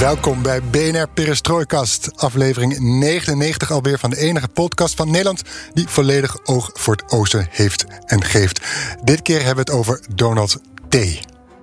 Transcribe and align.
Welkom 0.00 0.42
bij 0.42 0.62
BNR 0.62 1.08
Perestrooikast, 1.08 2.10
aflevering 2.16 2.78
99 2.78 3.70
alweer 3.70 3.98
van 3.98 4.10
de 4.10 4.16
enige 4.16 4.48
podcast 4.48 4.94
van 4.94 5.10
Nederland 5.10 5.42
die 5.74 5.88
volledig 5.88 6.46
oog 6.46 6.70
voor 6.72 6.94
het 6.94 7.12
oosten 7.12 7.46
heeft 7.50 7.86
en 8.06 8.24
geeft. 8.24 8.60
Dit 9.04 9.22
keer 9.22 9.36
hebben 9.36 9.64
we 9.64 9.70
het 9.70 9.80
over 9.80 10.00
Donald 10.14 10.60
T. 10.88 10.96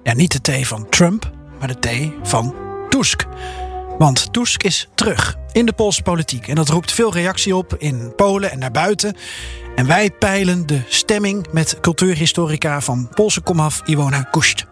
Ja, 0.04 0.14
niet 0.14 0.44
de 0.44 0.62
T 0.62 0.68
van 0.68 0.90
Trump, 0.90 1.32
maar 1.60 1.68
de 1.68 1.80
T 1.80 2.28
van 2.28 2.56
Tusk. 2.90 3.26
Want 3.98 4.34
Tusk 4.34 4.64
is 4.64 4.90
terug 4.96 5.36
in 5.52 5.66
de 5.66 5.74
Poolse 5.74 6.02
politiek. 6.02 6.48
En 6.48 6.56
dat 6.56 6.70
roept 6.70 6.92
veel 6.92 7.14
reactie 7.14 7.56
op 7.56 7.76
in 7.78 8.14
Polen 8.16 8.52
en 8.52 8.60
daarbuiten. 8.60 9.16
En 9.76 9.88
wij 9.88 10.12
peilen 10.12 10.66
de 10.66 10.82
stemming 10.88 11.48
met 11.52 11.78
cultuurhistorica 11.82 12.82
van 12.82 13.10
Poolse 13.14 13.42
komaf 13.42 13.82
Iwona 13.86 14.22
Kusht. 14.22 14.66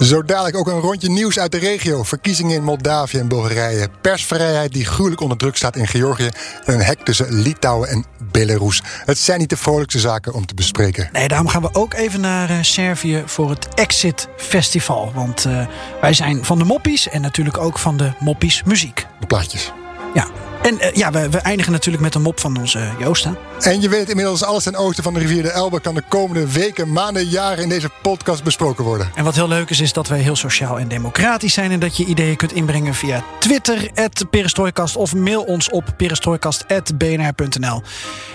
Zo 0.00 0.22
dadelijk 0.22 0.56
ook 0.56 0.66
een 0.66 0.80
rondje 0.80 1.10
nieuws 1.10 1.38
uit 1.38 1.52
de 1.52 1.58
regio. 1.58 2.02
Verkiezingen 2.02 2.56
in 2.56 2.62
Moldavië 2.62 3.18
en 3.18 3.28
Bulgarije. 3.28 3.88
Persvrijheid 4.00 4.72
die 4.72 4.84
gruwelijk 4.84 5.20
onder 5.20 5.38
druk 5.38 5.56
staat 5.56 5.76
in 5.76 5.86
Georgië. 5.86 6.28
En 6.64 6.74
een 6.74 6.82
hek 6.82 7.04
tussen 7.04 7.32
Litouwen 7.32 7.88
en 7.88 8.04
Belarus. 8.30 8.82
Het 9.04 9.18
zijn 9.18 9.38
niet 9.38 9.50
de 9.50 9.56
vrolijkste 9.56 10.00
zaken 10.00 10.32
om 10.34 10.46
te 10.46 10.54
bespreken. 10.54 11.08
Nee, 11.12 11.28
daarom 11.28 11.48
gaan 11.48 11.62
we 11.62 11.68
ook 11.72 11.94
even 11.94 12.20
naar 12.20 12.50
uh, 12.50 12.56
Servië 12.60 13.22
voor 13.26 13.50
het 13.50 13.68
Exit 13.74 14.28
Festival. 14.36 15.12
Want 15.14 15.44
uh, 15.46 15.66
wij 16.00 16.14
zijn 16.14 16.44
van 16.44 16.58
de 16.58 16.64
moppies 16.64 17.08
en 17.08 17.20
natuurlijk 17.20 17.58
ook 17.58 17.78
van 17.78 17.96
de 17.96 18.12
moppies 18.18 18.62
muziek. 18.64 19.06
De 19.20 19.26
plaatjes. 19.26 19.72
Ja, 20.14 20.26
en 20.62 20.74
uh, 20.74 20.92
ja, 20.92 21.10
we, 21.10 21.28
we, 21.28 21.38
eindigen 21.38 21.72
natuurlijk 21.72 22.02
met 22.02 22.14
een 22.14 22.22
mop 22.22 22.40
van 22.40 22.58
onze 22.58 22.88
Joost. 22.98 23.24
Hè? 23.24 23.30
En 23.60 23.80
je 23.80 23.88
weet 23.88 24.08
inmiddels, 24.08 24.44
alles 24.44 24.62
ten 24.62 24.76
oosten 24.76 25.04
van 25.04 25.14
de 25.14 25.20
rivier 25.20 25.42
de 25.42 25.50
Elbe... 25.50 25.80
kan 25.80 25.94
de 25.94 26.02
komende 26.08 26.52
weken, 26.52 26.92
maanden, 26.92 27.24
jaren 27.24 27.62
in 27.62 27.68
deze 27.68 27.90
podcast 28.02 28.44
besproken 28.44 28.84
worden. 28.84 29.10
En 29.14 29.24
wat 29.24 29.34
heel 29.34 29.48
leuk 29.48 29.70
is, 29.70 29.80
is 29.80 29.92
dat 29.92 30.08
wij 30.08 30.18
heel 30.18 30.36
sociaal 30.36 30.78
en 30.78 30.88
democratisch 30.88 31.54
zijn... 31.54 31.70
en 31.70 31.80
dat 31.80 31.96
je 31.96 32.04
ideeën 32.04 32.36
kunt 32.36 32.52
inbrengen 32.52 32.94
via 32.94 33.24
Twitter, 33.38 33.90
Perestrooikast... 34.30 34.96
of 34.96 35.14
mail 35.14 35.42
ons 35.42 35.70
op 35.70 35.84
perestrooikast.bnr.nl. 35.96 37.82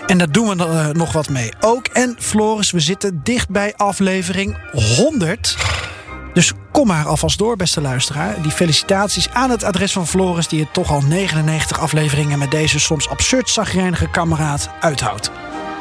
En 0.08 0.18
daar 0.18 0.31
doen 0.31 0.48
we 0.48 0.56
uh, 0.56 0.90
nog 0.90 1.12
wat 1.12 1.30
mee 1.30 1.52
ook. 1.59 1.88
En 1.88 2.16
Floris, 2.20 2.72
we 2.72 2.80
zitten 2.80 3.22
dicht 3.23 3.50
bij 3.50 3.73
aflevering 3.76 4.58
100... 4.72 5.56
Dus 6.36 6.53
kom 6.72 6.88
maar 6.88 7.05
alvast 7.05 7.38
door, 7.38 7.55
beste 7.55 7.81
luisteraar. 7.81 8.41
Die 8.41 8.52
felicitaties 8.52 9.30
aan 9.30 9.50
het 9.50 9.64
adres 9.64 9.94
van 9.94 10.08
Floris... 10.08 10.47
die 10.47 10.59
het 10.59 10.73
toch 10.73 10.91
al 10.91 11.02
99 11.02 11.80
afleveringen... 11.80 12.39
met 12.39 12.52
deze 12.52 12.80
soms 12.80 13.09
absurd 13.09 13.50
zagrijnige 13.50 14.09
kameraad 14.09 14.69
uithoudt. 14.80 15.31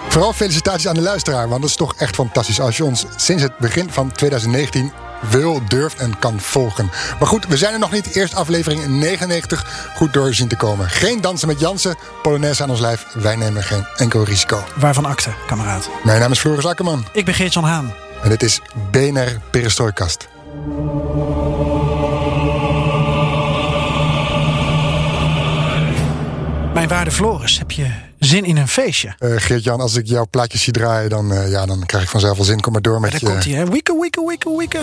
Vooral 0.08 0.32
felicitaties 0.32 0.88
aan 0.88 0.94
de 0.94 1.00
luisteraar, 1.00 1.48
want 1.48 1.60
dat 1.60 1.70
is 1.70 1.76
toch 1.76 1.94
echt 1.94 2.14
fantastisch... 2.14 2.60
als 2.60 2.76
je 2.76 2.84
ons 2.84 3.06
sinds 3.16 3.42
het 3.42 3.58
begin 3.58 3.90
van 3.90 4.12
2019 4.12 4.92
wil, 5.30 5.60
durft 5.68 5.98
en 5.98 6.18
kan 6.18 6.40
volgen. 6.40 6.90
Maar 7.18 7.28
goed, 7.28 7.46
we 7.46 7.56
zijn 7.56 7.72
er 7.72 7.78
nog 7.78 7.92
niet. 7.92 8.14
Eerst 8.14 8.34
aflevering 8.34 8.86
99 8.86 9.90
goed 9.96 10.12
door 10.12 10.34
zien 10.34 10.48
te 10.48 10.56
komen. 10.56 10.90
Geen 10.90 11.20
dansen 11.20 11.48
met 11.48 11.60
Jansen, 11.60 11.96
Polonaise 12.22 12.62
aan 12.62 12.70
ons 12.70 12.80
lijf. 12.80 13.06
Wij 13.14 13.36
nemen 13.36 13.62
geen 13.62 13.86
enkel 13.96 14.24
risico. 14.24 14.64
Waarvan 14.76 15.04
akte, 15.04 15.30
kameraad? 15.46 15.88
Mijn 16.04 16.20
naam 16.20 16.30
is 16.30 16.38
Floris 16.38 16.66
Akkerman. 16.66 17.06
Ik 17.12 17.24
ben 17.24 17.34
Geert-Jan 17.34 17.64
Haan. 17.64 17.92
En 18.22 18.28
dit 18.28 18.42
is 18.42 18.60
BNR 18.90 19.38
Perestrooikast. 19.50 20.33
Mijn 26.74 26.88
waarde 26.88 27.10
Floris, 27.10 27.58
heb 27.58 27.70
je 27.70 27.86
zin 28.18 28.44
in 28.44 28.56
een 28.56 28.68
feestje? 28.68 29.14
Uh, 29.18 29.34
Geert-Jan, 29.36 29.80
als 29.80 29.96
ik 29.96 30.06
jouw 30.06 30.26
plaatjes 30.30 30.62
zie 30.62 30.72
draaien, 30.72 31.10
dan, 31.10 31.32
uh, 31.32 31.50
ja, 31.50 31.66
dan 31.66 31.86
krijg 31.86 32.04
ik 32.04 32.10
vanzelf 32.10 32.36
wel 32.36 32.46
zin. 32.46 32.60
Kom 32.60 32.72
maar 32.72 32.82
door 32.82 33.00
met 33.00 33.12
ja, 33.12 33.18
je... 33.18 33.24
Daar 33.24 33.34
komt 33.34 33.44
hij, 33.44 33.54
hè? 33.54 33.70
Wieke, 33.70 33.98
wieke, 34.00 34.24
wieke, 34.26 34.56
wieke. 34.56 34.82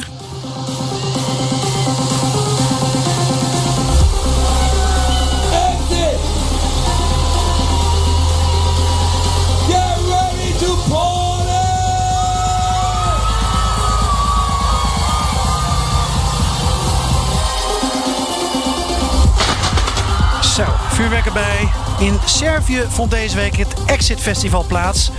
In 21.99 22.19
Servië 22.25 22.85
vond 22.87 23.11
deze 23.11 23.35
week 23.35 23.55
het 23.55 23.73
Exit 23.85 24.19
Festival 24.19 24.65
plaats. 24.65 25.09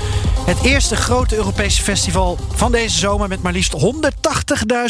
Het 0.46 0.62
eerste 0.62 0.96
grote 0.96 1.36
Europese 1.36 1.82
festival 1.82 2.38
van 2.54 2.72
deze 2.72 2.98
zomer... 2.98 3.28
met 3.28 3.42
maar 3.42 3.52
liefst 3.52 3.76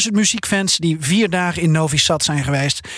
180.000 0.07 0.11
muziekfans 0.11 0.77
die 0.77 0.97
vier 0.99 1.29
dagen 1.29 1.61
in 1.61 1.71
Novi 1.71 1.97
Sad 1.97 2.23
zijn 2.23 2.43
geweest. 2.43 2.87
50% 2.87 2.89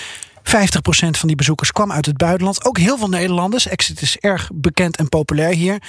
van 0.92 1.28
die 1.28 1.36
bezoekers 1.36 1.72
kwam 1.72 1.92
uit 1.92 2.06
het 2.06 2.18
buitenland. 2.18 2.66
Ook 2.66 2.78
heel 2.78 2.98
veel 2.98 3.10
Nederlanders. 3.10 3.68
Exit 3.68 4.02
is 4.02 4.18
erg 4.18 4.50
bekend 4.54 4.98
en 4.98 5.10
populair 5.10 5.54
hier. 5.54 5.82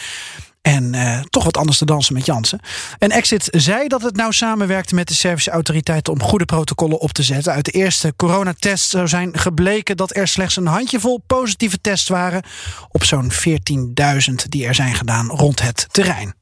En 0.67 0.95
uh, 0.95 1.21
toch 1.21 1.45
wat 1.45 1.57
anders 1.57 1.79
te 1.79 1.85
dansen 1.85 2.15
met 2.15 2.27
Jansen. 2.27 2.61
En 2.99 3.11
Exit 3.11 3.49
zei 3.51 3.89
dat 3.89 4.03
het 4.03 4.17
nou 4.17 4.33
samenwerkte 4.33 4.95
met 4.95 5.09
de 5.09 5.15
Servische 5.15 5.51
autoriteiten 5.51 6.13
om 6.13 6.23
goede 6.23 6.45
protocollen 6.45 6.99
op 6.99 7.13
te 7.13 7.23
zetten. 7.23 7.53
Uit 7.53 7.65
de 7.65 7.71
eerste 7.71 8.13
coronatest 8.17 8.91
zou 8.91 9.09
zijn 9.09 9.39
gebleken 9.39 9.97
dat 9.97 10.17
er 10.17 10.29
slechts 10.29 10.57
een 10.57 10.67
handjevol 10.67 11.23
positieve 11.27 11.81
tests 11.81 12.09
waren 12.09 12.43
op 12.89 13.05
zo'n 13.05 13.33
14.000 13.33 14.35
die 14.49 14.67
er 14.67 14.75
zijn 14.75 14.95
gedaan 14.95 15.29
rond 15.29 15.63
het 15.63 15.87
terrein. 15.91 16.35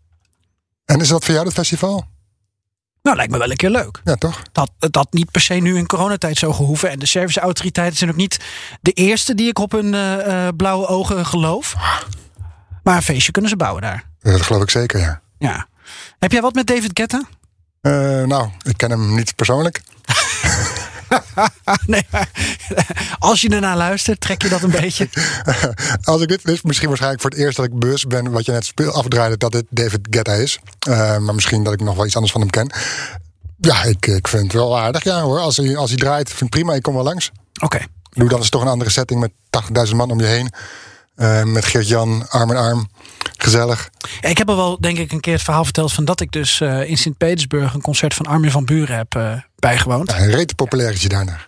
En 0.85 1.01
is 1.01 1.09
dat 1.09 1.25
voor 1.25 1.35
jou 1.35 1.47
het 1.47 1.55
festival? 1.55 2.05
Nou, 3.03 3.17
lijkt 3.17 3.33
me 3.33 3.39
wel 3.39 3.51
een 3.51 3.57
keer 3.57 3.71
leuk. 3.71 4.01
Ja, 4.05 4.15
toch? 4.15 4.43
Dat, 4.53 4.71
dat 4.79 5.13
niet 5.13 5.31
per 5.31 5.41
se 5.41 5.55
nu 5.55 5.77
in 5.77 5.87
coronatijd 5.87 6.39
zo 6.39 6.53
gehoeven. 6.53 6.91
En 6.91 6.99
de 6.99 7.07
Servische 7.07 7.41
autoriteiten 7.41 7.99
zijn 7.99 8.11
ook 8.11 8.17
niet 8.17 8.41
de 8.81 8.93
eerste 8.93 9.35
die 9.35 9.49
ik 9.49 9.59
op 9.59 9.73
hun 9.73 9.93
uh, 9.93 10.27
uh, 10.27 10.49
blauwe 10.57 10.87
ogen 10.87 11.27
geloof. 11.27 11.75
Maar 12.83 12.97
een 12.97 13.03
feestje 13.03 13.33
kunnen 13.33 13.51
ze 13.51 13.57
bouwen 13.57 13.83
daar. 13.83 14.13
Dat 14.33 14.43
geloof 14.43 14.63
ik 14.63 14.71
zeker, 14.71 15.01
ja. 15.01 15.21
Ja. 15.39 15.67
Heb 16.19 16.33
jij 16.33 16.41
wat 16.41 16.55
met 16.55 16.67
David 16.67 16.91
Guetta? 16.93 17.23
Uh, 17.83 18.23
nou, 18.23 18.49
ik 18.63 18.77
ken 18.77 18.91
hem 18.91 19.15
niet 19.15 19.35
persoonlijk. 19.35 19.83
nee, 21.87 22.07
als 23.19 23.41
je 23.41 23.49
ernaar 23.49 23.77
luistert, 23.77 24.21
trek 24.21 24.43
je 24.43 24.49
dat 24.49 24.63
een 24.63 24.71
beetje. 24.71 25.09
als 26.03 26.23
ik 26.23 26.29
dit 26.29 26.43
wist, 26.43 26.65
misschien 26.65 26.89
waarschijnlijk 26.89 27.23
voor 27.23 27.31
het 27.31 27.39
eerst 27.41 27.57
dat 27.57 27.67
ik 27.67 27.79
bewust 27.79 28.09
ben 28.09 28.31
wat 28.31 28.45
je 28.45 28.53
net 28.53 28.65
speel, 28.65 28.93
afdraaide, 28.93 29.37
dat 29.37 29.53
het 29.53 29.67
David 29.71 30.07
Guetta 30.11 30.33
is. 30.33 30.59
Uh, 30.89 31.19
maar 31.19 31.35
misschien 31.35 31.65
dat 31.65 31.73
ik 31.73 31.81
nog 31.81 31.97
wel 31.97 32.07
iets 32.07 32.15
anders 32.15 32.33
van 32.33 32.41
hem 32.41 32.51
ken. 32.51 32.73
Ja, 33.57 33.83
ik, 33.83 34.07
ik 34.07 34.29
vind 34.29 34.43
het 34.43 34.53
wel 34.53 34.79
aardig, 34.79 35.05
ja 35.05 35.21
hoor. 35.21 35.39
Als 35.39 35.57
hij, 35.57 35.77
als 35.77 35.91
hij 35.91 35.99
draait, 35.99 36.29
vind 36.29 36.43
ik 36.43 36.51
prima. 36.51 36.75
Ik 36.75 36.83
kom 36.83 36.95
wel 36.95 37.05
langs. 37.05 37.31
Oké. 37.55 37.65
Okay. 37.65 37.87
Doe 38.11 38.29
dan 38.29 38.41
is 38.41 38.51
toch 38.51 38.63
een 38.63 38.69
andere 38.69 38.91
setting 38.91 39.21
met 39.21 39.31
80.000 39.89 39.97
man 39.97 40.11
om 40.11 40.21
je 40.21 40.27
heen. 40.27 40.53
Uh, 41.17 41.43
met 41.43 41.65
Geert-Jan, 41.65 42.29
arm 42.29 42.51
in 42.51 42.57
arm. 42.57 42.89
Gezellig. 43.37 43.91
Ja, 44.21 44.29
ik 44.29 44.39
heb 44.39 44.49
al 44.49 44.57
wel, 44.57 44.81
denk 44.81 44.99
ik, 44.99 45.13
een 45.13 45.21
keer 45.21 45.33
het 45.33 45.43
verhaal 45.43 45.65
verteld 45.65 45.93
van 45.93 46.05
dat 46.05 46.21
ik 46.21 46.33
dus 46.33 46.61
uh, 46.61 46.89
in 46.89 46.97
Sint-Petersburg 46.97 47.75
een 47.75 47.81
concert 47.81 48.15
van 48.15 48.27
Armin 48.27 48.51
van 48.51 48.65
Buren 48.65 48.97
heb 48.97 49.15
uh, 49.17 49.33
bijgewoond. 49.57 50.11
Ja, 50.11 50.19
een 50.19 50.31
rete 50.31 50.55
populair 50.55 50.93
is 50.93 51.03
je 51.03 51.09
daarna. 51.09 51.39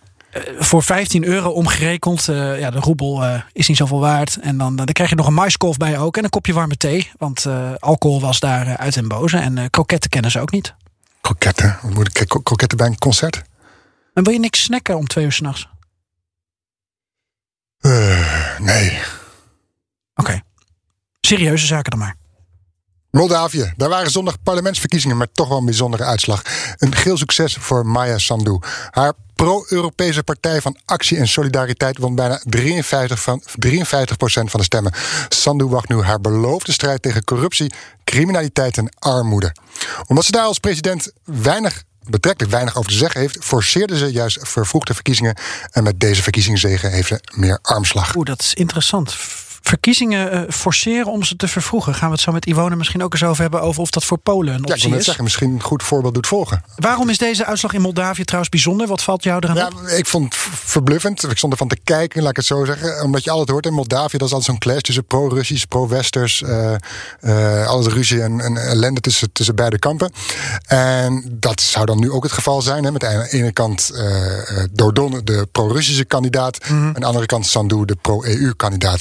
Voor 0.58 0.82
15 0.82 1.24
euro 1.24 1.50
omgerekend, 1.50 2.24
ja, 2.24 2.70
de 2.70 2.78
roebel 2.78 3.42
is 3.52 3.68
niet 3.68 3.76
zoveel 3.76 4.00
waard. 4.00 4.38
En 4.40 4.58
dan, 4.58 4.76
dan 4.76 4.86
krijg 4.86 5.10
je 5.10 5.16
nog 5.16 5.26
een 5.26 5.34
maiskolf 5.34 5.76
bij 5.76 5.98
ook 5.98 6.16
en 6.16 6.24
een 6.24 6.30
kopje 6.30 6.52
warme 6.52 6.76
thee. 6.76 7.10
Want 7.18 7.46
alcohol 7.78 8.20
was 8.20 8.40
daar 8.40 8.76
uit 8.76 8.96
en 8.96 9.08
boze. 9.08 9.38
En 9.38 9.70
kroketten 9.70 10.10
kennen 10.10 10.30
ze 10.30 10.40
ook 10.40 10.50
niet. 10.50 10.74
Kroketten? 11.20 11.78
Moet 11.82 12.20
ik 12.20 12.28
kroketten 12.28 12.78
bij 12.78 12.86
een 12.86 12.98
concert? 12.98 13.42
En 14.14 14.24
wil 14.24 14.32
je 14.32 14.38
niks 14.38 14.62
snacken 14.62 14.96
om 14.96 15.06
twee 15.06 15.24
uur 15.24 15.32
s'nachts? 15.32 15.68
nee. 18.58 18.98
Oké. 20.16 20.30
Okay. 20.30 20.42
Serieuze 21.20 21.66
zaken 21.66 21.90
dan 21.90 22.00
maar. 22.00 22.16
Moldavië. 23.10 23.72
Daar 23.76 23.88
waren 23.88 24.10
zondag 24.10 24.42
parlementsverkiezingen, 24.42 25.16
maar 25.16 25.32
toch 25.32 25.48
wel 25.48 25.58
een 25.58 25.64
bijzondere 25.64 26.04
uitslag. 26.04 26.42
Een 26.76 26.94
geel 26.94 27.16
succes 27.16 27.54
voor 27.54 27.86
Maya 27.86 28.18
Sandu. 28.18 28.58
Haar 28.90 29.12
pro-Europese 29.34 30.22
partij 30.22 30.60
van 30.60 30.78
actie 30.84 31.18
en 31.18 31.28
solidariteit 31.28 31.98
won 31.98 32.14
bijna 32.14 32.40
53 32.44 33.22
van, 33.22 33.42
53% 33.42 33.46
van 34.26 34.60
de 34.60 34.62
stemmen. 34.62 34.92
Sandu 35.28 35.64
wacht 35.64 35.88
nu 35.88 36.02
haar 36.02 36.20
beloofde 36.20 36.72
strijd 36.72 37.02
tegen 37.02 37.24
corruptie, 37.24 37.72
criminaliteit 38.04 38.78
en 38.78 38.92
armoede. 38.98 39.54
Omdat 40.06 40.24
ze 40.24 40.30
daar 40.30 40.44
als 40.44 40.58
president 40.58 41.12
weinig 41.24 41.82
betrekkelijk 42.08 42.52
weinig 42.52 42.76
over 42.76 42.90
te 42.90 42.96
zeggen 42.96 43.20
heeft, 43.20 43.36
forceerde 43.40 43.98
ze 43.98 44.12
juist 44.12 44.38
vervroegde 44.42 44.94
verkiezingen. 44.94 45.36
En 45.70 45.82
met 45.82 46.00
deze 46.00 46.22
verkiezingszegen 46.22 46.90
heeft 46.90 47.08
ze 47.08 47.20
meer 47.34 47.58
armslag. 47.62 48.14
Oeh, 48.14 48.26
dat 48.26 48.40
is 48.40 48.54
interessant 48.54 49.16
verkiezingen 49.68 50.34
uh, 50.34 50.50
forceren 50.50 51.12
om 51.12 51.22
ze 51.22 51.36
te 51.36 51.48
vervroegen. 51.48 51.94
Gaan 51.94 52.08
we 52.08 52.14
het 52.14 52.22
zo 52.22 52.32
met 52.32 52.46
Iwone 52.46 52.76
misschien 52.76 53.02
ook 53.02 53.12
eens 53.12 53.24
over 53.24 53.42
hebben... 53.42 53.62
over 53.62 53.82
of 53.82 53.90
dat 53.90 54.04
voor 54.04 54.18
Polen 54.18 54.54
een 54.54 54.66
optie 54.66 54.88
ja, 54.88 54.94
ik 54.94 54.98
is. 54.98 55.04
zeggen, 55.04 55.24
misschien 55.24 55.50
een 55.50 55.62
goed 55.62 55.82
voorbeeld 55.82 56.14
doet 56.14 56.26
volgen. 56.26 56.62
Waarom 56.76 57.08
is 57.08 57.18
deze 57.18 57.44
uitslag 57.44 57.72
in 57.72 57.80
Moldavië 57.80 58.24
trouwens 58.24 58.50
bijzonder? 58.50 58.86
Wat 58.86 59.02
valt 59.02 59.22
jou 59.22 59.40
eraan 59.44 59.56
ja, 59.56 59.66
op? 59.66 59.88
Ik 59.88 60.06
vond 60.06 60.24
het 60.24 60.42
verbluffend. 60.52 61.22
Ik 61.22 61.36
stond 61.36 61.52
ervan 61.52 61.68
te 61.68 61.78
kijken, 61.84 62.20
laat 62.22 62.30
ik 62.30 62.36
het 62.36 62.46
zo 62.46 62.64
zeggen. 62.64 63.02
Omdat 63.02 63.24
je 63.24 63.30
altijd 63.30 63.48
hoort 63.48 63.66
in 63.66 63.72
Moldavië... 63.72 64.18
dat 64.18 64.26
is 64.26 64.34
altijd 64.34 64.50
zo'n 64.50 64.58
clash 64.58 64.80
tussen 64.80 65.04
pro-Russisch, 65.04 65.64
pro-Westers. 65.64 66.40
Uh, 66.40 66.74
uh, 67.20 67.66
alles 67.66 67.86
ruzie 67.86 68.22
en, 68.22 68.40
en, 68.40 68.56
ellende 68.56 69.00
tussen, 69.00 69.32
tussen 69.32 69.54
beide 69.54 69.78
kampen. 69.78 70.12
En 70.66 71.24
dat 71.32 71.60
zou 71.60 71.86
dan 71.86 71.98
nu 71.98 72.10
ook 72.10 72.22
het 72.22 72.32
geval 72.32 72.62
zijn. 72.62 72.84
Hè, 72.84 72.92
met 72.92 73.04
aan 73.04 73.18
de 73.18 73.30
ene 73.30 73.52
kant 73.52 73.90
Dodon, 74.72 75.20
de 75.24 75.48
pro-Russische 75.52 76.04
kandidaat... 76.04 76.68
Mm 76.68 76.78
-hmm. 76.78 76.86
aan 76.86 77.00
de 77.00 77.06
andere 77.06 77.26
kant 77.26 77.46
Sandu, 77.46 77.84
de 77.84 77.96
pro-EU-kandidaat. 78.02 79.00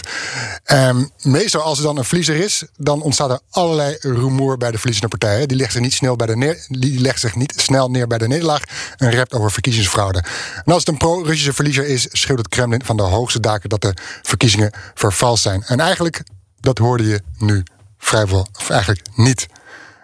Um, 0.72 1.12
meestal 1.22 1.62
als 1.62 1.78
er 1.78 1.84
dan 1.84 1.98
een 1.98 2.06
verliezer 2.06 2.36
is, 2.36 2.66
dan 2.78 3.02
ontstaat 3.02 3.30
er 3.30 3.40
allerlei 3.50 3.98
rumoer 4.00 4.57
bij 4.57 4.72
de 4.72 4.78
verliezende 4.78 5.18
partij. 5.18 5.46
Die 5.46 5.57
legt 5.57 5.72
zich 5.72 5.81
niet 5.81 5.94
snel, 5.94 6.16
bij 6.16 6.28
de 6.28 6.38
neer, 6.38 6.66
die 6.69 7.00
legt 7.00 7.19
zich 7.19 7.36
niet 7.36 7.54
snel 7.57 7.90
neer 7.90 8.07
bij 8.07 8.18
de 8.18 8.28
nederlaag 8.28 8.62
en 8.98 9.10
rept 9.10 9.34
over 9.34 9.52
verkiezingsfraude. 9.52 10.24
En 10.66 10.74
als 10.74 10.80
het 10.80 10.88
een 10.88 10.98
pro-Russische 10.98 11.54
verliezer 11.54 11.88
is, 11.88 12.07
schreeuwt 12.12 12.40
het 12.40 12.48
Kremlin 12.48 12.86
van 12.86 12.98
de 12.98 13.04
hoogste 13.04 13.40
daken 13.40 13.69
dat 13.69 13.81
de 13.81 13.94
verkiezingen 14.22 14.72
vervals 14.94 15.42
zijn. 15.42 15.63
En 15.63 15.80
eigenlijk, 15.80 16.24
dat 16.60 16.78
hoorde 16.78 17.06
je 17.06 17.22
nu 17.38 17.63
vrijwel, 17.98 18.48
of 18.58 18.69
eigenlijk 18.69 19.01
niet. 19.16 19.48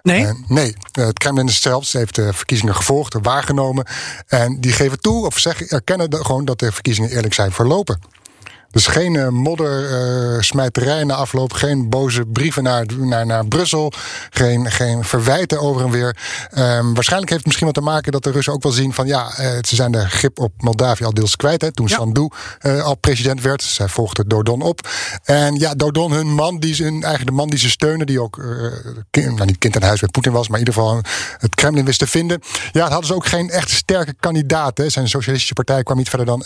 Nee? 0.04 0.22
Uh, 0.22 0.32
nee, 0.48 0.76
het 0.92 1.18
Kremlin 1.18 1.50
zelfs 1.50 1.94
heeft 1.94 2.16
de 2.16 2.34
verkiezingen 2.34 2.76
gevolgd, 2.76 3.16
waargenomen. 3.22 3.86
En 4.28 4.62
die 4.62 4.72
geven 4.72 5.00
toe, 5.00 5.26
of 5.26 5.40
zeggen, 5.40 5.68
erkennen 5.68 6.10
de, 6.10 6.26
gewoon 6.26 6.46
dat 6.46 6.60
de 6.60 6.72
verkiezingen 6.72 7.10
eerlijk 7.10 7.34
zijn 7.34 7.52
verlopen. 7.52 8.00
Dus 8.72 8.88
geen 8.88 9.14
uh, 9.14 9.28
moddersmijterij 9.28 11.00
uh, 11.00 11.06
na 11.06 11.14
afloop, 11.14 11.54
geen 11.54 11.90
boze 11.90 12.26
brieven 12.26 12.64
naar, 12.64 12.86
naar, 12.98 13.26
naar 13.26 13.46
Brussel, 13.46 13.92
geen, 14.30 14.72
geen 14.72 15.04
verwijten 15.04 15.60
over 15.60 15.82
en 15.82 15.92
weer. 15.92 16.18
Um, 16.58 16.94
waarschijnlijk 16.94 17.32
heeft 17.32 17.32
het 17.32 17.46
misschien 17.46 17.66
wat 17.66 17.76
te 17.76 17.82
maken 17.82 18.12
dat 18.12 18.24
de 18.24 18.32
Russen 18.32 18.54
ook 18.54 18.64
wel 18.64 18.72
zien 18.72 18.94
van 18.94 19.08
ja, 19.08 19.26
uh, 19.40 19.48
ze 19.62 19.76
zijn 19.76 19.92
de 19.92 20.10
grip 20.10 20.40
op 20.40 20.52
Moldavië 20.58 21.04
al 21.04 21.14
deels 21.14 21.36
kwijt. 21.36 21.62
Hè, 21.62 21.72
toen 21.72 21.88
ja. 21.88 21.96
Sandu 21.96 22.28
al 22.62 22.96
president 22.96 23.42
werd, 23.42 23.64
zij 23.64 23.88
volgde 23.88 24.28
Dodon 24.28 24.62
op. 24.62 24.90
En 25.24 25.56
ja, 25.56 25.74
Dodon, 25.74 26.12
hun 26.12 26.34
man, 26.34 26.60
die 26.60 26.74
ze, 26.74 26.84
eigenlijk 26.84 27.26
de 27.26 27.32
man 27.32 27.50
die 27.50 27.60
ze 27.60 27.70
steunen, 27.70 28.06
die 28.06 28.22
ook 28.22 28.44
kind, 29.10 29.36
nou, 29.36 29.46
niet 29.46 29.58
kind 29.58 29.76
aan 29.76 29.82
huis 29.82 30.00
bij 30.00 30.10
Poetin 30.10 30.32
was, 30.32 30.48
maar 30.48 30.60
in 30.60 30.66
ieder 30.66 30.82
geval 30.82 31.02
het 31.38 31.56
Kremlin 31.56 31.86
wist 31.86 32.00
te 32.00 32.08
vinden. 32.08 32.42
Ja, 32.72 32.90
hadden 32.90 33.06
ze 33.06 33.16
ook 33.16 33.26
geen 33.26 33.50
echt 33.50 33.70
sterke 33.70 34.14
kandidaat. 34.20 34.78
Hè. 34.78 34.90
Zijn 34.90 35.08
socialistische 35.08 35.54
partij 35.54 35.84
kwam 35.84 35.98
niet 35.98 36.10
verder 36.10 36.26
dan 36.26 36.44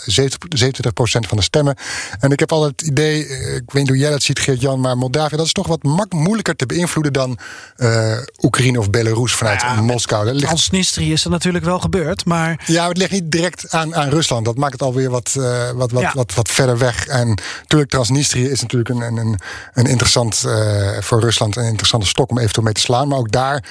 van 1.28 1.36
de 1.36 1.42
stemmen. 1.42 1.76
En 2.20 2.30
ik 2.30 2.38
heb 2.40 2.52
altijd 2.52 2.80
het 2.80 2.90
idee, 2.90 3.20
ik 3.54 3.62
weet 3.72 3.74
niet 3.74 3.88
hoe 3.88 3.96
jij 3.96 4.10
dat 4.10 4.22
ziet, 4.22 4.38
Geert-Jan, 4.38 4.80
maar 4.80 4.96
Moldavië, 4.96 5.36
dat 5.36 5.46
is 5.46 5.52
toch 5.52 5.66
wat 5.66 5.82
mak 5.82 6.12
moeilijker 6.12 6.56
te 6.56 6.66
beïnvloeden 6.66 7.12
dan 7.12 7.38
uh, 7.76 8.18
Oekraïne 8.42 8.78
of 8.78 8.90
Belarus 8.90 9.34
vanuit 9.34 9.60
ja, 9.60 9.80
Moskou. 9.80 10.32
Ligt... 10.32 10.46
Transnistrië 10.46 11.12
is 11.12 11.24
er 11.24 11.30
natuurlijk 11.30 11.64
wel 11.64 11.78
gebeurd, 11.78 12.24
maar. 12.24 12.62
Ja, 12.66 12.88
het 12.88 12.96
ligt 12.96 13.10
niet 13.10 13.30
direct 13.30 13.70
aan, 13.70 13.94
aan 13.94 14.08
Rusland. 14.08 14.44
Dat 14.44 14.56
maakt 14.56 14.72
het 14.72 14.82
alweer 14.82 15.10
wat, 15.10 15.34
uh, 15.38 15.70
wat, 15.70 15.90
wat, 15.90 16.02
ja. 16.02 16.12
wat, 16.14 16.34
wat 16.34 16.48
verder 16.48 16.78
weg. 16.78 17.06
En 17.06 17.38
natuurlijk, 17.60 17.90
Transnistrië 17.90 18.48
is 18.48 18.60
natuurlijk 18.60 18.90
een, 18.90 19.16
een, 19.16 19.38
een 19.74 19.86
interessant 19.86 20.42
uh, 20.46 20.98
voor 21.00 21.20
Rusland, 21.20 21.56
een 21.56 21.64
interessante 21.64 22.06
stok 22.06 22.30
om 22.30 22.38
eventueel 22.38 22.64
mee 22.64 22.74
te 22.74 22.80
slaan. 22.80 23.08
Maar 23.08 23.18
ook 23.18 23.32
daar, 23.32 23.64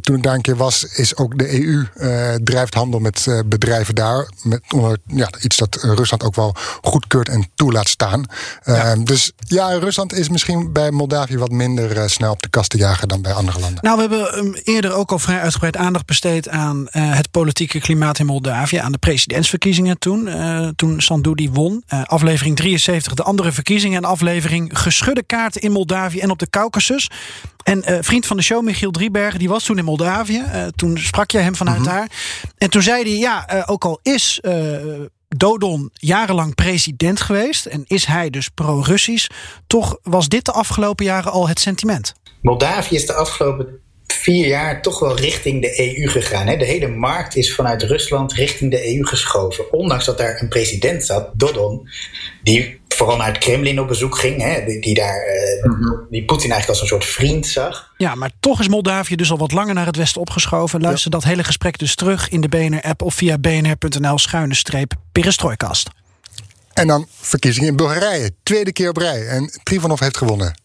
toen 0.00 0.16
ik 0.16 0.22
daar 0.22 0.34
een 0.34 0.40
keer 0.40 0.56
was, 0.56 0.84
is 0.84 1.16
ook 1.16 1.38
de 1.38 1.64
EU 1.64 1.86
drijft 2.42 2.74
handel 2.74 3.00
met 3.00 3.42
bedrijven 3.46 3.94
daar. 3.94 4.28
Met 4.42 4.60
onder, 4.68 4.98
ja, 5.06 5.28
iets 5.40 5.56
dat 5.56 5.78
Rusland 5.82 6.24
ook 6.24 6.34
wel 6.34 6.54
goedkeurt 6.82 7.28
en 7.28 7.48
toelaat 7.54 7.87
staan. 7.88 8.24
Ja. 8.64 8.96
Uh, 8.96 9.04
dus 9.04 9.32
ja, 9.38 9.68
Rusland 9.68 10.12
is 10.12 10.28
misschien 10.28 10.72
bij 10.72 10.90
Moldavië 10.90 11.38
wat 11.38 11.50
minder 11.50 11.96
uh, 11.96 12.02
snel 12.06 12.32
op 12.32 12.42
de 12.42 12.48
kast 12.48 12.70
te 12.70 12.76
jagen 12.76 13.08
dan 13.08 13.22
bij 13.22 13.32
andere 13.32 13.60
landen. 13.60 13.78
Nou, 13.82 13.96
we 13.96 14.00
hebben 14.00 14.38
um, 14.38 14.54
eerder 14.54 14.92
ook 14.92 15.12
al 15.12 15.18
vrij 15.18 15.40
uitgebreid 15.40 15.76
aandacht 15.76 16.06
besteed 16.06 16.48
aan 16.48 16.80
uh, 16.80 17.16
het 17.16 17.30
politieke 17.30 17.80
klimaat 17.80 18.18
in 18.18 18.26
Moldavië, 18.26 18.76
aan 18.76 18.92
de 18.92 18.98
presidentsverkiezingen 18.98 19.98
toen. 19.98 20.28
toen 20.76 21.00
Sandu 21.00 21.34
die 21.34 21.50
won. 21.50 21.82
aflevering 22.04 22.56
73, 22.56 23.14
de 23.14 23.22
andere 23.22 23.52
verkiezingen 23.52 23.96
en 24.02 24.10
aflevering 24.10 24.78
geschudde 24.78 25.22
kaarten 25.22 25.60
in 25.60 25.72
Moldavië 25.72 26.20
en 26.20 26.30
op 26.30 26.38
de 26.38 26.50
Caucasus. 26.50 27.10
En 27.62 27.82
uh, 27.88 27.98
vriend 28.00 28.26
van 28.26 28.36
de 28.36 28.42
show, 28.42 28.64
Michiel 28.64 28.90
Driebergen, 28.90 29.38
die 29.38 29.48
was 29.48 29.64
toen 29.64 29.78
in 29.78 29.84
Moldavië. 29.84 30.44
Uh, 30.54 30.66
toen 30.76 30.98
sprak 30.98 31.30
je 31.30 31.38
hem 31.38 31.56
vanuit 31.56 31.78
Mhm. 31.78 31.88
mm 31.88 31.94
-hmm. 31.94 32.06
daar. 32.08 32.18
En 32.58 32.70
toen 32.70 32.82
zei 32.82 33.02
hij, 33.02 33.18
ja, 33.18 33.54
uh, 33.54 33.62
ook 33.66 33.84
al 33.84 33.98
is 34.02 34.40
Dodon 35.28 35.90
jarenlang 35.92 36.54
president 36.54 37.20
geweest... 37.20 37.66
en 37.66 37.84
is 37.86 38.04
hij 38.04 38.30
dus 38.30 38.48
pro-Russisch... 38.48 39.26
toch 39.66 39.98
was 40.02 40.28
dit 40.28 40.44
de 40.44 40.52
afgelopen 40.52 41.04
jaren 41.04 41.32
al 41.32 41.48
het 41.48 41.60
sentiment. 41.60 42.14
Moldavië 42.42 42.94
is 42.94 43.06
de 43.06 43.14
afgelopen 43.14 43.80
vier 44.06 44.46
jaar 44.46 44.82
toch 44.82 44.98
wel 44.98 45.16
richting 45.16 45.62
de 45.62 45.96
EU 45.96 46.08
gegaan. 46.08 46.46
Hè? 46.46 46.56
De 46.56 46.64
hele 46.64 46.88
markt 46.88 47.36
is 47.36 47.54
vanuit 47.54 47.82
Rusland 47.82 48.32
richting 48.32 48.70
de 48.70 48.96
EU 48.96 49.04
geschoven. 49.04 49.72
Ondanks 49.72 50.04
dat 50.04 50.18
daar 50.18 50.42
een 50.42 50.48
president 50.48 51.04
zat, 51.04 51.30
Dodon... 51.34 51.88
die 52.42 52.77
vooral 52.98 53.16
naar 53.16 53.26
het 53.26 53.38
Kremlin 53.38 53.80
op 53.80 53.88
bezoek 53.88 54.18
ging... 54.18 54.42
Hè? 54.42 54.64
Die, 54.64 54.80
die, 54.80 54.94
daar, 54.94 55.16
uh, 55.26 55.64
mm 55.64 55.82
-hmm. 55.82 56.06
die 56.10 56.24
Poetin 56.24 56.50
eigenlijk 56.50 56.68
als 56.68 56.80
een 56.80 56.98
soort 56.98 57.04
vriend 57.04 57.46
zag... 57.46 57.92
Ja, 57.96 58.14
maar 58.14 58.30
toch 58.40 58.60
is 58.60 58.68
Moldavië 58.68 59.16
dus 59.16 59.30
al 59.30 59.38
wat 59.38 59.52
langer 59.52 59.74
naar 59.74 59.86
het 59.86 59.96
westen 59.96 60.20
opgeschoven. 60.20 60.80
Luister 60.80 61.10
ja. 61.10 61.18
dat 61.18 61.28
hele 61.28 61.44
gesprek 61.44 61.78
dus 61.78 61.94
terug 61.94 62.28
in 62.28 62.40
de 62.40 62.48
BNR-app 62.48 63.02
of 63.02 63.14
via 63.14 63.38
bnr.nl 63.38 64.18
schuine 64.18 64.54
streep 64.54 64.92
perestrooikast. 65.12 65.88
En 66.72 66.86
dan 66.86 67.06
verkiezingen 67.20 67.68
in 67.68 67.76
Bulgarije. 67.76 68.30
Tweede 68.42 68.72
keer 68.72 68.88
op 68.88 68.96
rij. 68.96 69.26
En 69.26 69.60
Trivanov 69.62 70.00
heeft 70.00 70.16
gewonnen. 70.16 70.60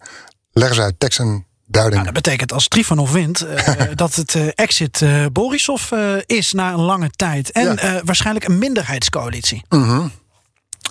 Leg 0.51 0.69
eens 0.69 0.79
uit, 0.79 0.95
tekst 0.97 1.19
en 1.19 1.45
duiding. 1.65 2.01
Nou, 2.01 2.13
dat 2.13 2.23
betekent 2.23 2.53
als 2.53 2.67
Trivanov 2.67 3.11
wint 3.11 3.45
uh, 3.45 3.57
dat 3.95 4.15
het 4.15 4.33
uh, 4.33 4.47
exit 4.55 5.01
uh, 5.01 5.25
Borisov 5.31 5.91
is 6.25 6.51
na 6.51 6.73
een 6.73 6.81
lange 6.81 7.09
tijd. 7.09 7.51
En 7.51 7.77
ja. 7.81 8.01
waarschijnlijk 8.03 8.45
een 8.45 8.57
minderheidscoalitie. 8.57 9.63
Mm 9.69 9.83
-hmm. 9.83 10.11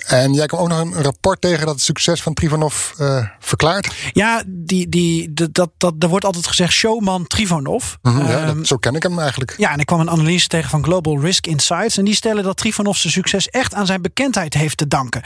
En 0.06 0.34
jij 0.34 0.46
kwam 0.46 0.60
ook 0.60 0.68
nog 0.68 0.80
een 0.80 1.02
rapport 1.02 1.40
tegen 1.40 1.66
dat 1.66 1.74
het 1.74 1.84
succes 1.84 2.22
van 2.22 2.34
Trivanov 2.34 2.90
uh, 3.00 3.26
verklaart. 3.38 3.94
Ja, 4.12 4.42
die, 4.46 4.88
die, 4.88 5.32
dat, 5.32 5.54
dat, 5.54 5.70
dat, 5.76 5.94
er 5.98 6.08
wordt 6.08 6.24
altijd 6.24 6.46
gezegd 6.46 6.72
showman 6.72 7.26
Trivanov. 7.26 7.94
Mm 8.02 8.12
-hmm, 8.12 8.26
ja, 8.26 8.52
dat, 8.52 8.66
zo 8.66 8.76
ken 8.76 8.94
ik 8.94 9.02
hem 9.02 9.18
eigenlijk. 9.18 9.54
Ja, 9.56 9.72
en 9.72 9.78
ik 9.78 9.86
kwam 9.86 10.00
een 10.00 10.10
analyse 10.10 10.46
tegen 10.46 10.70
van 10.70 10.84
Global 10.84 11.20
Risk 11.20 11.46
Insights. 11.46 11.98
En 11.98 12.04
die 12.04 12.14
stellen 12.14 12.44
dat 12.44 12.56
Trivanov 12.56 12.96
zijn 12.96 13.12
succes 13.12 13.48
echt 13.48 13.74
aan 13.74 13.86
zijn 13.86 14.02
bekendheid 14.02 14.54
heeft 14.54 14.76
te 14.76 14.88
danken. 14.88 15.22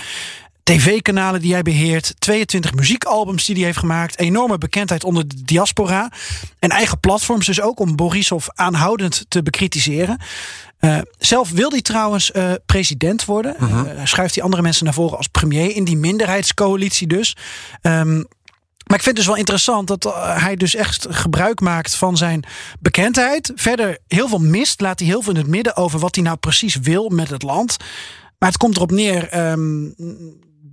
TV-kanalen 0.66 1.40
die 1.40 1.52
hij 1.52 1.62
beheert, 1.62 2.14
22 2.18 2.74
muziekalbums 2.74 3.44
die 3.44 3.54
hij 3.54 3.64
heeft 3.64 3.78
gemaakt, 3.78 4.18
enorme 4.18 4.58
bekendheid 4.58 5.04
onder 5.04 5.28
de 5.28 5.42
diaspora 5.44 6.12
en 6.58 6.70
eigen 6.70 7.00
platforms 7.00 7.46
dus 7.46 7.60
ook 7.60 7.80
om 7.80 7.96
Borisov 7.96 8.46
aanhoudend 8.54 9.24
te 9.28 9.42
bekritiseren. 9.42 10.20
Uh, 10.80 10.98
zelf 11.18 11.50
wil 11.50 11.70
hij 11.70 11.82
trouwens 11.82 12.30
uh, 12.30 12.52
president 12.66 13.24
worden. 13.24 13.54
-huh. 13.58 13.70
uh, 13.70 14.00
schuift 14.04 14.34
hij 14.34 14.44
andere 14.44 14.62
mensen 14.62 14.84
naar 14.84 14.94
voren 14.94 15.16
als 15.16 15.26
premier 15.26 15.74
in 15.74 15.84
die 15.84 15.96
minderheidscoalitie 15.96 17.06
dus. 17.06 17.36
Um, 17.82 18.26
maar 18.86 18.96
ik 18.96 19.02
vind 19.02 19.16
het 19.16 19.16
dus 19.16 19.26
wel 19.26 19.36
interessant 19.36 19.86
dat 19.88 20.14
hij 20.18 20.56
dus 20.56 20.74
echt 20.74 21.06
gebruik 21.10 21.60
maakt 21.60 21.94
van 21.94 22.16
zijn 22.16 22.44
bekendheid. 22.80 23.52
Verder 23.54 23.98
heel 24.08 24.28
veel 24.28 24.38
mist, 24.38 24.80
laat 24.80 24.98
hij 24.98 25.08
heel 25.08 25.22
veel 25.22 25.32
in 25.32 25.38
het 25.38 25.48
midden 25.48 25.76
over 25.76 25.98
wat 25.98 26.14
hij 26.14 26.24
nou 26.24 26.36
precies 26.36 26.76
wil 26.76 27.08
met 27.08 27.30
het 27.30 27.42
land. 27.42 27.76
Maar 28.38 28.48
het 28.48 28.58
komt 28.58 28.76
erop 28.76 28.90
neer 28.90 29.50
um, 29.50 29.94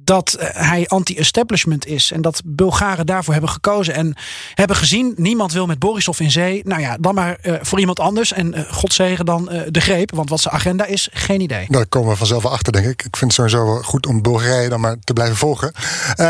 dat 0.03 0.35
hij 0.39 0.87
anti-establishment 0.87 1.85
is. 1.85 2.11
En 2.11 2.21
dat 2.21 2.41
Bulgaren 2.45 3.05
daarvoor 3.05 3.33
hebben 3.33 3.51
gekozen. 3.51 3.93
En 3.93 4.15
hebben 4.53 4.75
gezien, 4.75 5.13
niemand 5.17 5.51
wil 5.51 5.65
met 5.65 5.79
Borisov 5.79 6.19
in 6.19 6.31
zee. 6.31 6.61
Nou 6.65 6.81
ja, 6.81 6.97
dan 6.99 7.15
maar 7.15 7.37
uh, 7.41 7.55
voor 7.61 7.79
iemand 7.79 7.99
anders. 7.99 8.33
En 8.33 8.57
uh, 8.57 8.71
godzegen 8.71 9.25
dan 9.25 9.49
uh, 9.51 9.61
de 9.69 9.81
greep. 9.81 10.15
Want 10.15 10.29
wat 10.29 10.41
zijn 10.41 10.53
agenda 10.53 10.85
is, 10.85 11.09
geen 11.13 11.41
idee. 11.41 11.65
Daar 11.69 11.85
komen 11.85 12.09
we 12.09 12.17
vanzelf 12.17 12.43
wel 12.43 12.51
achter, 12.51 12.71
denk 12.71 12.85
ik. 12.85 13.03
Ik 13.03 13.17
vind 13.17 13.21
het 13.21 13.33
sowieso 13.33 13.73
wel 13.73 13.81
goed 13.81 14.07
om 14.07 14.21
Bulgarije 14.21 14.69
dan 14.69 14.79
maar 14.79 14.95
te 15.03 15.13
blijven 15.13 15.37
volgen. 15.37 15.71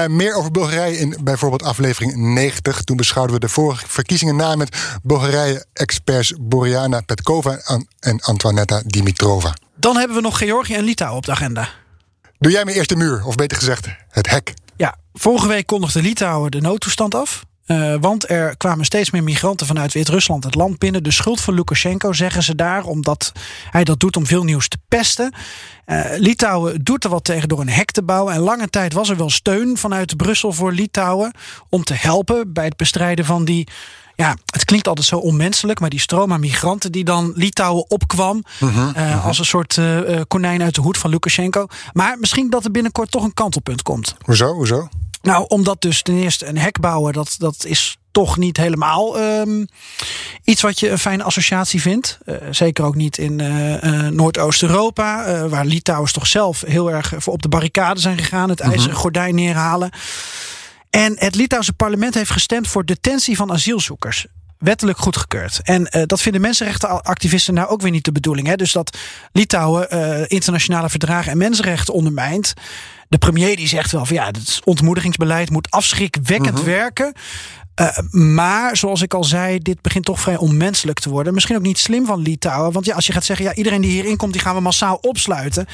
Meer 0.08 0.36
over 0.36 0.52
Bulgarije 0.52 0.98
in 0.98 1.18
bijvoorbeeld 1.24 1.64
aflevering 1.64 2.16
90. 2.16 2.84
Toen 2.84 2.98
beschouwden 2.98 3.36
we 3.36 3.40
de 3.40 3.50
vorige 3.50 3.86
verkiezingen 3.88 4.36
na 4.36 4.56
met 4.56 4.78
Bulgarije-experts 5.04 6.34
Boriana 6.40 7.02
Petkova 7.02 7.60
en 8.00 8.22
Antoinetta 8.22 8.82
Dimitrova. 8.86 9.54
Dan 9.76 9.98
hebben 9.98 10.16
we 10.16 10.22
nog 10.22 10.38
Georgië 10.38 10.74
en 10.74 10.84
Litouwen 10.84 11.18
op 11.18 11.26
de 11.26 11.32
agenda. 11.32 11.70
Doe 12.44 12.52
jij 12.52 12.66
me 12.66 12.74
eerst 12.74 12.90
de 12.90 12.96
muur, 12.96 13.26
of 13.26 13.36
beter 13.36 13.58
gezegd, 13.58 13.88
het 14.10 14.30
hek? 14.30 14.54
Ja, 14.76 14.96
vorige 15.14 15.48
week 15.48 15.66
kondigde 15.66 16.02
Litouwen 16.02 16.52
de 16.52 16.62
noodtoestand 16.62 17.16
af. 17.16 17.46
Uh, 17.68 17.96
want 18.00 18.30
er 18.30 18.58
kwamen 18.58 18.86
steeds 18.86 19.12
meer 19.12 19.24
migranten 19.24 19.68
vanuit 19.68 19.94
Wit-Rusland 19.94 20.44
het 20.44 20.56
land 20.56 20.78
binnen. 20.78 21.04
De 21.04 21.12
schuld 21.12 21.42
van 21.42 21.54
Lukashenko 21.54 22.14
zeggen 22.14 22.44
ze 22.44 22.56
daar, 22.56 22.86
omdat 22.86 23.32
hij 23.72 23.84
dat 23.84 24.00
doet 24.00 24.18
om 24.18 24.26
veel 24.26 24.44
nieuws 24.44 24.68
te 24.68 24.78
pesten. 24.88 25.34
Uh, 25.86 26.06
Litouwen 26.18 26.84
doet 26.84 27.04
er 27.04 27.10
wat 27.10 27.24
tegen 27.24 27.48
door 27.50 27.60
een 27.60 27.70
hek 27.70 27.92
te 27.92 28.04
bouwen. 28.04 28.34
En 28.34 28.40
lange 28.40 28.70
tijd 28.70 28.94
was 28.94 29.10
er 29.10 29.18
wel 29.18 29.30
steun 29.30 29.78
vanuit 29.78 30.18
Brussel 30.18 30.52
voor 30.52 30.72
Litouwen 30.72 31.34
om 31.70 31.84
te 31.84 31.94
helpen 31.94 32.54
bij 32.54 32.66
het 32.66 32.78
bestrijden 32.78 33.26
van 33.26 33.46
die 33.46 33.68
ja, 34.16 34.36
het 34.46 34.66
klinkt 34.66 34.88
altijd 34.88 35.08
zo 35.08 35.18
onmenselijk, 35.18 35.80
maar 35.80 35.90
die 35.90 36.00
stroom 36.00 36.34
aan 36.34 36.40
migranten 36.40 36.92
die 36.92 37.04
dan 37.04 37.32
Litouwen 37.36 37.90
opkwam. 37.90 38.44
eh, 38.96 39.26
Als 39.26 39.40
een 39.40 39.46
soort 39.46 39.78
eh, 39.78 40.14
eh, 40.16 40.22
konijn 40.28 40.62
uit 40.64 40.76
de 40.76 40.82
hoed 40.82 40.98
van 40.98 41.10
Lukashenko. 41.10 41.68
Maar 41.94 42.18
misschien 42.20 42.50
dat 42.50 42.66
er 42.66 42.72
binnenkort 42.72 43.12
toch 43.12 43.24
een 43.24 43.34
kantelpunt 43.34 43.82
komt. 43.82 44.16
Hoezo? 44.22 44.54
Hoezo? 44.54 44.88
Nou, 45.22 45.46
omdat 45.48 45.82
dus 45.82 46.02
ten 46.02 46.16
eerste 46.18 46.46
een 46.46 46.58
hek 46.58 46.80
bouwen, 46.80 47.14
dat, 47.14 47.36
dat 47.38 47.66
is 47.66 47.98
toch 48.12 48.38
niet 48.38 48.58
helemaal 48.58 49.20
ehm, 49.20 49.66
iets 50.44 50.62
wat 50.62 50.80
je 50.80 50.90
een 50.90 51.00
fijne 51.00 51.24
associatie 51.24 51.82
vindt. 51.82 52.18
Zeker 52.52 52.84
ook 52.86 52.96
niet 52.96 53.18
in 53.18 53.36
Noordoost-Europa, 54.16 55.48
waar 55.48 55.66
Litouwers 55.66 56.12
toch 56.14 56.28
zelf 56.28 56.62
heel 56.68 56.92
erg 56.92 57.14
voor 57.18 57.34
op 57.34 57.42
de 57.42 57.48
barricade 57.50 58.00
zijn 58.00 58.18
gegaan, 58.18 58.50
het 58.50 58.60
ijzeren 58.60 58.96
gordijn 58.96 59.36
neerhalen. 59.36 59.92
En 60.96 61.16
het 61.18 61.36
Litouwse 61.36 61.74
parlement 61.74 62.14
heeft 62.14 62.32
gestemd 62.32 62.68
voor 62.68 62.86
detentie 62.86 63.36
van 63.36 63.52
asielzoekers. 63.52 64.26
Wettelijk 64.58 64.98
goedgekeurd. 64.98 65.60
En 65.64 65.88
eh, 65.88 66.04
dat 66.06 66.22
vinden 66.22 66.42
mensenrechtenactivisten 66.42 67.54
nou 67.54 67.68
ook 67.70 67.82
weer 67.82 67.92
niet 67.92 68.06
de 68.06 68.12
bedoeling. 68.12 68.48
Hè? 68.48 68.56
Dus 68.56 68.72
dat 68.72 68.98
Litouwen 69.32 69.90
eh, 69.90 70.24
internationale 70.28 70.90
verdragen 70.90 71.32
en 71.32 71.38
mensenrechten 71.38 71.94
ondermijnt. 71.94 72.54
De 73.08 73.18
premier 73.18 73.56
die 73.56 73.68
zegt 73.68 73.92
wel 73.92 74.06
van 74.06 74.16
ja, 74.16 74.26
het 74.26 74.62
ontmoedigingsbeleid 74.64 75.50
moet 75.50 75.72
afschrikwekkend 75.72 76.64
werken. 76.64 77.14
Eh, 77.76 77.98
maar 78.10 78.78
zoals 78.78 79.02
ik 79.02 79.14
al 79.14 79.24
zei, 79.24 79.60
dit 79.60 79.82
begint 79.82 80.06
toch 80.06 80.20
vrij 80.20 80.38
onmenselijk 80.38 81.00
te 81.00 81.10
worden. 81.10 81.34
Misschien 81.34 81.56
ook 81.56 81.62
niet 81.62 81.80
slim 81.80 82.06
van 82.06 82.22
Litouwen. 82.22 82.72
Want 82.72 82.86
ja, 82.86 82.96
als 82.96 83.08
je 83.08 83.14
gaat 83.14 83.26
zeggen, 83.26 83.46
ja, 83.46 83.54
iedereen 83.54 83.82
die 83.82 83.92
hierin 83.92 84.18
komt, 84.18 84.34
die 84.34 84.42
gaan 84.42 84.56
we 84.56 84.62
massaal 84.62 84.96
opsluiten. 84.96 85.66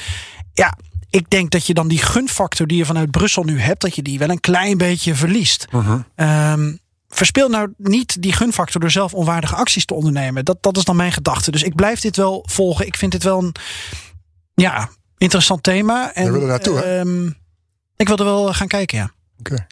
Ja, 0.53 0.77
ik 1.09 1.29
denk 1.29 1.51
dat 1.51 1.65
je 1.65 1.73
dan 1.73 1.87
die 1.87 2.01
gunfactor 2.01 2.67
die 2.67 2.77
je 2.77 2.85
vanuit 2.85 3.11
Brussel 3.11 3.43
nu 3.43 3.59
hebt, 3.59 3.81
dat 3.81 3.95
je 3.95 4.01
die 4.01 4.19
wel 4.19 4.29
een 4.29 4.39
klein 4.39 4.77
beetje 4.77 5.15
verliest. 5.15 5.67
Ehm, 6.15 6.75
verspeel 7.09 7.49
nou 7.49 7.73
niet 7.77 8.21
die 8.21 8.33
gunfactor 8.33 8.81
door 8.81 8.91
zelf 8.91 9.13
onwaardige 9.13 9.55
acties 9.55 9.85
te 9.85 9.93
ondernemen. 9.93 10.45
Dat, 10.45 10.57
dat 10.63 10.77
is 10.77 10.83
dan 10.83 10.95
mijn 10.95 11.11
gedachte. 11.11 11.51
Dus 11.51 11.63
ik 11.63 11.75
blijf 11.75 11.99
dit 11.99 12.15
wel 12.15 12.45
volgen. 12.49 12.85
Ik 12.85 12.95
vind 12.95 13.11
dit 13.11 13.23
wel 13.23 13.39
een 13.39 13.55
ja, 14.53 14.89
interessant 15.17 15.63
thema. 15.63 16.13
En, 16.13 16.25
We 16.25 16.31
willen 16.31 16.47
naartoe, 16.47 16.81
ehm, 16.81 17.27
ik 17.95 18.07
wil 18.07 18.17
er 18.17 18.25
wel 18.25 18.53
gaan 18.53 18.67
kijken, 18.67 18.97
ja. 18.97 19.11
Oké. 19.39 19.67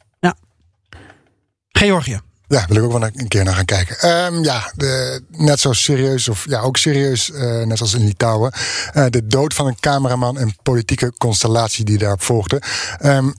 Georgië. 1.78 2.20
Ja, 2.48 2.66
wil 2.68 2.78
ik 2.78 2.84
ook 2.84 2.92
wel 2.92 3.04
een 3.14 3.28
keer 3.28 3.44
naar 3.44 3.54
gaan 3.54 3.66
kijken. 3.66 4.00
Ehm, 4.00 4.44
ja, 4.44 4.72
de, 4.76 5.22
net 5.32 5.60
zo 5.60 5.74
serieus, 5.74 6.28
of 6.30 6.46
ja, 6.50 6.60
ook 6.60 6.78
serieus, 6.78 7.32
eh, 7.32 7.62
net 7.66 7.82
als 7.82 7.94
in 7.94 8.04
Litouwen. 8.06 8.52
eh, 8.94 9.06
de 9.10 9.28
dood 9.28 9.54
van 9.54 9.68
een 9.68 9.80
cameraman 9.80 10.38
en 10.38 10.56
politieke 10.64 11.14
constellatie 11.18 11.86
die 11.86 11.98
daarop 11.98 12.22
volgde. 12.22 12.62
Ehm, 13.00 13.30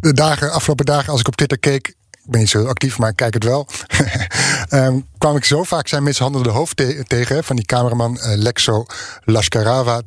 de 0.00 0.12
dagen, 0.12 0.52
afgelopen 0.52 0.84
dagen, 0.84 1.10
als 1.12 1.20
ik 1.20 1.26
op 1.28 1.36
Twitter 1.36 1.58
keek. 1.58 1.88
Ik 1.88 2.30
ben 2.36 2.40
niet 2.40 2.50
zo 2.50 2.64
actief, 2.66 2.98
maar 2.98 3.10
ik 3.10 3.16
kijk 3.16 3.34
het 3.34 3.44
wel. 3.44 3.66
Ehm, 4.68 5.00
kwam 5.18 5.36
ik 5.36 5.44
zo 5.44 5.62
vaak 5.62 5.88
zijn 5.88 6.02
mishandelde 6.02 6.50
hoofd 6.50 6.76
te- 6.76 7.04
tegen 7.06 7.44
van 7.44 7.56
die 7.56 7.64
cameraman 7.64 8.18
eh, 8.20 8.36
Lexo 8.36 8.86
Laskarava. 9.24 10.00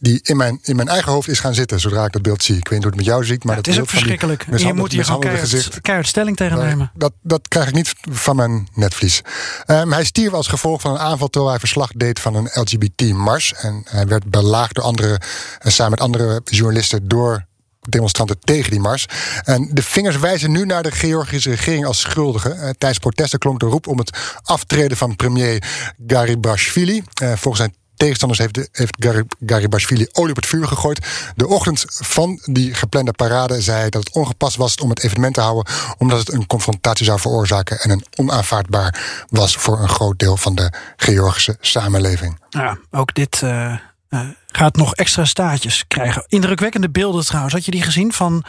Die 0.00 0.20
in 0.22 0.36
mijn, 0.36 0.58
in 0.62 0.76
mijn 0.76 0.88
eigen 0.88 1.12
hoofd 1.12 1.28
is 1.28 1.40
gaan 1.40 1.54
zitten 1.54 1.80
zodra 1.80 2.04
ik 2.04 2.12
dat 2.12 2.22
beeld 2.22 2.42
zie. 2.42 2.56
Ik 2.56 2.68
weet 2.68 2.72
niet 2.72 2.82
hoe 2.82 2.90
het 2.90 3.00
met 3.00 3.04
jou 3.04 3.24
ziet, 3.24 3.44
maar 3.44 3.52
Ja, 3.52 3.56
het 3.56 3.64
dat 3.64 3.74
is 3.74 3.80
ook 3.80 3.88
van 3.88 3.98
die 3.98 4.06
verschrikkelijk. 4.06 4.60
Je 4.66 4.74
moet 4.74 4.92
hier 4.92 5.04
gewoon 5.04 5.20
keihard, 5.20 5.80
keihard 5.80 6.08
stelling 6.08 6.36
tegen 6.36 6.58
nemen. 6.58 6.90
dat, 6.94 7.12
dat 7.22 7.48
krijg 7.48 7.68
ik 7.68 7.74
niet 7.74 7.94
van 8.10 8.36
mijn 8.36 8.68
netvlies. 8.74 9.22
Ehm, 9.66 9.90
hij 9.90 10.04
stierf 10.04 10.32
als 10.32 10.48
gevolg 10.48 10.80
van 10.80 10.90
een 10.90 10.98
aanval 10.98 11.28
terwijl 11.28 11.52
hij 11.52 11.60
verslag 11.60 11.92
deed 11.92 12.20
van 12.20 12.34
een 12.34 12.50
LGBT-mars. 12.52 13.54
En 13.54 13.82
hij 13.84 14.06
werd 14.06 14.30
belaagd 14.30 14.74
door 14.74 14.84
andere, 14.84 15.20
en 15.58 15.72
samen 15.72 15.90
met 15.90 16.00
andere 16.00 16.40
journalisten 16.44 17.08
door 17.08 17.48
demonstranten 17.88 18.38
tegen 18.40 18.70
die 18.70 18.80
mars. 18.80 19.06
En 19.44 19.70
de 19.72 19.82
vingers 19.82 20.18
wijzen 20.18 20.50
nu 20.50 20.64
naar 20.64 20.82
de 20.82 20.90
Georgische 20.90 21.50
regering 21.50 21.86
als 21.86 22.00
schuldige. 22.00 22.50
Eh, 22.50 22.70
tijdens 22.78 22.98
protesten 22.98 23.38
klonk 23.38 23.60
de 23.60 23.66
roep 23.66 23.86
om 23.86 23.98
het 23.98 24.18
aftreden 24.42 24.96
van 24.96 25.16
premier 25.16 25.62
Garibashvili. 26.06 27.02
Eh, 27.14 27.32
volgens 27.36 27.56
zijn 27.56 27.74
tegenstanders 28.00 28.40
heeft, 28.40 28.68
heeft 28.72 28.96
Garib- 28.98 29.34
Garibashvili 29.46 30.08
olie 30.12 30.30
op 30.30 30.36
het 30.36 30.46
vuur 30.46 30.66
gegooid. 30.66 31.06
De 31.36 31.46
ochtend 31.46 31.84
van 31.88 32.40
die 32.44 32.74
geplande 32.74 33.12
parade 33.12 33.60
zei 33.60 33.78
hij 33.78 33.90
dat 33.90 34.04
het 34.04 34.14
ongepast 34.14 34.56
was 34.56 34.76
om 34.76 34.90
het 34.90 35.02
evenement 35.02 35.34
te 35.34 35.40
houden, 35.40 35.72
omdat 35.98 36.18
het 36.18 36.32
een 36.32 36.46
confrontatie 36.46 37.04
zou 37.04 37.20
veroorzaken 37.20 37.80
en 37.80 37.90
een 37.90 38.04
onaanvaardbaar 38.16 39.24
was 39.28 39.56
voor 39.56 39.80
een 39.80 39.88
groot 39.88 40.18
deel 40.18 40.36
van 40.36 40.54
de 40.54 40.72
Georgische 40.96 41.56
samenleving. 41.60 42.38
Ja, 42.48 42.78
ook 42.90 43.14
dit 43.14 43.42
eh, 43.42 43.74
eh, 44.10 44.20
gaat 44.46 44.76
nog 44.76 44.94
extra 44.94 45.24
staartjes 45.24 45.84
krijgen. 45.88 46.24
Indrukwekkende 46.28 46.90
beelden 46.90 47.24
trouwens. 47.24 47.54
Had 47.54 47.64
je 47.64 47.70
die 47.70 47.82
gezien 47.82 48.12
van 48.12 48.44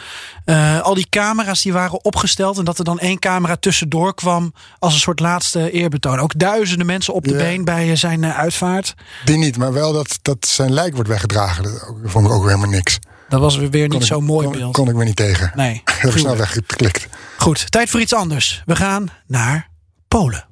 eh, 0.45 0.81
al 0.81 0.93
die 0.93 1.07
camera's 1.09 1.61
die 1.61 1.73
waren 1.73 2.03
opgesteld 2.03 2.57
en 2.57 2.65
dat 2.65 2.77
er 2.77 2.83
dan 2.83 2.99
één 2.99 3.19
camera 3.19 3.55
tussendoor 3.55 4.13
kwam 4.13 4.53
als 4.79 4.93
een 4.93 4.99
soort 4.99 5.19
laatste 5.19 5.71
eerbetoon. 5.71 6.19
Ook 6.19 6.39
duizenden 6.39 6.85
mensen 6.85 7.13
op 7.13 7.23
de 7.23 7.31
Ja. 7.31 7.37
been 7.37 7.63
bij 7.65 7.89
eh, 7.89 7.95
zijn 7.95 8.25
uitvaart. 8.25 8.93
Die 9.25 9.37
niet, 9.37 9.57
maar 9.57 9.73
wel 9.73 9.93
dat, 9.93 10.19
dat 10.21 10.47
zijn 10.47 10.73
lijk 10.73 10.93
wordt 10.93 11.09
weggedragen. 11.09 11.63
Dat 11.63 11.93
vond 12.03 12.25
ik 12.25 12.31
ook 12.31 12.45
helemaal 12.45 12.69
niks. 12.69 12.99
Dat 13.29 13.39
was 13.39 13.57
weer 13.57 13.87
niet 13.87 14.05
zo'n 14.05 14.23
mooi 14.23 14.47
kon, 14.47 14.57
beeld. 14.57 14.73
Kon 14.73 14.89
ik 14.89 14.95
me 14.95 15.03
niet 15.03 15.15
tegen. 15.15 15.51
Nee, 15.55 15.81
Heel 15.99 16.11
snel 16.11 16.37
weggeklikt. 16.37 17.07
Goed, 17.37 17.71
tijd 17.71 17.89
voor 17.89 17.99
iets 17.99 18.13
anders. 18.13 18.61
We 18.65 18.75
gaan 18.75 19.09
naar 19.27 19.69
Polen. 20.07 20.45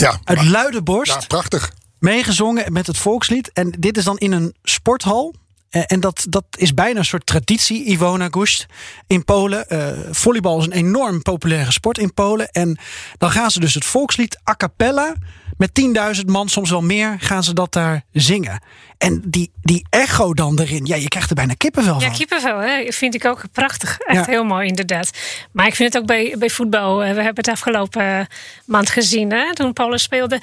Ja, 0.00 0.20
uit 0.24 0.42
luide 0.44 0.82
borst, 0.82 1.12
ja, 1.12 1.26
prachtig. 1.26 1.72
meegezongen 1.98 2.72
met 2.72 2.86
het 2.86 2.98
volkslied. 2.98 3.52
En 3.52 3.74
dit 3.78 3.96
is 3.96 4.04
dan 4.04 4.18
in 4.18 4.32
een 4.32 4.54
sporthal. 4.62 5.34
Eh, 5.70 5.82
En 5.86 6.00
dat, 6.00 6.26
dat 6.28 6.44
is 6.56 6.74
bijna 6.74 6.98
een 6.98 7.04
soort 7.04 7.26
traditie, 7.26 7.84
Iwona 7.84 8.28
Gust, 8.30 8.66
in 9.06 9.24
Polen. 9.24 9.68
Eh, 9.68 9.88
volleybal 10.10 10.58
is 10.58 10.64
een 10.66 10.72
enorm 10.72 11.22
populaire 11.22 11.72
sport 11.72 11.98
in 11.98 12.14
Polen. 12.14 12.48
En 12.48 12.78
dan 13.18 13.30
gaan 13.30 13.50
ze 13.50 13.60
dus 13.60 13.74
het 13.74 13.84
volkslied 13.84 14.38
a 14.50 14.54
cappella... 14.56 15.14
met 15.56 15.70
10.000 16.18 16.24
man, 16.26 16.48
soms 16.48 16.70
wel 16.70 16.80
meer, 16.82 17.16
gaan 17.18 17.42
ze 17.44 17.54
dat 17.54 17.72
daar 17.72 18.02
zingen. 18.12 18.62
En 18.98 19.22
die, 19.26 19.50
die 19.62 19.86
echo 19.90 20.34
dan 20.34 20.58
erin, 20.60 20.86
ja, 20.86 20.96
je 20.96 21.08
krijgt 21.08 21.28
er 21.30 21.34
bijna 21.36 21.54
kippenvel 21.54 22.00
Ja, 22.00 22.06
van. 22.06 22.16
kippenvel, 22.16 22.58
hè? 22.58 22.92
vind 22.92 23.14
ik 23.14 23.24
ook 23.24 23.42
prachtig. 23.52 23.98
Echt 23.98 24.24
Ja. 24.26 24.30
heel 24.32 24.44
mooi, 24.44 24.66
inderdaad. 24.66 25.10
Maar 25.52 25.66
ik 25.66 25.74
vind 25.74 25.92
het 25.92 26.02
ook 26.02 26.08
bij, 26.08 26.34
bij 26.38 26.50
voetbal. 26.50 26.92
eh, 27.02 27.08
We 27.14 27.22
hebben 27.22 27.44
het 27.44 27.48
afgelopen 27.48 28.26
maand 28.66 28.90
gezien, 28.90 29.30
hè, 29.32 29.54
toen 29.54 29.72
Polen 29.72 29.98
speelde. 30.00 30.40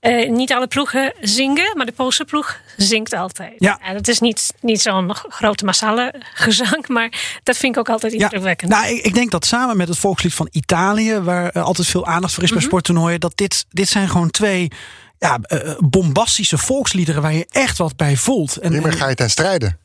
Eh, 0.00 0.30
niet 0.30 0.52
alle 0.52 0.66
ploegen 0.66 1.12
zingen, 1.20 1.76
maar 1.76 1.86
de 1.86 1.92
Poolse 1.92 2.24
ploeg 2.24 2.60
zingt 2.76 3.12
altijd. 3.12 3.52
Ja. 3.58 3.78
dat 3.92 4.08
is 4.08 4.20
niet, 4.20 4.52
niet 4.60 4.80
zo'n 4.80 5.14
grote 5.14 5.64
massale 5.64 6.14
gezang, 6.34 6.88
maar 6.88 7.38
dat 7.42 7.56
vind 7.56 7.72
ik 7.74 7.78
ook 7.80 7.88
altijd 7.88 8.12
indrukwekkend. 8.12 8.70
Nou, 8.70 8.86
ik, 8.86 9.04
ik 9.04 9.14
denk 9.14 9.30
dat 9.30 9.44
samen 9.46 9.76
met 9.76 9.88
het 9.88 9.98
volkslied 9.98 10.34
van 10.34 10.48
Italië, 10.50 11.20
waar 11.20 11.48
eh, 11.50 11.62
altijd 11.62 11.88
veel 11.88 12.06
aandacht 12.06 12.34
voor 12.34 12.42
is 12.42 12.48
Mhm. 12.50 12.58
bij 12.58 12.68
sporttoernooien, 12.68 13.20
dat 13.20 13.32
dit, 13.36 13.66
dit 13.68 13.88
zijn 13.88 14.08
gewoon 14.08 14.30
twee 14.30 14.70
ja, 15.18 15.38
eh, 15.42 15.74
bombastische 15.78 16.58
volksliederen 16.58 17.22
waar 17.22 17.32
je 17.34 17.46
echt 17.50 17.78
wat 17.78 17.96
bij 17.96 18.16
voelt. 18.16 18.56
En, 18.56 18.84
en- 18.84 18.92
ga 18.92 19.08
je 19.08 19.14
ten 19.14 19.30
strijde. 19.30 19.76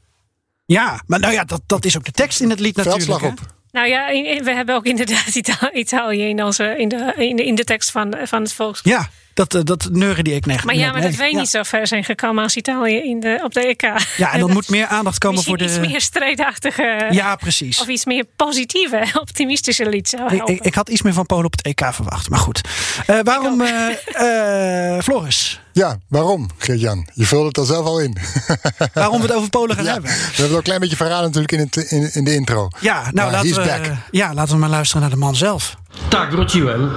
ja, 0.66 1.02
maar 1.08 1.20
nou 1.20 1.34
ja, 1.34 1.44
dat, 1.44 1.62
dat 1.66 1.86
is 1.86 1.98
ook 1.98 2.06
de 2.06 2.12
tekst 2.12 2.40
in 2.42 2.50
het 2.50 2.60
lied 2.60 2.76
natuurlijk. 2.76 3.06
Veldslag 3.06 3.22
hè? 3.38 3.44
op. 3.44 3.54
Nou 3.72 3.88
ja, 3.88 4.08
we 4.44 4.52
hebben 4.54 4.76
ook 4.76 4.86
inderdaad 4.86 5.36
Ita- 5.36 5.74
Italië 5.74 6.22
in, 6.30 6.44
onze, 6.44 6.76
in, 6.78 6.88
de, 6.90 7.14
in, 7.18 7.36
de, 7.36 7.46
in 7.46 7.56
de 7.56 7.64
tekst 7.64 7.92
van, 7.92 8.16
van 8.24 8.42
het 8.42 8.54
volkslied. 8.54 8.94
Ja, 8.94 9.10
dat, 9.34 9.56
eh, 9.56 9.62
dat 9.64 9.88
neuren 9.92 10.24
die 10.24 10.34
ik 10.36 10.46
net. 10.46 10.64
Maar 10.64 10.76
ja, 10.76 10.84
net- 10.86 10.94
maar 10.94 11.02
dat 11.02 11.16
wij 11.16 11.32
ja. 11.32 11.40
niet 11.40 11.50
zo 11.50 11.64
ver 11.64 11.88
zijn 11.88 12.04
gekomen 12.04 12.44
als 12.44 12.56
Italië 12.56 12.96
in 13.04 13.20
de, 13.20 13.40
op 13.44 13.54
de 13.54 13.68
EK. 13.68 13.82
Ja, 14.18 14.34
en 14.34 14.40
dan 14.40 14.52
moet 14.52 14.70
meer 14.70 14.86
aandacht 14.88 15.18
komen 15.18 15.36
Misschien 15.36 15.58
voor 15.58 15.68
de. 15.68 15.74
iets 15.80 15.88
meer 15.90 16.02
strijdachtige 16.02 17.08
Ja, 17.10 17.36
precies. 17.36 17.82
of 17.82 17.88
iets 17.88 18.06
meer 18.06 18.26
positieve, 18.36 19.04
optimistische 19.22 19.90
lied 19.90 20.10
zou 20.10 20.24
Ik, 20.24 20.30
helpen. 20.30 20.54
ik, 20.56 20.62
ik 20.64 20.76
had 20.76 20.90
iets 20.90 21.02
meer 21.02 21.14
van 21.14 21.26
Polen 21.26 21.46
op 21.46 21.52
het 21.52 21.62
EK 21.66 21.94
verwacht, 21.94 22.30
maar 22.30 22.40
goed. 22.40 22.62
Eh, 23.06 23.20
waarom, 23.24 23.62
eh, 23.62 24.96
eh, 24.96 25.02
Floris? 25.04 25.60
Ja, 25.74 25.98
waarom, 26.08 26.50
Geert-Jan? 26.58 27.08
Je 27.14 27.26
vulde 27.26 27.48
het 27.48 27.58
al 27.58 27.64
zelf 27.64 27.86
al 27.86 28.00
in. 28.00 28.18
Waarom 28.94 29.18
we 29.22 29.28
het 29.28 29.36
over 29.36 29.50
Polen 29.50 29.76
gaan 29.76 29.86
ja, 29.86 29.92
hebben? 29.92 30.10
we 30.12 30.16
hebben 30.18 30.42
het 30.44 30.52
al 30.52 30.58
een 30.58 30.64
klein 30.64 30.80
beetje 30.80 30.96
verraden 30.96 31.26
natuurlijk 31.26 31.52
in, 31.52 31.60
het, 31.60 31.76
in, 31.92 32.10
in 32.14 32.24
de 32.24 32.34
intro. 32.34 32.68
Ja, 32.80 33.02
nou 33.02 33.14
Maar 33.14 33.32
laten 33.32 33.50
we, 33.62 33.68
back. 33.68 33.92
ja, 34.12 34.34
laten 34.34 34.54
we 34.54 34.60
maar 34.60 34.70
luisteren 34.70 35.02
naar 35.02 35.12
de 35.12 35.18
man 35.18 35.36
zelf. 35.36 35.76
Tak, 36.08 36.32
wróciłem. 36.32 36.92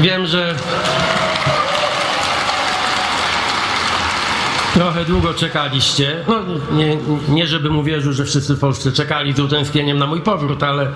Wiem, 0.00 0.26
że 0.26 0.54
Trochę 4.80 5.04
długo 5.04 5.34
czekaliście. 5.34 6.24
No, 6.28 6.34
nie, 6.76 6.98
nie 7.28 7.46
żebym 7.46 7.78
uwierzył, 7.78 8.12
że 8.12 8.24
wszyscy 8.24 8.54
w 8.54 8.58
Polsce 8.58 8.92
czekali 8.92 9.32
z 9.32 9.38
utęsknieniem 9.38 9.98
na 9.98 10.06
mój 10.06 10.20
powrót, 10.20 10.62
ale, 10.62 10.92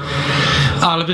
ale. 0.81 1.05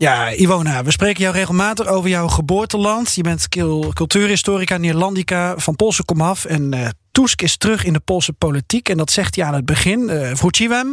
Ja, 0.00 0.32
Iwona, 0.32 0.82
we 0.82 0.92
spreken 0.92 1.22
jou 1.22 1.32
regelmatig 1.32 1.88
over 1.88 2.10
jouw 2.10 2.28
geboorteland. 2.28 3.16
Je 3.16 3.22
bent 3.22 3.48
cul- 3.48 3.92
cultuurhistorica, 3.94 4.78
Neerlandica 4.78 5.54
van 5.58 5.76
Poolse 5.76 6.04
komaf. 6.04 6.44
En 6.44 6.74
eh, 6.74 6.88
Tusk 7.12 7.42
is 7.42 7.56
terug 7.56 7.84
in 7.84 7.92
de 7.92 8.00
Poolse 8.00 8.32
politiek. 8.32 8.88
En 8.88 8.96
dat 8.96 9.10
zegt 9.10 9.36
hij 9.36 9.44
aan 9.44 9.54
het 9.54 9.64
begin. 9.64 10.10
Uh, 10.10 10.92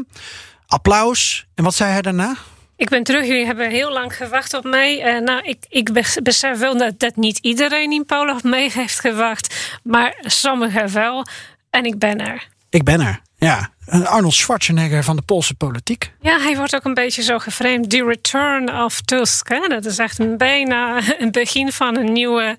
applaus. 0.68 1.46
En 1.56 1.64
wat 1.64 1.76
zei 1.76 1.92
hij 1.92 2.02
daarna? 2.02 2.36
Ik 2.78 2.90
ben 2.90 3.04
terug. 3.04 3.26
Jullie 3.28 3.46
hebben 3.46 3.70
heel 3.70 3.92
lang 3.92 4.16
gewacht 4.16 4.54
op 4.54 4.64
mij. 4.64 5.16
Uh, 5.16 5.22
nou, 5.22 5.42
ik, 5.44 5.58
ik 5.70 5.94
bes- 5.94 6.18
besef 6.24 6.58
wel 6.60 6.78
dat, 6.78 7.00
dat 7.00 7.16
niet 7.16 7.38
iedereen 7.38 7.92
in 7.92 8.06
Polen 8.06 8.36
op 8.36 8.44
mij 8.44 8.70
heeft 8.74 9.00
gewacht. 9.00 9.78
Maar 9.84 10.16
sommigen 10.22 10.94
wel. 10.94 11.26
En 11.70 11.86
ik 11.86 12.00
ben 12.00 12.20
er. 12.28 12.48
Ik 12.70 12.84
ben 12.84 13.02
er. 13.02 13.20
Ja, 13.38 13.70
een 13.86 14.08
Arnold 14.08 14.34
Schwarzenegger 14.34 15.04
van 15.04 15.16
de 15.16 15.22
Poolse 15.22 15.54
politiek. 15.56 16.12
Ja, 16.22 16.40
hij 16.40 16.56
wordt 16.58 16.76
ook 16.76 16.84
een 16.84 16.94
beetje 16.94 17.24
zo 17.24 17.40
geframed. 17.40 17.90
The 17.90 18.04
Return 18.04 18.82
of 18.84 19.02
Tusk. 19.02 19.50
Hè? 19.50 19.68
Dat 19.68 19.86
is 19.86 19.98
echt 19.98 20.20
een, 20.20 20.38
bijna 20.38 21.02
een 21.20 21.32
begin 21.32 21.72
van 21.72 21.98
een 21.98 22.12
nieuwe... 22.14 22.56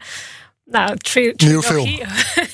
Nou, 0.64 0.96
tri- 0.96 1.32
Nieuwe 1.36 1.62
trilogie. 1.62 2.02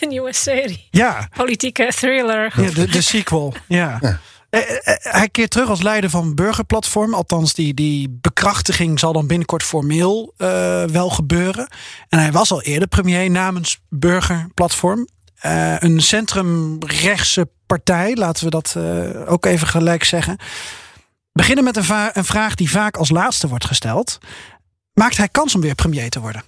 een 0.01 0.09
nieuwe 0.15 0.33
serie. 0.33 0.89
Ja, 0.91 1.29
Politieke 1.37 1.87
thriller. 1.97 2.53
ja 2.57 2.71
de, 2.71 2.87
de 2.87 3.01
sequel. 3.01 3.55
Ja. 3.69 3.99
Ja. 4.01 4.21
Eh, 4.53 4.61
eh, 4.61 4.77
Hij 5.13 5.29
keert 5.29 5.51
terug 5.51 5.69
als 5.69 5.83
leider 5.83 6.11
van 6.11 6.35
Burgerplatform. 6.35 7.15
Althans, 7.15 7.55
die, 7.55 7.75
die 7.75 8.19
bekrachtiging 8.21 8.99
zal 8.99 9.13
dan 9.13 9.27
binnenkort 9.27 9.63
formeel 9.63 10.35
eh, 10.37 10.85
wel 10.85 11.11
gebeuren. 11.11 11.69
En 12.09 12.19
hij 12.19 12.33
was 12.33 12.51
al 12.53 12.63
eerder 12.63 12.89
premier 12.89 13.31
namens 13.31 13.81
Burgerplatform. 13.89 15.09
Eh, 15.35 15.75
een 15.79 16.01
centrumrechtse 16.03 17.49
partij, 17.67 18.15
laten 18.17 18.45
we 18.45 18.51
dat 18.51 18.75
eh, 18.77 19.31
ook 19.33 19.45
even 19.47 19.67
gelijk 19.67 20.05
zeggen. 20.05 20.37
Beginnen 21.33 21.65
met 21.65 21.77
een, 21.77 21.85
va- 21.85 22.11
een 22.17 22.25
vraag 22.25 22.55
die 22.55 22.71
vaak 22.71 22.97
als 22.97 23.11
laatste 23.11 23.49
wordt 23.49 23.65
gesteld. 23.65 24.19
Maakt 24.95 25.17
hij 25.17 25.29
kans 25.29 25.55
om 25.55 25.61
weer 25.61 25.75
premier 25.75 26.11
te 26.11 26.21
worden? 26.21 26.43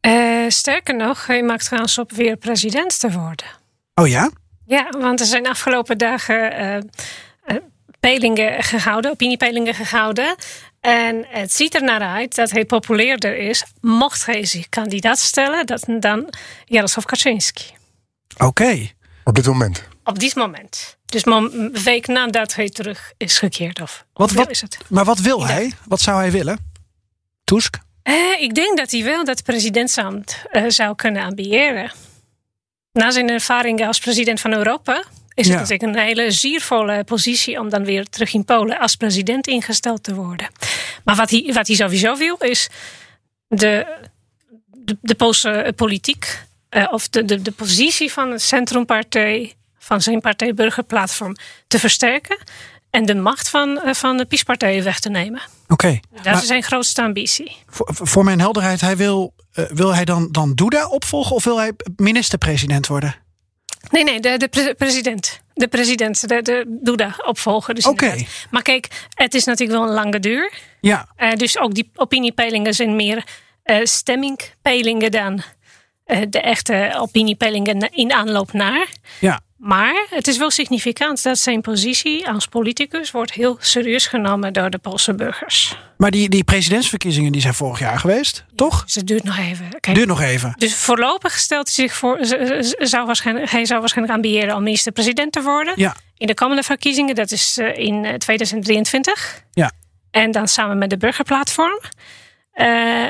Eh, 0.00 0.44
sterker 0.48 0.96
nog, 0.96 1.26
hij 1.26 1.42
maakt 1.42 1.68
kans 1.68 1.98
op 1.98 2.12
weer 2.12 2.36
president 2.36 3.00
te 3.00 3.10
worden. 3.12 3.46
Oh 3.94 4.06
ja? 4.08 4.30
Ja, 4.66 4.88
want 4.98 5.20
er 5.20 5.26
zijn 5.26 5.46
afgelopen 5.48 5.98
dagen 5.98 6.52
eh, 6.52 6.76
eh, 6.76 6.82
peilingen 8.00 8.62
gehouden, 8.62 9.10
opiniepeilingen 9.10 9.74
gehouden. 9.74 10.34
En 10.80 11.24
het 11.28 11.52
ziet 11.52 11.74
er 11.74 11.82
naar 11.82 12.00
uit 12.00 12.34
dat 12.34 12.50
hij 12.50 12.64
populairder 12.64 13.36
is. 13.36 13.64
Mocht 13.80 14.26
hij 14.26 14.44
zich 14.44 14.68
kandidaat 14.68 15.18
stellen, 15.18 15.66
dat 15.66 15.84
dan 16.00 16.28
Jaroslav 16.64 17.04
Kaczynski. 17.04 17.64
Oké. 18.38 18.88
Op 19.24 19.34
dit 19.34 19.46
moment. 19.46 19.84
Op 20.04 20.18
dit 20.18 20.34
moment. 20.34 20.96
Dus 21.06 21.24
mom- 21.24 21.50
een 21.52 21.72
week 21.84 22.06
nadat 22.06 22.54
hij 22.54 22.68
terug 22.68 23.12
is 23.16 23.38
gekeerd. 23.38 23.80
Of 23.80 24.04
Wat, 24.12 24.50
is 24.50 24.60
het? 24.60 24.78
Maar 24.88 25.04
wat 25.04 25.18
wil 25.18 25.38
Ja. 25.40 25.46
hij? 25.46 25.72
Wat 25.86 26.00
zou 26.00 26.18
hij 26.18 26.30
willen? 26.30 26.72
Tusk? 27.44 27.76
Eh, 28.02 28.14
ik 28.40 28.54
denk 28.54 28.76
dat 28.78 28.90
hij 28.90 29.04
wel 29.04 29.24
dat 29.24 29.42
presidentsambt 29.42 30.42
eh, 30.50 30.64
zou 30.68 30.94
kunnen 30.94 31.22
ambiëren. 31.24 31.92
Na 32.94 33.10
zijn 33.10 33.30
ervaringen 33.30 33.86
als 33.86 33.98
president 33.98 34.40
van 34.40 34.52
Europa 34.52 35.04
is 35.34 35.46
Ja. 35.46 35.52
het 35.52 35.60
natuurlijk 35.60 35.98
een 35.98 36.04
hele 36.04 36.30
ziervolle 36.30 37.04
positie 37.04 37.58
om 37.60 37.68
dan 37.68 37.84
weer 37.84 38.04
terug 38.08 38.34
in 38.34 38.44
Polen 38.44 38.78
als 38.78 38.96
president 38.96 39.46
ingesteld 39.46 40.02
te 40.02 40.14
worden. 40.14 40.48
Maar 41.04 41.16
wat 41.16 41.30
hij, 41.30 41.50
wat 41.52 41.66
hij 41.66 41.76
sowieso 41.76 42.16
wil 42.16 42.36
is 42.36 42.68
de, 43.48 43.86
de, 44.66 44.96
de 45.00 45.14
Poolse 45.14 45.72
politiek 45.76 46.42
eh, 46.68 46.88
of 46.90 47.08
de, 47.08 47.24
de, 47.24 47.42
de 47.42 47.52
positie 47.52 48.12
van 48.12 48.30
de 48.30 48.38
centrumpartij, 48.38 49.54
van 49.78 50.02
zijn 50.02 50.20
partij 50.20 50.54
Burgerplatform 50.54 51.36
te 51.66 51.78
versterken 51.78 52.38
en 52.94 53.06
de 53.06 53.14
macht 53.14 53.48
van, 53.48 53.80
eh, 53.80 53.94
van 53.94 54.16
de 54.16 54.24
PiS-partij 54.24 54.82
weg 54.82 55.00
te 55.00 55.08
nemen. 55.10 55.42
Oké. 55.68 56.00
Dat 56.14 56.24
Maar- 56.24 56.34
is 56.42 56.46
zijn 56.46 56.62
grootste 56.62 57.02
ambitie. 57.02 57.56
Voor, 57.66 57.88
voor 57.92 58.24
mijn 58.24 58.40
helderheid, 58.40 58.80
hij 58.80 58.96
wil, 58.96 59.34
eh, 59.52 59.64
wil 59.68 59.94
hij 59.94 60.04
dan, 60.04 60.28
dan 60.30 60.52
Duda 60.54 60.86
opvolgen 60.88 61.36
of 61.36 61.44
wil 61.44 61.58
hij 61.58 61.72
minister-president 61.96 62.86
worden? 62.86 63.14
Nee, 63.90 64.04
nee, 64.04 64.20
de, 64.20 64.36
de 64.36 64.48
pre- 64.48 64.74
president. 64.74 65.40
De 65.54 65.68
president, 65.68 66.28
de, 66.28 66.42
de 66.42 66.78
Duda 66.82 67.14
opvolger. 67.26 67.74
Dus 67.74 67.86
Oké. 67.86 68.04
inderdaad. 68.04 68.28
Maar 68.50 68.62
kijk, 68.62 69.06
het 69.14 69.34
is 69.34 69.44
natuurlijk 69.44 69.78
wel 69.78 69.88
een 69.88 69.94
lange 69.94 70.20
duur. 70.20 70.52
Ja, 70.80 71.08
Eh, 71.16 71.32
dus 71.32 71.58
ook 71.58 71.74
die 71.74 71.90
opiniepeilingen 71.94 72.74
zijn 72.74 72.96
meer 72.96 73.24
eh 73.62 73.84
stemmingpeilingen 73.84 75.10
dan 75.10 75.42
de 76.28 76.40
echte 76.40 76.94
opiniepeilingen 76.98 77.90
in 77.92 78.12
aanloop 78.12 78.52
naar. 78.52 78.86
ja. 79.20 79.40
Maar 79.64 80.06
het 80.10 80.28
is 80.28 80.38
wel 80.38 80.50
significant 80.50 81.22
dat 81.22 81.38
zijn 81.38 81.60
positie 81.60 82.28
als 82.28 82.46
politicus 82.46 83.10
wordt 83.10 83.32
heel 83.32 83.56
serieus 83.60 84.06
genomen 84.06 84.52
door 84.52 84.70
de 84.70 84.78
Poolse 84.78 85.14
burgers. 85.14 85.78
Maar 85.96 86.10
die, 86.10 86.28
die 86.28 86.44
presidentsverkiezingen 86.44 87.32
die 87.32 87.40
zijn 87.40 87.54
vorig 87.54 87.78
jaar 87.78 87.98
geweest, 87.98 88.44
toch? 88.54 88.84
Dus 88.84 88.94
het 88.94 89.06
duurt 89.06 89.24
nog 89.24 89.38
even. 89.38 89.68
Kijk, 89.80 89.96
Duurt 89.96 90.08
nog 90.08 90.20
even. 90.20 90.54
Dus 90.56 90.74
voorlopig 90.74 91.38
stelt 91.38 91.66
hij 91.66 91.74
zich 91.74 91.94
voor, 91.94 92.18
zou 92.78 93.06
waarschijnlijk, 93.06 93.50
hij 93.50 93.64
zou 93.64 93.80
waarschijnlijk 93.80 94.16
ambiëren 94.16 94.56
om 94.56 94.62
minister-president 94.62 95.32
te 95.32 95.42
worden. 95.42 95.72
Ja, 95.76 95.96
In 96.16 96.26
de 96.26 96.34
komende 96.34 96.62
verkiezingen, 96.62 97.14
dat 97.14 97.30
is 97.30 97.58
eh, 97.58 97.78
in 97.78 98.04
eh, 98.04 98.14
2023. 98.14 99.42
ja. 99.52 99.72
En 100.10 100.30
dan 100.30 100.48
samen 100.48 100.78
met 100.78 100.90
de 100.90 100.96
burgerplatform. 100.96 101.80
Eh, 102.54 102.66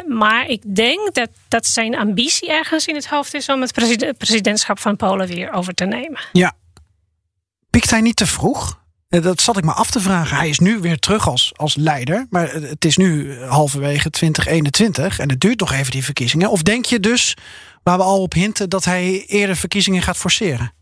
maar 0.09 0.47
ik 0.49 0.75
denk 0.75 1.15
dat, 1.15 1.29
dat 1.49 1.67
zijn 1.67 1.97
ambitie 1.97 2.51
ergens 2.51 2.87
in 2.87 2.95
het 2.95 3.07
hoofd 3.07 3.35
is 3.35 3.49
om 3.49 3.61
het 3.61 3.73
preside- 3.73 4.15
presidentschap 4.19 4.79
van 4.79 4.97
Polen 4.97 5.27
weer 5.29 5.53
over 5.53 5.75
te 5.75 5.85
nemen. 5.85 6.21
ja. 6.33 6.53
Pikt 7.71 7.91
hij 7.91 8.01
niet 8.01 8.17
te 8.17 8.27
vroeg? 8.27 8.83
Eh, 9.09 9.23
Dat 9.23 9.41
zat 9.41 9.57
ik 9.57 9.65
me 9.65 9.73
af 9.73 9.91
te 9.91 10.01
vragen. 10.01 10.37
Hij 10.37 10.49
is 10.49 10.59
nu 10.59 10.79
weer 10.79 10.99
terug 10.99 11.29
als, 11.29 11.53
als 11.57 11.75
leider. 11.77 12.27
Maar 12.31 12.49
eh, 12.49 12.63
het 12.69 12.85
is 12.85 12.97
nu 12.97 13.39
halverwege 13.43 14.11
2021. 14.11 15.19
En 15.19 15.29
het 15.31 15.41
duurt 15.41 15.61
nog 15.61 15.73
even 15.73 15.91
die 15.91 16.05
verkiezingen. 16.05 16.51
Of 16.51 16.63
denk 16.63 16.85
je 16.85 17.01
dus, 17.01 17.37
waar 17.83 17.97
we 17.97 18.03
al 18.03 18.23
op 18.23 18.33
hinten, 18.33 18.69
dat 18.71 18.85
hij 18.85 19.25
eerder 19.27 19.57
verkiezingen 19.57 20.03
gaat 20.03 20.17
forceren? 20.17 20.73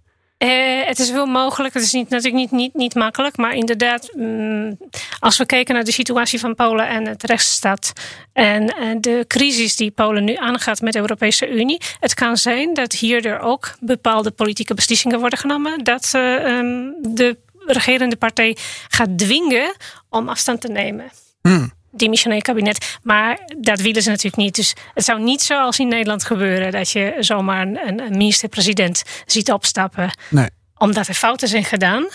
Eh, 0.43 0.87
het 0.87 0.99
is 0.99 1.11
wel 1.11 1.27
mogelijk. 1.27 1.75
Het 1.75 1.83
is 1.83 1.93
niet, 1.93 2.09
natuurlijk 2.09 2.43
niet, 2.43 2.51
niet, 2.51 2.75
niet 2.75 2.95
makkelijk. 2.95 3.37
Maar 3.37 3.55
inderdaad, 3.55 4.11
mm, 4.15 4.79
als 5.19 5.37
we 5.37 5.47
kijken 5.47 5.75
naar 5.75 5.85
de 5.85 5.93
situatie 5.93 6.39
van 6.39 6.55
Polen 6.55 6.89
en 6.89 7.07
het 7.07 7.23
rechtsstaat. 7.23 7.93
En 8.33 8.69
eh, 8.69 8.97
de 9.01 9.25
crisis 9.29 9.77
die 9.77 9.91
Polen 9.91 10.25
nu 10.25 10.37
aangaat 10.37 10.81
met 10.81 10.93
de 10.93 10.99
Europese 10.99 11.51
Unie. 11.51 11.81
Het 12.01 12.15
kan 12.15 12.37
zijn 12.37 12.75
dat 12.75 12.93
hierdoor 12.93 13.39
ook 13.39 13.75
bepaalde 13.81 14.31
politieke 14.31 14.75
beslissingen 14.75 15.21
worden 15.21 15.39
genomen. 15.39 15.85
Dat 15.85 16.11
eh, 16.13 16.59
ehm, 16.59 16.91
de 17.01 17.39
regerende 17.67 18.17
partij 18.17 18.57
gaat 18.89 19.19
dwingen 19.19 19.75
om 20.09 20.29
afstand 20.29 20.61
te 20.61 20.69
nemen. 20.69 21.11
Hmm. 21.43 21.73
Dimissionair 21.93 22.43
kabinet. 22.43 22.99
Maar 23.03 23.39
dat 23.59 23.81
willen 23.81 24.03
ze 24.03 24.09
natuurlijk 24.09 24.43
niet. 24.43 24.55
Dus 24.55 24.75
het 24.95 25.05
zou 25.05 25.21
niet 25.21 25.43
zoals 25.43 25.79
in 25.79 25.89
Nederland 25.89 26.25
gebeuren 26.25 26.73
dat 26.73 26.91
je 26.91 27.17
zomaar 27.19 27.67
een, 27.67 28.01
een 28.01 28.17
minister-president 28.17 29.03
ziet 29.27 29.53
opstappen 29.53 30.11
Nee. 30.29 30.49
omdat 30.77 31.09
er 31.09 31.15
fouten 31.15 31.49
zijn 31.49 31.65
gedaan. 31.65 32.09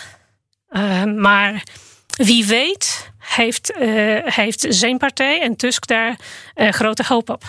Uh, 0.70 1.04
maar 1.04 1.62
wie 2.08 2.46
weet 2.46 3.10
heeft, 3.18 3.72
uh, 3.80 4.18
heeft 4.24 4.66
zijn 4.68 4.98
partij 4.98 5.40
en 5.40 5.56
Tusk 5.56 5.86
daar 5.86 6.16
uh, 6.54 6.68
grote 6.68 7.04
hoop 7.06 7.30
op. 7.30 7.42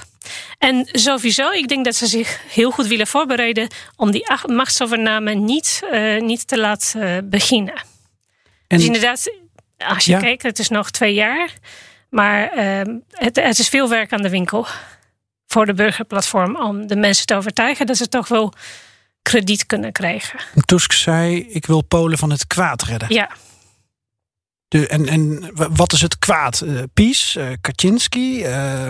En 0.57 0.87
sowieso, 0.91 1.51
ik 1.51 1.67
denk 1.67 1.85
dat 1.85 1.95
ze 1.95 2.07
zich 2.07 2.41
heel 2.49 2.71
goed 2.71 2.87
willen 2.87 3.07
voorbereiden 3.07 3.67
om 3.95 4.11
die 4.11 4.31
machtsovername 4.45 5.33
niet, 5.33 5.81
niet 6.19 6.47
te 6.47 6.57
laten 6.57 7.29
beginnen. 7.29 7.73
En, 8.67 8.77
dus 8.77 8.85
inderdaad, 8.85 9.31
als 9.77 10.05
je 10.05 10.11
ja. 10.11 10.19
kijkt, 10.19 10.43
het 10.43 10.59
is 10.59 10.69
nog 10.69 10.91
twee 10.91 11.13
jaar. 11.13 11.53
Maar 12.09 12.57
uh, 12.57 12.95
het, 13.11 13.35
het, 13.35 13.59
is 13.59 13.69
veel 13.69 13.89
werk 13.89 14.13
aan 14.13 14.21
de 14.21 14.29
winkel 14.29 14.65
voor 15.47 15.65
de 15.65 15.73
burgerplatform 15.73 16.55
om 16.55 16.87
de 16.87 16.95
mensen 16.95 17.25
te 17.25 17.35
overtuigen 17.35 17.85
dat 17.85 17.97
ze 17.97 18.07
toch 18.07 18.27
wel 18.27 18.53
krediet 19.21 19.65
kunnen 19.65 19.91
krijgen. 19.91 20.39
Tusk 20.65 20.91
zei: 20.91 21.39
Ik 21.39 21.65
wil 21.65 21.81
Polen 21.81 22.17
van 22.17 22.29
het 22.29 22.47
kwaad 22.47 22.83
redden. 22.83 23.13
Ja. 23.13 23.29
De, 24.67 24.87
en, 24.87 25.07
en 25.07 25.51
wat 25.75 25.93
is 25.93 26.01
het 26.01 26.19
kwaad? 26.19 26.61
Uh, 26.61 26.81
PiS, 26.93 27.35
uh, 27.35 27.47
Kaczynski, 27.61 28.45
uh, 28.45 28.87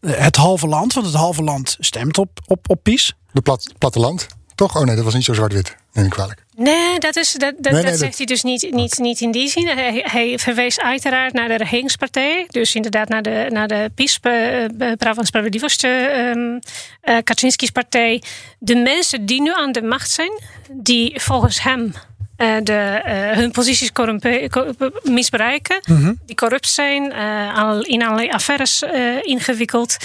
het 0.00 0.36
halve 0.36 0.66
land, 0.66 0.92
want 0.92 1.06
het 1.06 1.14
halve 1.14 1.42
land 1.42 1.76
stemt 1.78 2.18
op, 2.18 2.40
op, 2.46 2.70
op 2.70 2.82
PiS. 2.82 3.14
De 3.32 3.40
plat, 3.40 3.72
platteland, 3.78 4.26
toch? 4.66 4.76
Oh 4.76 4.84
nee, 4.84 4.96
dat 4.96 5.04
was 5.04 5.14
niet 5.14 5.24
zo 5.24 5.32
zwart-wit, 5.32 5.76
neem 5.92 6.04
ik 6.04 6.10
kwalijk. 6.10 6.44
Nee, 6.56 6.98
dat, 6.98 7.16
is, 7.16 7.32
dat, 7.32 7.54
dat, 7.58 7.72
nee, 7.72 7.82
nee, 7.82 7.90
dat 7.90 7.98
zegt 7.98 8.10
dat... 8.10 8.16
hij 8.16 8.26
dus 8.26 8.42
niet, 8.42 8.68
niet, 8.70 8.98
niet 8.98 9.20
in 9.20 9.30
die 9.30 9.48
zin. 9.48 9.66
Hij, 9.66 10.04
hij, 10.06 10.38
verwees 10.38 10.80
uiteraard 10.80 11.32
naar 11.32 11.48
de 11.48 11.56
regeringspartij. 11.56 12.46
Dus 12.48 12.74
inderdaad 12.74 13.08
naar 13.08 13.22
de, 13.22 13.46
naar 13.48 13.68
de 13.68 13.90
PiS, 13.94 14.18
Prawa 14.98 15.24
Sprawiedliwość, 15.24 15.84
uh, 15.84 16.56
Kaczynski's 17.24 17.70
partij. 17.70 18.22
De 18.58 18.74
mensen 18.74 19.26
die 19.26 19.42
nu 19.42 19.54
aan 19.54 19.72
de 19.72 19.82
macht 19.82 20.10
zijn, 20.10 20.32
die 20.70 21.20
volgens 21.20 21.62
hem 21.62 21.82
uh, 21.82 22.56
de, 22.62 23.02
uh, 23.06 23.36
hun 23.36 23.50
posities 23.50 23.90
misbruiken, 25.02 25.80
mm 25.84 25.96
-hmm. 25.96 26.18
die 26.26 26.36
corrupt 26.36 26.68
zijn, 26.68 27.12
uh, 27.12 27.78
in 27.82 28.02
allerlei 28.02 28.30
affaires 28.30 28.82
ingewikkeld. 29.22 29.96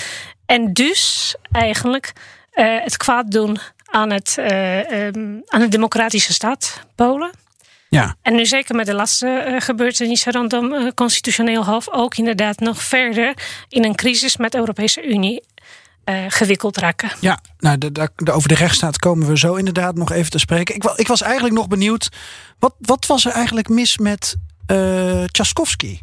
En 0.46 0.74
dus 0.74 1.36
eigenlijk 1.52 2.14
het 2.84 2.98
kwaad 2.98 3.32
doen 3.32 3.60
aan, 3.96 4.10
het, 4.10 4.36
uh, 4.40 5.06
um, 5.06 5.44
aan 5.48 5.60
de 5.60 5.68
democratische 5.68 6.34
staat 6.34 6.82
Polen. 6.96 7.32
Ja. 7.90 8.16
En 8.22 8.36
nu 8.36 8.46
zeker 8.46 8.76
met 8.76 8.86
de 8.86 8.94
laatste 8.94 9.46
uh, 9.48 9.62
gebeurtenissen 9.62 10.32
rondom 10.32 10.74
uh, 10.74 10.92
constitutioneel 10.96 11.66
hof 11.66 11.90
ook 11.92 12.16
inderdaad 12.16 12.60
nog 12.60 12.84
verder 12.84 13.34
in 13.70 13.84
een 13.84 13.96
crisis 13.96 14.38
met 14.38 14.52
de 14.52 14.58
Europese 14.58 15.08
Unie 15.08 15.44
uh, 16.06 16.26
gewikkeld 16.28 16.78
raken. 16.78 17.10
Ja, 17.20 17.40
nou, 17.60 17.78
de, 17.78 17.92
de, 17.92 18.32
over 18.32 18.50
de 18.50 18.56
rechtsstaat 18.56 19.00
komen 19.00 19.28
we 19.28 19.38
zo 19.38 19.56
inderdaad 19.56 19.96
nog 19.96 20.12
even 20.12 20.32
te 20.32 20.40
spreken. 20.40 20.76
Ik, 20.76 20.84
ik 20.84 21.08
was 21.08 21.22
eigenlijk 21.22 21.56
nog 21.56 21.68
benieuwd, 21.68 22.10
wat, 22.60 22.76
wat 22.80 23.06
was 23.06 23.26
er 23.26 23.32
eigenlijk 23.32 23.70
mis 23.70 23.98
met 23.98 24.36
Tchaikovsky? 25.32 26.00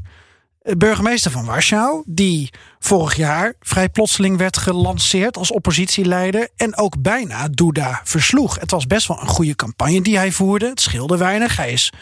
Burgemeester 0.63 1.31
van 1.31 1.45
Warschau, 1.45 2.03
die 2.07 2.51
vorig 2.79 3.17
jaar 3.17 3.55
vrij 3.61 3.89
plotseling 3.89 4.37
werd 4.37 4.57
gelanceerd 4.57 5.37
als 5.37 5.53
oppositieleider 5.53 6.49
en 6.57 6.77
ook 6.77 7.03
bijna 7.03 7.49
Duda 7.49 8.01
versloeg. 8.05 8.61
Het 8.61 8.71
was 8.71 8.87
best 8.87 9.09
wel 9.09 9.21
een 9.21 9.29
goede 9.29 9.57
campagne 9.57 10.03
die 10.03 10.17
hij 10.17 10.33
voerde. 10.33 10.69
Het 10.69 10.81
scheelde 10.81 11.17
weinig. 11.17 11.57
Hij 11.57 11.73
is 11.73 11.93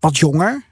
wat 0.00 0.18
jonger. 0.18 0.64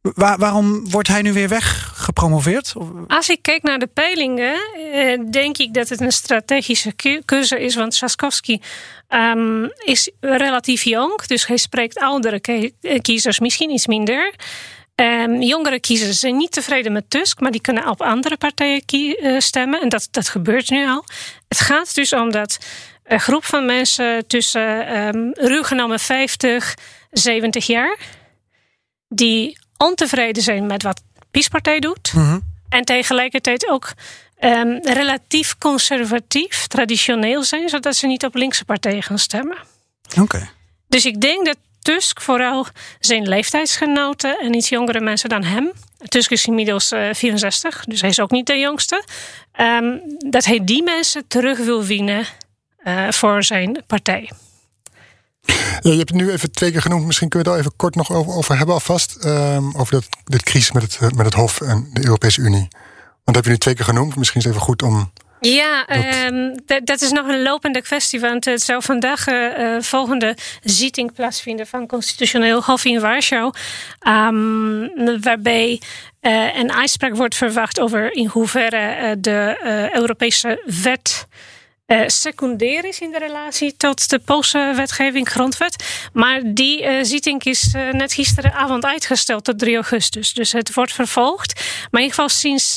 Waar, 0.00 0.38
waarom 0.38 0.90
wordt 0.90 1.08
hij 1.08 1.22
nu 1.22 1.32
weer 1.32 1.48
weggepromoveerd? 1.48 2.74
Als 3.06 3.28
ik 3.28 3.42
kijk 3.42 3.62
naar 3.62 3.78
de 3.78 3.86
peilingen, 3.86 4.60
eh, 4.92 5.20
denk 5.30 5.58
ik 5.58 5.74
dat 5.74 5.88
het 5.88 6.00
een 6.00 6.12
strategische 6.12 6.92
keuze 7.24 7.60
is. 7.60 7.74
Want 7.74 7.92
Tchaikovsky 7.92 8.58
um, 9.08 9.70
is 9.84 10.10
relatief 10.20 10.82
jong, 10.82 11.22
dus 11.26 11.46
hij 11.46 11.56
spreekt 11.56 11.98
oudere 11.98 12.40
kiezers 13.00 13.40
misschien 13.40 13.70
iets 13.70 13.86
minder. 13.86 14.34
Um, 14.94 15.42
jongere 15.42 15.80
kiezers 15.80 16.18
zijn 16.18 16.36
niet 16.36 16.52
tevreden 16.52 16.92
met 16.92 17.10
Tusk, 17.10 17.40
maar 17.40 17.50
die 17.50 17.60
kunnen 17.60 17.88
op 17.88 18.02
andere 18.02 18.36
partijen 18.36 18.82
uh, 18.86 19.40
stemmen. 19.40 19.80
En 19.80 19.88
dat, 19.88 20.08
dat 20.10 20.28
gebeurt 20.28 20.70
nu 20.70 20.86
al. 20.86 21.04
Het 21.48 21.60
gaat 21.60 21.94
dus 21.94 22.12
om 22.12 22.30
dat 22.30 22.58
een 23.04 23.20
groep 23.20 23.44
van 23.44 23.66
mensen 23.66 24.26
tussen 24.26 24.96
um, 24.98 25.32
ruw 25.32 25.62
genomen 25.62 25.98
50, 26.00 26.74
70 27.10 27.66
jaar, 27.66 27.98
die 29.08 29.58
ontevreden 29.76 30.42
zijn 30.42 30.66
met 30.66 30.82
wat 30.82 31.02
PiS-partij 31.30 31.80
doet. 31.80 32.12
Mhm. 32.14 32.38
En 32.68 32.84
tegelijkertijd 32.84 33.68
ook 33.68 33.92
um, 34.40 34.78
relatief 34.82 35.58
conservatief, 35.58 36.66
traditioneel 36.66 37.42
zijn, 37.42 37.68
zodat 37.68 37.96
ze 37.96 38.06
niet 38.06 38.24
op 38.24 38.34
linkse 38.34 38.64
partijen 38.64 39.02
gaan 39.02 39.18
stemmen. 39.18 39.58
Oké. 40.20 40.48
Dus 40.88 41.04
ik 41.04 41.20
denk 41.20 41.46
dat 41.46 41.56
Tusk 41.84 42.20
vooral 42.20 42.66
zijn 43.00 43.28
leeftijdsgenoten 43.28 44.38
en 44.38 44.54
iets 44.54 44.68
jongere 44.68 45.00
mensen 45.00 45.28
dan 45.28 45.44
hem. 45.44 45.72
Tusk 46.08 46.30
is 46.30 46.46
inmiddels 46.46 46.92
uh, 46.92 47.08
64, 47.12 47.84
dus 47.84 48.00
hij 48.00 48.10
is 48.10 48.20
ook 48.20 48.30
niet 48.30 48.46
de 48.46 48.58
jongste. 48.58 49.04
Um, 49.60 50.00
dat 50.30 50.44
hij 50.44 50.64
die 50.64 50.82
mensen 50.82 51.26
terug 51.26 51.58
wil 51.58 51.84
winnen 51.84 52.26
uh, 52.84 53.10
voor 53.10 53.42
zijn 53.44 53.82
partij. 53.86 54.30
Ja, 55.80 55.90
je 55.90 55.96
hebt 55.96 56.08
het 56.08 56.18
nu 56.20 56.30
even 56.30 56.52
twee 56.52 56.70
keer 56.70 56.82
genoemd. 56.82 57.06
Misschien 57.06 57.28
kunnen 57.28 57.48
we 57.48 57.54
al 57.54 57.60
even 57.60 57.76
kort 57.76 57.94
nog 57.94 58.12
over, 58.12 58.32
over 58.32 58.56
hebben 58.56 58.74
alvast. 58.74 59.24
Um, 59.24 59.76
over 59.76 59.92
dat, 59.92 60.06
dit 60.24 60.42
crisis 60.42 60.72
met 60.72 60.82
het, 60.82 61.16
met 61.16 61.26
het 61.26 61.34
Hof 61.34 61.60
en 61.60 61.90
de 61.92 62.04
Europese 62.04 62.40
Unie. 62.40 62.68
Want 63.24 63.24
dat 63.24 63.34
heb 63.34 63.44
je 63.44 63.50
nu 63.50 63.58
twee 63.58 63.74
keer 63.74 63.84
genoemd. 63.84 64.16
Misschien 64.16 64.40
is 64.40 64.46
het 64.46 64.54
even 64.54 64.66
goed 64.66 64.82
om 64.82 65.12
ja, 65.44 65.86
um, 66.26 66.54
dat 66.84 67.00
is 67.00 67.10
nog 67.10 67.28
een 67.28 67.42
lopende 67.42 67.82
kwestie. 67.82 68.20
Want 68.20 68.44
het 68.44 68.62
zou 68.62 68.82
vandaag 68.82 69.26
uh, 69.26 69.80
volgende 69.80 70.36
zitting 70.62 71.12
plaatsvinden 71.12 71.66
van 71.66 71.86
Constitutioneel 71.86 72.62
Hof 72.62 72.84
in 72.84 73.00
Warschau. 73.00 73.52
Um, 74.08 75.20
waarbij 75.20 75.80
uh, 76.20 76.56
een 76.56 76.72
uitspraak 76.72 77.16
wordt 77.16 77.34
verwacht 77.34 77.80
over 77.80 78.12
in 78.12 78.26
hoeverre 78.26 78.96
uh, 79.02 79.10
de 79.18 79.56
Europese 79.92 80.62
wet 80.82 81.26
uh, 81.94 82.02
secundair 82.06 82.84
is 82.84 83.00
in 83.00 83.10
de 83.10 83.18
relatie 83.18 83.76
tot 83.76 84.10
de 84.10 84.18
Poolse 84.18 84.72
wetgeving, 84.76 85.28
grondwet. 85.28 86.08
Maar 86.12 86.40
die 86.44 86.82
uh, 86.82 86.98
zitting 87.02 87.44
is 87.44 87.74
uh, 87.74 87.90
net 87.90 88.12
gisteravond 88.12 88.84
uitgesteld 88.84 89.44
tot 89.44 89.58
3 89.58 89.74
augustus. 89.74 90.32
Dus 90.32 90.52
het 90.52 90.74
wordt 90.74 90.92
vervolgd. 90.92 91.54
Maar 91.90 92.00
in 92.00 92.08
ieder 92.08 92.14
geval 92.14 92.28
sinds 92.28 92.72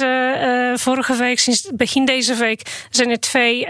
vorige 0.84 1.16
week, 1.16 1.40
sinds 1.40 1.70
begin 1.74 2.06
deze 2.06 2.36
week, 2.36 2.86
zijn 2.90 3.10
er 3.10 3.20
twee 3.20 3.68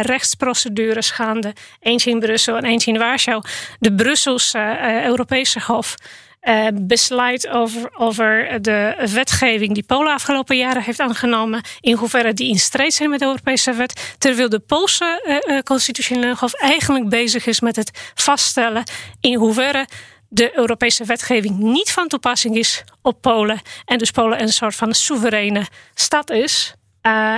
rechtsprocedures 0.00 1.10
gaande. 1.10 1.52
Eentje 1.80 2.10
in 2.10 2.20
Brussel 2.20 2.56
en 2.56 2.64
eentje 2.64 2.92
in 2.92 2.98
Warschau. 2.98 3.42
De 3.78 3.94
Brusselse 3.94 4.78
Europese 5.04 5.60
Hof 5.66 5.94
uh, 6.44 6.66
besluit 6.72 7.48
over, 7.48 7.90
over 7.96 8.62
de 8.62 9.08
wetgeving 9.12 9.74
die 9.74 9.82
Polen 9.82 10.12
afgelopen 10.12 10.56
jaren 10.56 10.82
heeft 10.82 11.00
aangenomen, 11.00 11.62
in 11.80 11.96
hoeverre 11.96 12.32
die 12.32 12.48
in 12.48 12.58
strijd 12.58 12.92
zijn 12.92 13.10
met 13.10 13.18
de 13.18 13.24
Europese 13.24 13.72
wet, 13.72 14.14
terwijl 14.18 14.48
de 14.48 14.58
Poolse 14.58 15.40
uh, 15.46 15.58
constitutionele 15.58 16.34
hof 16.38 16.52
eigenlijk 16.52 17.08
bezig 17.08 17.46
is 17.46 17.60
met 17.60 17.76
het 17.76 18.12
vaststellen 18.14 18.82
in 19.20 19.34
hoeverre 19.34 19.86
de 20.28 20.58
Europese 20.58 21.04
wetgeving 21.04 21.58
niet 21.58 21.90
van 21.90 22.08
toepassing 22.08 22.56
is 22.56 22.84
op 23.02 23.20
Polen 23.20 23.60
en 23.84 23.98
dus 23.98 24.10
Polen 24.10 24.40
een 24.40 24.52
soort 24.52 24.74
van 24.74 24.94
soevereine 24.94 25.66
stad 25.94 26.30
is. 26.30 26.74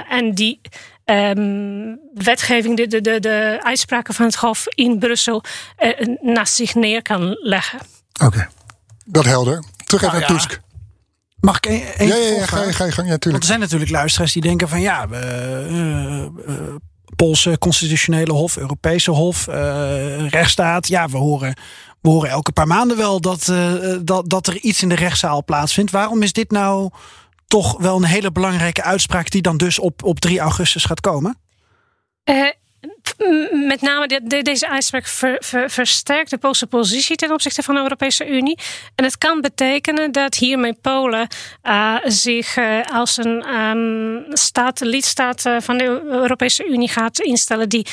En 0.08 0.34
die 0.34 0.60
um, 1.04 2.00
wetgeving, 2.14 2.76
de, 2.76 2.86
de, 2.86 3.00
de, 3.00 3.20
de 3.20 3.58
uitspraken 3.62 4.14
van 4.14 4.26
het 4.26 4.34
Hof 4.34 4.64
in 4.74 4.98
Brussel, 4.98 5.42
naast 6.20 6.54
zich 6.54 6.74
neer 6.74 7.02
kan 7.02 7.36
leggen. 7.40 7.78
Oké. 8.24 8.48
Dat 9.06 9.24
helder. 9.24 9.64
Terug 9.84 10.02
even 10.02 10.18
nou, 10.18 10.32
naar 10.32 10.40
Tusk. 10.40 10.60
Mag 11.40 11.56
ik 11.56 11.66
één 11.66 12.08
ja, 12.08 12.14
ja, 12.14 12.36
ja, 12.36 12.46
ga 12.46 12.62
je, 12.62 12.72
ga 12.72 12.84
je 12.84 12.92
gang, 12.92 13.06
ja, 13.06 13.12
natuurlijk. 13.12 13.22
Want 13.24 13.42
er 13.42 13.48
zijn 13.48 13.60
natuurlijk 13.60 13.90
luisteraars 13.90 14.32
die 14.32 14.42
denken 14.42 14.68
van 14.68 14.80
ja, 14.80 15.06
uh, 15.10 15.70
uh, 15.70 16.24
Poolse 17.16 17.58
constitutionele 17.58 18.32
hof, 18.32 18.56
Europese 18.56 19.10
hof, 19.10 19.46
uh, 19.48 20.28
rechtsstaat. 20.28 20.88
Ja, 20.88 21.08
we 21.08 21.16
horen, 21.16 21.56
we 22.00 22.08
horen 22.08 22.30
elke 22.30 22.52
paar 22.52 22.66
maanden 22.66 22.96
wel 22.96 23.20
dat, 23.20 23.52
dat, 24.02 24.30
dat 24.30 24.46
er 24.46 24.56
iets 24.56 24.82
in 24.82 24.88
de 24.88 24.94
rechtszaal 24.94 25.44
plaatsvindt. 25.44 25.90
Waarom 25.90 26.22
is 26.22 26.32
dit 26.32 26.50
nou 26.50 26.90
toch 27.46 27.78
wel 27.78 27.96
een 27.96 28.04
hele 28.04 28.32
belangrijke 28.32 28.82
uitspraak 28.82 29.30
die 29.30 29.42
dan 29.42 29.56
dus 29.56 29.78
op, 29.78 30.04
op 30.04 30.20
3 30.20 30.38
augustus 30.38 30.84
gaat 30.84 31.00
komen? 31.00 31.38
Met 33.66 33.80
name 33.80 34.06
de, 34.06 34.20
de, 34.24 34.42
deze 34.42 34.68
uitspraak 34.68 35.06
ver, 35.06 35.36
ver, 35.40 35.70
versterkt 35.70 36.30
de 36.30 36.38
Poolse 36.38 36.66
positie 36.66 37.16
ten 37.16 37.32
opzichte 37.32 37.62
van 37.62 37.74
de 37.74 37.80
Europese 37.80 38.28
Unie. 38.28 38.58
En 38.94 39.04
het 39.04 39.18
kan 39.18 39.40
betekenen 39.40 40.12
dat 40.12 40.34
hiermee 40.34 40.74
Polen 40.74 41.28
uh, 41.64 41.94
zich 42.04 42.56
uh, 42.56 42.80
als 42.92 43.16
een 43.16 43.54
um, 43.54 44.24
staat, 44.28 44.80
lidstaat 44.80 45.44
uh, 45.44 45.56
van 45.60 45.78
de 45.78 46.02
Europese 46.10 46.66
Unie 46.66 46.88
gaat 46.88 47.20
instellen 47.20 47.68
die 47.68 47.86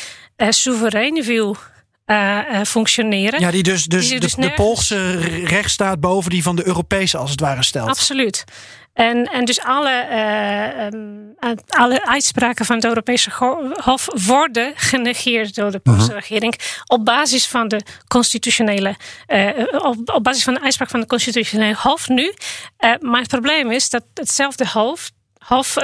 soeverein 0.50 1.24
wil 1.24 1.58
uh, 2.06 2.62
functioneren. 2.64 3.40
Ja, 3.40 3.52
die 3.52 3.64
dus, 3.64 3.86
dus, 3.86 4.10
die 4.10 4.20
dus 4.20 4.36
de, 4.36 4.42
de 4.42 4.52
Poolse 4.52 5.18
rechtsstaat 5.46 6.00
boven 6.00 6.30
die 6.30 6.44
van 6.44 6.56
de 6.56 6.68
Europese 6.68 7.18
als 7.18 7.32
het 7.32 7.40
ware 7.40 7.64
stelt. 7.64 7.90
Absoluut. 7.90 8.44
En, 8.94 9.26
en 9.26 9.46
dus 9.46 9.62
alle, 9.62 10.08
uh, 11.40 11.52
alle 11.68 12.06
uitspraken 12.06 12.66
van 12.66 12.76
het 12.76 12.86
Europese 12.86 13.30
Hof 13.84 14.08
worden 14.26 14.74
genegeerd 14.76 15.56
door 15.56 15.72
de 15.72 15.80
Poolse 15.80 16.02
uh 16.02 16.08
mhm. 16.08 16.18
-huh. 16.18 16.28
regering 16.28 16.60
op 16.88 17.06
basis 17.06 17.48
van 17.48 17.68
de 17.68 17.82
constitutionele, 18.08 18.96
uh, 19.28 19.50
op, 19.72 20.10
op, 20.14 20.24
basis 20.24 20.44
van 20.44 20.54
de 20.54 20.62
uitspraak 20.62 20.90
van 20.90 21.00
het 21.00 21.10
constitutionele 21.10 21.76
Hof 21.78 22.08
nu. 22.08 22.34
Uh, 22.80 22.94
maar 23.00 23.20
het 23.20 23.30
probleem 23.30 23.72
is 23.72 23.90
dat 23.90 24.04
hetzelfde 24.14 24.68
Hof, 24.68 25.12
hof 25.38 25.78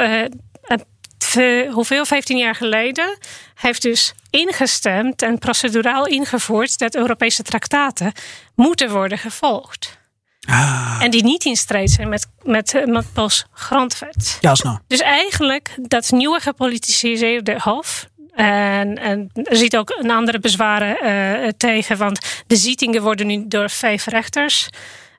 hoeveel, 1.71 2.05
15 2.05 2.37
jaar 2.37 2.55
geleden, 2.55 3.17
heeft 3.55 3.81
dus 3.81 4.13
ingestemd 4.29 5.21
en 5.21 5.39
proceduraal 5.39 6.07
ingevoerd 6.07 6.77
dat 6.77 6.95
Europese 6.95 7.43
traktaten 7.43 8.11
moeten 8.55 8.91
worden 8.91 9.17
gevolgd. 9.17 9.98
Ah. 10.47 10.99
En 11.01 11.11
die 11.11 11.23
niet 11.23 11.45
in 11.45 11.55
strijd 11.55 11.91
zijn 11.91 12.09
met, 12.09 12.27
met, 12.43 12.83
met 12.85 13.13
Pools 13.13 13.45
grondwet. 13.51 14.37
Ja, 14.41 14.55
snel. 14.55 14.79
Dus 14.87 14.99
eigenlijk 14.99 15.75
dat 15.81 16.11
nieuwe 16.11 16.39
gepolitiseerde 16.39 17.59
hof. 17.61 18.07
En, 18.33 18.97
en 18.97 19.29
er 19.33 19.55
zit 19.55 19.77
ook 19.77 19.95
een 19.99 20.11
andere 20.11 20.39
bezwaren 20.39 20.97
uh, 21.03 21.47
tegen, 21.57 21.97
want 21.97 22.43
de 22.47 22.55
zittingen 22.55 23.01
worden 23.01 23.27
nu 23.27 23.47
door 23.47 23.69
vijf 23.69 24.05
rechters 24.05 24.69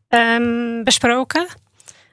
um, 0.08 0.84
besproken, 0.84 1.46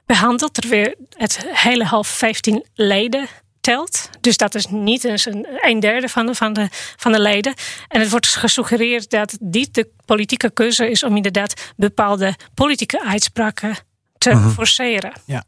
behandeld, 0.06 0.54
terwijl 0.54 0.94
het 1.10 1.48
hele 1.50 1.84
half 1.84 2.08
15 2.08 2.66
leden 2.74 3.28
telt. 3.68 4.10
Dus 4.22 4.38
dat 4.38 4.56
is 4.56 4.66
niet 4.68 5.04
eens 5.04 5.26
een, 5.26 5.48
een 5.62 5.80
derde 5.80 6.10
van 6.10 6.26
de, 6.26 6.36
van, 6.36 6.54
de, 6.54 6.68
van 6.96 7.12
de 7.12 7.20
leden. 7.20 7.54
En 7.88 8.00
het 8.02 8.10
wordt 8.10 8.28
gesuggereerd 8.28 9.10
dat 9.10 9.38
dit 9.42 9.74
de 9.74 9.88
politieke 10.06 10.50
keuze 10.52 10.90
is 10.90 11.04
om 11.04 11.16
inderdaad 11.16 11.54
bepaalde 11.76 12.36
politieke 12.54 13.04
uitspraken 13.06 13.76
te 14.18 14.30
Mhm. 14.34 14.50
forceren. 14.50 15.12
Ja. 15.26 15.44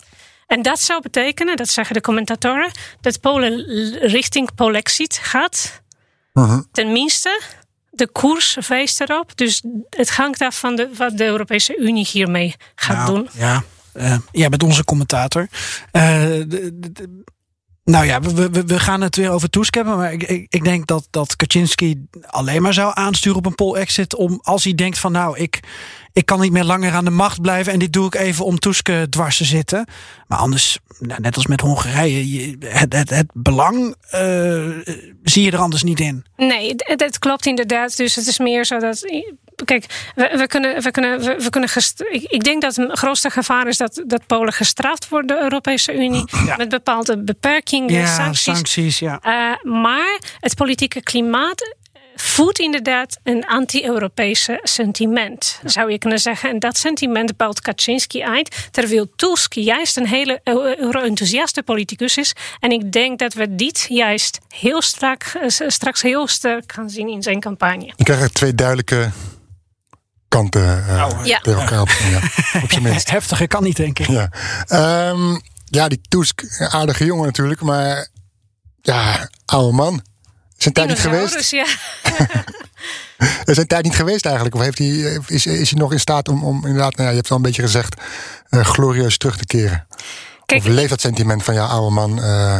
En 0.48 0.62
dat 0.62 0.80
zou 0.80 1.02
betekenen, 1.02 1.56
dat 1.58 1.70
zeggen 1.70 1.96
de 1.96 2.02
commentatoren, 2.02 2.72
dat 3.02 3.20
Polen 3.20 3.66
richting 4.00 4.56
Polexit 4.56 5.20
gaat. 5.22 5.82
Mhm. 6.34 6.62
Tenminste, 6.72 7.42
de 7.90 8.08
koers 8.08 8.58
wijst 8.68 9.02
erop. 9.02 9.38
Dus 9.38 9.64
het 9.90 10.10
hangt 10.10 10.42
af 10.42 10.60
van 10.60 10.76
de, 10.76 10.90
wat 10.98 11.18
de 11.18 11.26
Europese 11.26 11.78
Unie 11.78 12.08
hiermee 12.12 12.56
gaat 12.76 12.98
Nou, 12.98 13.14
doen. 13.14 13.30
Ja, 13.34 13.64
eh, 13.94 14.18
jij 14.32 14.50
bent 14.50 14.64
onze 14.64 14.84
commentator. 14.84 15.48
Eh, 15.92 16.02
de- 16.24 16.48
de- 16.48 16.92
de- 16.92 17.24
Nou 17.90 18.06
ja, 18.06 18.22
we, 18.22 18.50
we, 18.50 18.64
we 18.66 18.80
gaan 18.80 19.02
het 19.02 19.16
weer 19.16 19.30
over 19.32 19.50
Tusk 19.50 19.74
hebben. 19.74 19.98
Maar 19.98 20.14
ik, 20.14 20.24
ik, 20.24 20.46
ik 20.50 20.64
denk 20.64 20.88
dat, 20.88 21.08
dat 21.10 21.36
Kaczynski 21.36 22.08
alleen 22.26 22.62
maar 22.62 22.74
zou 22.74 22.92
aansturen 22.96 23.38
op 23.38 23.46
een 23.46 23.56
poll-exit. 23.56 24.16
Om 24.16 24.40
als 24.44 24.64
hij 24.64 24.76
denkt 24.76 25.00
van 25.00 25.12
nou, 25.12 25.38
ik, 25.38 25.60
ik 26.14 26.26
kan 26.26 26.40
niet 26.40 26.52
meer 26.52 26.64
langer 26.64 26.92
aan 26.94 27.06
de 27.06 27.12
macht 27.12 27.42
blijven. 27.42 27.74
En 27.74 27.80
dit 27.80 27.94
doe 27.94 28.06
ik 28.06 28.16
even 28.16 28.46
om 28.46 28.60
Tusk 28.60 28.90
eh, 28.90 29.02
dwars 29.02 29.38
te 29.38 29.46
zitten. 29.46 29.86
Maar 30.28 30.38
anders, 30.40 30.80
net 31.00 31.36
als 31.36 31.48
met 31.48 31.62
Hongarije, 31.62 32.32
je- 32.32 32.56
het, 32.66 32.94
het, 32.94 33.10
het 33.10 33.28
belang 33.34 33.96
eh, 34.10 34.68
zie 35.24 35.44
je 35.44 35.52
er 35.52 35.58
anders 35.60 35.84
niet 35.84 36.00
in. 36.00 36.26
Nee, 36.38 36.76
het 36.86 37.20
klopt 37.20 37.46
inderdaad. 37.46 37.98
Dus 37.98 38.16
het 38.16 38.28
is 38.28 38.40
meer 38.40 38.66
zo 38.66 38.80
dat. 38.80 39.00
Kijk, 39.66 39.86
we, 40.16 40.34
we 40.38 40.48
kunnen. 40.48 40.82
We 40.82 40.92
kunnen, 40.92 41.20
we, 41.20 41.36
we 41.40 41.50
kunnen 41.50 41.70
gest- 41.70 42.04
ik, 42.10 42.24
ik 42.24 42.44
denk 42.44 42.62
dat 42.62 42.76
het 42.76 42.98
grootste 42.98 43.30
gevaar 43.30 43.68
is 43.68 43.78
dat, 43.78 44.04
dat 44.06 44.28
Polen 44.28 44.54
gestraft 44.54 45.10
wordt 45.10 45.28
door 45.28 45.38
de 45.38 45.44
Europese 45.44 45.94
Unie. 45.94 46.24
Met 46.58 46.70
bepaalde 46.70 47.24
beperkingen, 47.24 47.94
Ja, 47.94 48.06
sancties. 48.06 48.44
sancties, 48.44 49.00
ja. 49.00 49.20
Eh, 49.22 49.72
maar 49.72 50.20
het 50.40 50.56
politieke 50.56 51.02
klimaat 51.02 51.78
voedt 52.16 52.60
inderdaad 52.60 53.20
een 53.24 53.46
anti-Europese 53.48 54.60
sentiment, 54.64 55.60
zou 55.66 55.92
je 55.92 55.98
kunnen 55.98 56.20
zeggen. 56.20 56.50
En 56.50 56.60
dat 56.60 56.78
sentiment 56.78 57.38
bouwt 57.38 57.62
Kaczynski 57.62 58.24
uit, 58.24 58.68
terwijl 58.72 59.08
Tusk 59.16 59.54
juist 59.54 59.98
een 59.98 60.08
hele 60.08 60.40
euro-enthousiaste 60.44 61.64
politicus 61.64 62.18
is. 62.18 62.34
En 62.60 62.72
ik 62.72 62.92
denk 62.92 63.20
dat 63.20 63.34
we 63.34 63.56
dit 63.56 63.86
juist 63.90 64.40
heel 64.48 64.82
strak, 64.82 65.24
eh, 65.24 65.48
straks 65.68 66.02
heel 66.02 66.28
sterk 66.28 66.72
gaan 66.72 66.90
zien 66.90 67.08
in 67.10 67.24
zijn 67.24 67.40
campagne. 67.40 67.94
Je 67.96 68.04
krijgt 68.04 68.34
twee 68.34 68.56
duidelijke 68.56 69.10
kanten 70.30 70.88
eh, 70.88 71.20
Ja. 71.24 71.40
tegen 71.40 71.60
elkaar 71.62 71.82
op, 71.82 71.90
ja, 71.90 72.18
op 72.64 72.72
zijn 72.72 72.84
minst. 72.84 73.10
Heftiger 73.10 73.48
kan 73.48 73.64
niet, 73.64 73.76
denk 73.76 74.00
ik. 74.00 74.08
Ja. 74.08 74.30
Ehm, 74.68 75.38
ja, 75.66 75.88
die 75.88 76.02
Tusk, 76.08 76.44
aardige 76.70 77.06
jongen 77.06 77.26
natuurlijk, 77.26 77.62
maar 77.62 78.08
ja, 78.82 79.30
oude 79.46 79.74
man. 79.76 80.04
Zijn 80.58 80.74
tijd 80.74 80.88
niet 80.90 81.00
geweest? 81.00 81.50
Ja. 81.52 81.66
Is 83.46 83.56
zijn 83.56 83.68
tijd 83.68 83.84
niet 83.84 83.96
geweest 83.96 84.26
eigenlijk? 84.26 84.56
Of 84.56 84.62
heeft 84.62 84.78
hij, 84.78 84.88
is, 85.28 85.46
is 85.46 85.70
hij 85.70 85.80
nog 85.80 85.92
in 85.92 86.00
staat 86.00 86.28
om, 86.30 86.44
om 86.44 86.66
inderdaad, 86.66 86.96
nou 86.96 87.04
ja, 87.04 87.10
je 87.10 87.16
hebt 87.16 87.18
het 87.24 87.32
al 87.32 87.36
een 87.38 87.42
beetje 87.44 87.62
gezegd, 87.62 87.96
eh, 88.50 88.66
glorieus 88.66 89.18
terug 89.18 89.38
te 89.38 89.46
keren? 89.46 89.88
Kijk, 90.46 90.62
of 90.62 90.68
leeft 90.68 90.90
dat 90.90 91.02
sentiment 91.02 91.44
van 91.44 91.54
ja, 91.54 91.66
oude 91.66 91.94
man? 91.94 92.24
eh, 92.24 92.60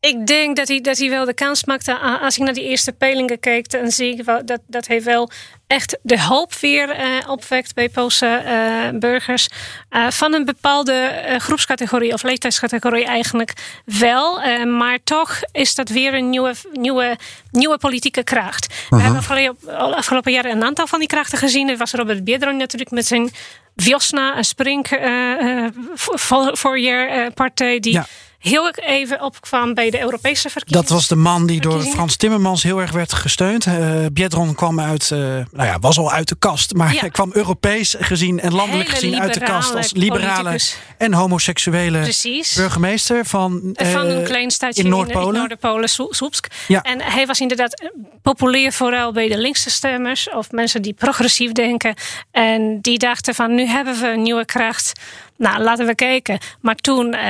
Ik 0.00 0.26
denk 0.26 0.56
dat 0.56 0.68
hij, 0.68 0.80
dat 0.80 0.98
hij 0.98 1.10
wel 1.10 1.24
de 1.24 1.34
kans 1.34 1.64
maakte. 1.64 1.92
A- 1.92 2.18
Als 2.22 2.36
ik 2.38 2.44
naar 2.44 2.54
die 2.54 2.64
eerste 2.68 2.92
peilingen 2.92 3.40
keek, 3.40 3.70
dan 3.70 3.90
zie 3.90 4.12
ik 4.18 4.24
wel 4.24 4.44
dat, 4.44 4.60
dat 4.66 4.86
hij 4.86 5.02
wel 5.02 5.30
echt 5.66 5.98
de 6.02 6.20
hoop 6.20 6.54
weer 6.54 6.90
eh, 6.90 7.06
opwekt 7.28 7.74
bij 7.74 7.88
Poolse 7.88 8.26
eh, 8.26 8.98
burgers. 8.98 9.48
Eh, 9.88 10.10
van 10.10 10.32
een 10.34 10.44
bepaalde 10.44 10.92
eh, 10.92 11.38
groepscategorie 11.40 12.12
of 12.12 12.22
leeftijdscategorie 12.22 13.04
eigenlijk 13.04 13.52
wel. 13.84 14.40
Eh, 14.42 14.64
maar 14.64 14.98
toch 15.04 15.38
is 15.52 15.74
dat 15.74 15.88
weer 15.88 16.14
een 16.14 16.30
nieuwe, 16.30 16.54
nieuwe, 16.72 17.16
nieuwe 17.50 17.78
politieke 17.78 18.24
kracht. 18.24 18.66
We 18.88 18.96
hebben 19.00 19.18
afgelopen, 19.18 19.76
afgelopen 19.96 20.32
jaren 20.32 20.50
een 20.50 20.64
aantal 20.64 20.86
van 20.86 20.98
die 20.98 21.08
krachten 21.08 21.38
gezien. 21.38 21.68
Er 21.68 21.76
was 21.76 21.92
Robert 21.92 22.24
Biedroń 22.24 22.56
natuurlijk 22.56 22.90
met 22.90 23.06
zijn 23.06 23.30
Wiosna, 23.74 24.36
een 24.36 24.44
spring 24.44 24.86
eh, 24.86 25.64
eh, 25.64 25.72
voor- 25.94 26.56
voorjaarpartij 26.56 27.80
die... 27.80 27.92
Ja. 27.92 28.06
Heel 28.40 28.70
even 28.70 29.22
opkwam 29.22 29.74
bij 29.74 29.90
de 29.90 30.00
Europese 30.00 30.50
verkiezingen. 30.50 30.86
Dat 30.86 30.96
was 30.96 31.08
de 31.08 31.16
man 31.16 31.46
die 31.46 31.60
door. 31.60 31.82
Frans 31.82 32.16
Timmermans 32.16 32.62
heel 32.62 32.80
erg 32.80 32.92
werd 32.92 33.12
gesteund. 33.12 33.66
Eh 33.66 34.04
Biedron 34.12 34.54
kwam 34.54 34.80
uit, 34.80 35.10
eh, 35.10 35.18
nou 35.18 35.46
ja, 35.52 35.78
was 35.78 35.98
al 35.98 36.12
uit 36.12 36.28
de 36.28 36.36
kast. 36.38 36.74
Maar 36.74 36.92
Ja. 36.94 37.00
hij 37.00 37.10
kwam 37.18 37.30
Europees 37.32 37.94
gezien 37.98 38.40
en 38.40 38.52
landelijk 38.54 38.88
Hele 38.88 39.00
gezien 39.00 39.20
uit 39.20 39.34
de 39.34 39.40
kast. 39.40 39.74
Als 39.74 39.92
liberale 39.92 40.34
politicus. 40.42 40.76
en 40.98 41.12
homoseksuele 41.14 42.00
Precies. 42.00 42.54
burgemeester 42.54 43.24
van, 43.26 43.60
van 43.72 44.06
een 44.06 44.24
klein 44.24 44.50
stadje 44.50 44.82
in 44.82 44.88
Noord-Polen. 44.88 45.88
Soepsk. 46.10 46.46
Ja. 46.68 46.82
En 46.82 47.00
hij 47.02 47.26
was 47.26 47.40
inderdaad 47.40 47.90
populair 48.22 48.72
vooral 48.72 49.12
bij 49.12 49.28
de 49.28 49.38
linkse 49.38 49.70
stemmers 49.70 50.30
of 50.30 50.50
mensen 50.50 50.82
die 50.82 50.92
progressief 50.92 51.52
denken. 51.52 51.94
En 52.30 52.78
die 52.80 52.98
dachten 52.98 53.34
van 53.34 53.54
nu 53.54 53.66
hebben 53.66 54.00
we 54.00 54.08
een 54.08 54.22
nieuwe 54.22 54.44
kracht. 54.44 54.92
Nou, 55.40 55.62
laten 55.62 55.86
we 55.86 55.94
kijken. 55.94 56.38
Maar 56.60 56.74
toen 56.74 57.14
eh, 57.14 57.22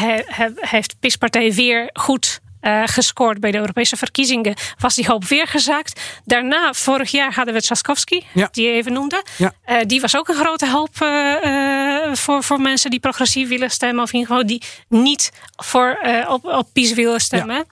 he- 0.00 0.22
he- 0.26 0.52
heeft 0.54 0.96
PIS-partij 1.00 1.52
weer 1.52 1.90
goed 1.92 2.40
eh, 2.60 2.82
gescoord 2.84 3.40
bij 3.40 3.50
de 3.50 3.58
Europese 3.58 3.96
verkiezingen. 3.96 4.54
Was 4.78 4.94
die 4.94 5.06
hoop 5.06 5.24
weer 5.24 5.46
gezakt. 5.46 6.00
Daarna, 6.24 6.72
vorig 6.72 7.10
jaar 7.10 7.34
hadden 7.34 7.54
we 7.54 7.62
Ja. 8.34 8.48
die 8.52 8.66
je 8.66 8.72
even 8.72 8.92
noemde. 8.92 9.22
Ja. 9.38 9.52
Eh, 9.64 9.76
die 9.86 10.00
was 10.00 10.16
ook 10.16 10.28
een 10.28 10.34
grote 10.34 10.68
hoop 10.70 10.96
voor, 12.16 12.42
voor 12.42 12.60
mensen 12.60 12.90
die 12.90 13.00
progressief 13.00 13.48
willen 13.48 13.70
stemmen. 13.70 14.02
Of 14.02 14.12
in 14.12 14.18
ieder 14.18 14.34
geval 14.34 14.48
die 14.48 14.62
niet 14.88 15.30
voor, 15.56 15.98
op, 16.28 16.44
op 16.44 16.68
PiS 16.72 16.92
willen 16.92 17.20
stemmen. 17.20 17.66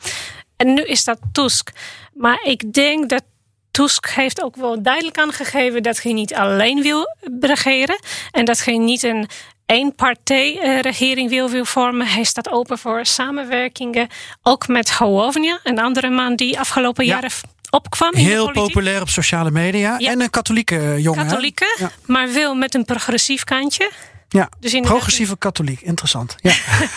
En 0.57 0.75
nu 0.75 0.83
is 0.83 1.05
dat 1.05 1.19
Tusk. 1.33 1.71
Maar 2.15 2.41
ik 2.45 2.73
denk 2.73 3.09
dat 3.09 3.23
Tusk 3.71 4.09
heeft 4.11 4.43
ook 4.43 4.57
wel 4.57 4.83
duidelijk 4.83 5.19
aangegeven 5.19 5.83
dat 5.83 6.03
hij 6.03 6.13
niet 6.13 6.35
alleen 6.35 6.83
wil 6.83 7.17
regeren. 7.41 7.99
En 8.31 8.45
dat 8.45 8.65
hij 8.65 8.77
niet 8.79 9.03
een 9.03 9.29
één-partij-regering 9.71 11.29
wil, 11.29 11.51
wil 11.51 11.65
vormen. 11.65 12.07
Hij 12.07 12.25
staat 12.25 12.51
open 12.51 12.79
voor 12.79 13.07
samenwerkingen. 13.07 14.09
Ook 14.43 14.69
met 14.69 14.91
Hołownia, 14.91 15.59
een 15.65 15.79
andere 15.79 16.11
man 16.11 16.37
die 16.37 16.59
afgelopen 16.59 17.05
Ja. 17.07 17.15
jaren 17.15 17.31
opkwam. 17.71 18.15
Heel 18.15 18.51
populair 18.53 19.01
op 19.01 19.09
sociale 19.09 19.51
media. 19.51 19.95
Ja. 19.99 20.11
En 20.11 20.21
een 20.21 20.31
katholieke 20.31 20.95
jongen. 20.99 21.27
Katholieke, 21.27 21.77
Ja. 21.79 21.91
maar 22.07 22.33
wel 22.33 22.55
met 22.55 22.75
een 22.75 22.85
progressief 22.85 23.45
kantje. 23.45 23.91
Ja, 24.33 24.49
Dus 24.61 24.81
progressieve 24.81 25.39
katholiek. 25.39 25.81
Interessant. 25.81 26.37
Ja. 26.41 26.55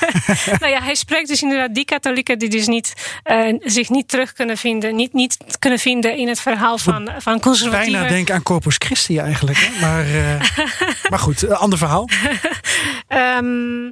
nou 0.59 0.71
ja, 0.71 0.81
hij 0.81 0.95
spreekt 0.95 1.27
dus 1.27 1.41
inderdaad 1.41 1.73
die 1.75 1.85
katholieken 1.85 2.39
die 2.39 2.49
dus 2.49 2.67
niet, 2.67 2.93
eh, 3.23 3.53
zich 3.59 3.89
niet 3.89 4.07
terug 4.07 4.33
kunnen 4.33 4.57
vinden, 4.57 4.95
niet, 4.95 5.13
niet 5.13 5.37
kunnen 5.59 5.79
vinden 5.79 6.17
in 6.17 6.27
het 6.27 6.39
verhaal 6.39 6.77
van, 6.77 7.09
van 7.17 7.39
conservatieve. 7.39 7.91
Bijna 7.91 8.07
denk 8.07 8.31
aan 8.31 8.43
Corpus 8.43 8.75
Christi 8.77 9.17
eigenlijk. 9.17 9.57
Hè? 9.57 9.79
Maar, 9.81 10.05
eh, 10.05 10.41
maar 11.11 11.19
goed, 11.19 11.49
ander 11.49 11.77
verhaal. 11.77 12.09
Ehm, 13.07 13.91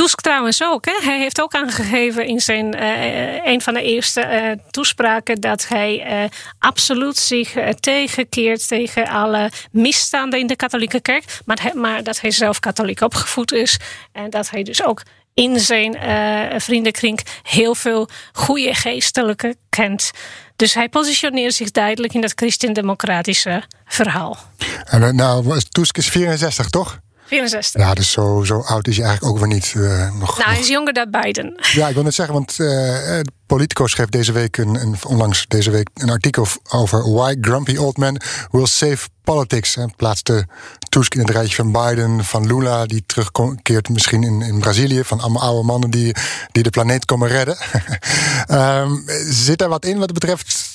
Tusk 0.00 0.20
trouwens 0.20 0.62
ook. 0.62 0.84
Hè? 0.84 0.92
Hij 1.02 1.18
heeft 1.18 1.40
ook 1.40 1.54
aangegeven 1.54 2.26
in 2.26 2.40
zijn 2.40 2.74
eh, 2.74 3.46
een 3.52 3.60
van 3.60 3.74
de 3.74 3.82
eerste 3.82 4.20
eh, 4.20 4.52
toespraken 4.70 5.40
dat 5.40 5.68
hij 5.68 6.02
eh, 6.02 6.30
absoluut 6.58 7.16
zich 7.16 7.54
eh, 7.54 7.68
tegenkeert 7.68 8.68
tegen 8.68 9.08
alle 9.08 9.50
misstanden 9.70 10.38
in 10.38 10.46
de 10.46 10.56
katholieke 10.56 11.00
kerk. 11.00 11.24
Maar, 11.44 11.70
maar 11.74 12.02
dat 12.02 12.20
hij 12.20 12.30
zelf 12.30 12.60
katholiek 12.60 13.00
opgevoed 13.00 13.52
is 13.52 13.78
en 14.12 14.30
dat 14.30 14.50
hij 14.50 14.62
dus 14.62 14.84
ook 14.84 15.02
in 15.34 15.60
zijn 15.60 15.96
eh, 15.96 16.60
vriendenkring 16.60 17.20
heel 17.42 17.74
veel 17.74 18.08
goede 18.32 18.74
geestelijke 18.74 19.56
kent. 19.68 20.10
Dus 20.56 20.74
hij 20.74 20.88
positioneert 20.88 21.54
zich 21.54 21.70
duidelijk 21.70 22.14
in 22.14 22.20
dat 22.20 22.32
christendemocratische 22.34 23.62
verhaal. 23.84 24.38
en, 24.84 25.02
eh, 25.02 25.10
nou, 25.10 25.60
Tusk 25.70 25.96
is 25.96 26.08
64, 26.08 26.70
toch? 26.70 26.98
64. 27.30 27.80
Ja, 27.82 27.94
dus 27.94 28.10
zo, 28.10 28.42
zo 28.44 28.60
oud 28.60 28.86
is 28.86 28.96
hij 28.96 29.06
eigenlijk 29.06 29.34
ook 29.34 29.40
weer 29.40 29.54
niet. 29.54 29.72
eh, 29.76 29.82
nog, 30.18 30.36
Nou, 30.38 30.42
hij 30.42 30.52
nog- 30.52 30.62
is 30.62 30.68
jonger 30.68 30.92
dan 30.92 31.10
Biden. 31.10 31.54
Ja, 31.72 31.88
ik 31.88 31.94
wil 31.94 32.02
net 32.02 32.14
zeggen, 32.14 32.34
want 32.34 32.58
eh, 32.60 33.20
Politico 33.46 33.86
schreef 33.86 34.08
deze 34.08 34.32
week 34.32 34.56
een, 34.56 34.74
een, 34.74 34.96
onlangs 35.06 35.44
deze 35.48 35.70
week 35.70 35.88
een 35.94 36.10
artikel 36.10 36.46
over 36.70 37.12
why 37.12 37.34
grumpy 37.40 37.76
old 37.76 37.96
men 37.96 38.20
will 38.50 38.66
save 38.66 39.08
politics. 39.24 39.76
En 39.76 39.92
plaatste 39.96 40.46
Tusk 40.88 41.14
in 41.14 41.20
het 41.20 41.30
rijtje 41.30 41.54
van 41.54 41.72
Biden, 41.72 42.24
van 42.24 42.46
Lula, 42.46 42.86
die 42.86 43.02
terugkeert 43.06 43.88
misschien 43.88 44.22
in, 44.22 44.42
in 44.42 44.58
Brazilië, 44.58 45.04
van 45.04 45.20
allemaal 45.20 45.42
oude 45.42 45.66
mannen 45.66 45.90
die, 45.90 46.14
die 46.52 46.62
de 46.62 46.70
planeet 46.70 47.04
komen 47.04 47.28
redden. 47.28 47.56
Ehm, 48.46 48.92
zit 49.30 49.58
daar 49.58 49.68
wat 49.68 49.84
in 49.84 49.98
wat 49.98 50.12
betreft? 50.12 50.69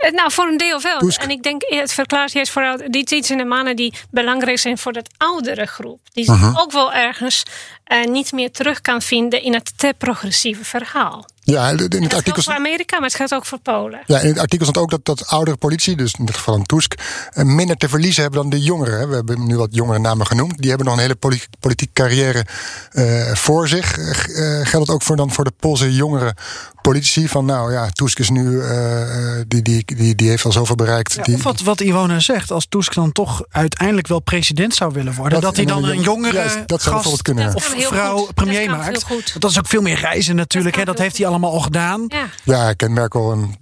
Eh, 0.00 0.12
Nou, 0.12 0.32
voor 0.32 0.46
een 0.46 0.56
deel 0.56 0.80
wel. 0.80 0.98
En 1.18 1.30
ik 1.30 1.42
denk, 1.42 1.62
het 1.66 1.92
verklaart 1.92 2.32
juist 2.32 2.52
vooral 2.52 2.76
die 2.90 3.04
zijn 3.26 3.38
de 3.38 3.44
mannen 3.44 3.76
die 3.76 3.94
belangrijk 4.10 4.58
zijn 4.58 4.78
voor 4.78 4.92
dat 4.92 5.10
oudere 5.16 5.66
groep. 5.66 6.00
Die 6.12 6.24
zich 6.24 6.60
ook 6.60 6.72
wel 6.72 6.92
ergens 6.92 7.42
eh, 7.84 8.04
niet 8.04 8.32
meer 8.32 8.50
terug 8.50 8.80
kan 8.80 9.02
vinden 9.02 9.42
in 9.42 9.54
het 9.54 9.72
te 9.78 9.94
progressieve 9.98 10.64
verhaal. 10.64 11.26
Ja, 11.42 11.68
in 11.70 11.78
het 11.78 11.90
Dat 12.02 12.12
artikel. 12.12 12.42
voor 12.42 12.52
Amerika, 12.54 12.96
maar 12.98 13.06
het 13.08 13.16
geldt 13.16 13.34
ook 13.34 13.46
voor 13.46 13.58
Polen. 13.58 14.00
Ja, 14.06 14.18
in 14.20 14.28
het 14.28 14.38
artikel 14.38 14.66
stond 14.66 14.84
ook 14.84 14.90
dat, 14.90 15.04
dat 15.04 15.26
oudere 15.28 15.56
politie, 15.56 15.96
dus 15.96 16.14
in 16.18 16.24
dit 16.24 16.34
geval 16.36 16.54
een 16.54 16.66
Tusk, 16.66 16.94
eh, 17.32 17.44
minder 17.44 17.76
te 17.76 17.88
verliezen 17.88 18.22
hebben 18.22 18.40
dan 18.40 18.50
de 18.50 18.60
jongeren. 18.60 19.08
We 19.08 19.14
hebben 19.14 19.46
nu 19.46 19.56
wat 19.56 19.68
jongere 19.74 19.98
namen 19.98 20.26
genoemd. 20.26 20.58
Die 20.58 20.68
hebben 20.68 20.86
nog 20.86 20.96
een 20.96 21.02
hele 21.02 21.14
poli- 21.14 21.42
politieke 21.60 21.92
carrière 21.92 22.46
eh, 22.90 23.34
voor 23.34 23.68
zich. 23.68 23.98
Eh, 23.98 24.10
g- 24.10 24.68
geldt 24.68 24.86
het 24.86 24.90
ook 24.90 25.02
voor, 25.02 25.16
dan 25.16 25.32
voor 25.32 25.44
de 25.44 25.52
Poolse 25.60 25.94
jongere 25.94 26.34
politici? 26.82 27.28
Van 27.28 27.44
nou 27.44 27.72
ja, 27.72 27.88
Tusk 27.90 28.18
is 28.18 28.30
nu, 28.30 28.60
eh, 28.60 29.02
eh, 29.38 29.44
die, 29.48 29.62
die, 29.62 29.82
die, 29.96 30.14
die 30.14 30.28
heeft 30.28 30.44
al 30.44 30.52
zoveel 30.52 30.74
bereikt. 30.74 31.14
Ja, 31.14 31.22
die, 31.22 31.34
of 31.34 31.42
wat, 31.42 31.60
wat 31.60 31.80
Iwona 31.80 32.20
zegt, 32.20 32.50
als 32.50 32.66
Tusk 32.68 32.94
dan 32.94 33.12
toch 33.12 33.42
uiteindelijk 33.50 34.06
wel 34.06 34.20
president 34.20 34.74
zou 34.74 34.92
willen 34.92 35.14
worden, 35.14 35.40
dat, 35.40 35.56
hij 35.56 35.64
dan 35.64 35.84
een 35.84 36.00
jongere 36.00 36.34
Juist, 36.34 36.54
dat 36.54 36.68
zou 36.68 36.78
gast 36.80 36.84
bijvoorbeeld 36.92 37.22
kunnen. 37.22 37.46
Dat 37.46 37.54
of 37.54 37.64
vrouw 37.88 38.16
goed. 38.16 38.34
premier 38.34 38.68
Dat 38.68 38.76
maakt. 38.76 39.40
dat 39.40 39.50
is 39.50 39.58
ook 39.58 39.66
veel 39.68 39.82
meer 39.82 39.98
reizen 40.00 40.36
natuurlijk. 40.36 40.74
Dat 40.76 40.84
hè? 40.86 40.92
Dat 40.92 40.98
heeft 41.02 41.16
hij 41.18 41.26
allemaal 41.30 41.52
al 41.52 41.60
gedaan. 41.60 42.04
Ja. 42.08 42.26
Ja, 42.44 42.68
ik 42.68 42.76
ken 42.76 42.92
Merkel 42.92 43.32
een 43.32 43.56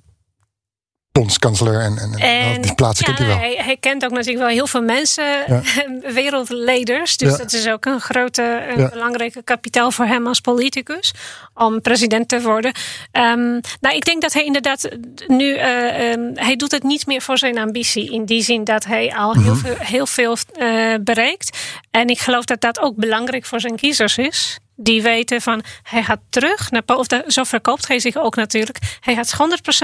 bondskanselier 1.19 1.81
en, 1.81 1.99
en, 1.99 2.13
en 2.15 2.61
die 2.61 2.75
plaatsen 2.75 3.05
kent 3.05 3.19
hij 3.19 3.27
wel. 3.27 3.37
Hij, 3.37 3.61
hij, 3.65 3.77
kent 3.77 4.05
ook 4.05 4.11
natuurlijk 4.11 4.39
wel 4.39 4.49
heel 4.49 4.67
veel 4.67 4.83
mensen, 4.83 5.25
ja. 5.25 5.63
wereldleiders. 6.21 7.17
Dus 7.17 7.37
dat 7.37 7.53
is 7.53 7.69
ook 7.69 7.85
een 7.85 8.01
grote, 8.01 8.65
een 8.77 8.89
belangrijke 8.91 9.43
kapitaal 9.43 9.91
voor 9.91 10.05
hem 10.05 10.27
als 10.27 10.41
politicus 10.41 11.15
om 11.55 11.81
president 11.81 12.29
te 12.29 12.41
worden. 12.41 12.73
Um, 13.13 13.61
nou, 13.81 13.97
ik 13.97 14.05
denk 14.05 14.23
dat 14.23 14.33
hij 14.33 14.45
inderdaad 14.45 14.89
nu, 15.27 15.45
uh, 15.45 16.11
um, 16.11 16.31
hij 16.35 16.57
doet 16.57 16.71
het 16.71 16.83
niet 16.83 17.07
meer 17.07 17.23
voor 17.23 17.39
zijn 17.39 17.59
ambitie. 17.59 18.13
In 18.13 18.25
die 18.25 18.43
zin 18.43 18.65
dat 18.65 18.85
hij 18.85 19.15
al 19.15 19.33
heel 19.33 19.55
mhm. 19.55 19.57
veel, 19.57 19.77
heel 19.79 20.07
veel 20.07 20.37
uh, 20.61 20.95
bereikt. 21.01 21.59
En 21.91 22.09
ik 22.09 22.19
geloof 22.19 22.45
dat 22.45 22.61
dat 22.61 22.81
ook 22.81 22.97
belangrijk 22.97 23.45
voor 23.45 23.61
zijn 23.61 23.77
kiezers 23.77 24.19
is 24.19 24.59
die 24.81 25.03
weten 25.03 25.41
van 25.41 25.63
hij 25.83 26.03
gaat 26.03 26.21
terug 26.31 26.71
naar 26.71 26.83
Polen. 26.83 27.01
Of 27.01 27.07
de, 27.07 27.25
zo 27.27 27.45
verkoopt 27.45 27.89
hij 27.89 27.99
zich 27.99 28.17
ook 28.17 28.37
natuurlijk. 28.37 28.79
Hij 29.01 29.15
gaat 29.15 29.35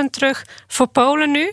100% 0.04 0.10
terug 0.10 0.46
voor 0.66 0.86
Polen 0.86 1.30
nu. 1.30 1.52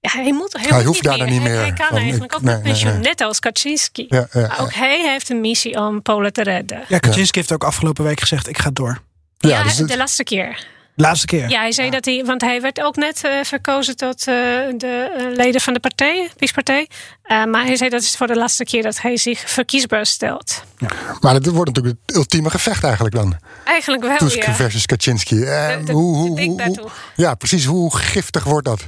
Ja, 0.00 0.10
hij 0.10 0.32
moet, 0.32 0.52
hij, 0.52 0.68
hij 0.68 0.84
hoeft 0.84 1.02
daar 1.02 1.18
dan 1.18 1.28
niet 1.28 1.42
meer. 1.42 1.58
Hij, 1.58 1.72
kan 1.72 1.96
eigenlijk 1.96 2.34
ook 2.34 2.42
met 2.42 2.62
pensioen, 2.62 3.00
net 3.00 3.20
als 3.20 3.38
Kaczynski. 3.38 4.06
Ja, 4.08 4.28
ja, 4.32 4.56
ook 4.60 4.74
hij 4.74 5.10
heeft 5.10 5.28
een 5.28 5.40
missie 5.40 5.76
om 5.76 6.02
Polen 6.02 6.32
te 6.32 6.42
redden. 6.42 6.84
Ja, 6.88 6.98
Kaczynski 6.98 7.38
heeft 7.38 7.52
ook 7.52 7.64
afgelopen 7.64 8.04
week 8.04 8.20
gezegd: 8.20 8.48
ik 8.48 8.58
ga 8.58 8.70
door. 8.72 8.98
Ja, 9.38 9.62
dus 9.62 9.76
de 9.76 9.96
laatste 9.96 10.24
keer. 10.24 10.66
Laatste 11.00 11.26
keer. 11.26 11.48
Ja, 11.48 11.60
hij 11.60 11.72
zei 11.72 11.90
dat 11.90 12.04
hij, 12.04 12.24
want 12.24 12.40
hij 12.40 12.60
werd 12.60 12.82
ook 12.82 12.96
net 12.96 13.22
uh, 13.24 13.32
verkozen 13.42 13.96
tot 13.96 14.18
uh, 14.20 14.34
de 14.76 15.10
uh, 15.18 15.36
leden 15.36 15.60
van 15.60 15.72
de 15.72 15.80
partij, 15.80 16.30
PiS-partij. 16.36 16.88
maar 17.28 17.64
hij 17.64 17.76
zei 17.76 17.90
dat 17.90 18.02
is 18.02 18.16
voor 18.16 18.26
de 18.26 18.36
laatste 18.36 18.64
keer 18.64 18.82
dat 18.82 19.00
hij 19.00 19.16
zich 19.16 19.50
verkiesbaar 19.50 20.06
stelt. 20.06 20.62
Ja. 20.78 20.88
Maar 21.20 21.34
het 21.34 21.46
wordt 21.46 21.74
natuurlijk 21.74 21.96
het 22.06 22.16
ultieme 22.16 22.50
gevecht 22.50 22.84
eigenlijk 22.84 23.14
dan. 23.14 23.36
Eigenlijk 23.64 24.02
wel, 24.02 24.16
Tusk 24.16 24.42
ja. 24.42 24.54
versus 24.54 24.86
Kaczynski. 24.86 25.36
De, 25.36 25.80
de, 25.84 25.92
hoe, 25.92 26.16
hoe, 26.16 26.40
hoe, 26.40 26.90
ja, 27.14 27.34
precies. 27.34 27.64
Hoe 27.64 27.96
giftig 27.96 28.44
wordt 28.44 28.66
dat? 28.66 28.86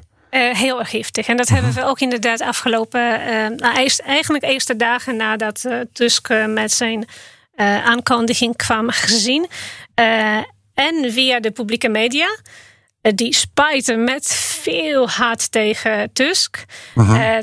heel 0.53 0.79
erg 0.79 0.91
giftig. 0.91 1.27
En 1.27 1.37
dat 1.37 1.49
-huh. 1.49 1.57
hebben 1.57 1.75
we 1.75 1.89
ook 1.89 2.01
inderdaad 2.01 2.41
afgelopen... 2.41 3.21
nou, 3.57 3.77
eerst, 3.77 4.01
eigenlijk 4.01 4.45
eerste 4.45 4.77
dagen 4.77 5.17
nadat 5.17 5.65
Tusk 5.93 6.29
met 6.47 6.73
zijn 6.73 7.09
aankondiging 7.85 8.57
kwam 8.57 8.91
gezien 8.91 9.49
en 10.75 11.13
via 11.13 11.41
de 11.41 11.51
publieke 11.51 11.89
media. 11.89 12.39
Eh, 13.01 13.13
die 13.15 13.35
spijten 13.35 14.05
met 14.05 14.27
veel 14.63 15.09
haat 15.09 15.53
tegen 15.53 16.13
Tusk. 16.13 16.65
Uh, 16.97 17.37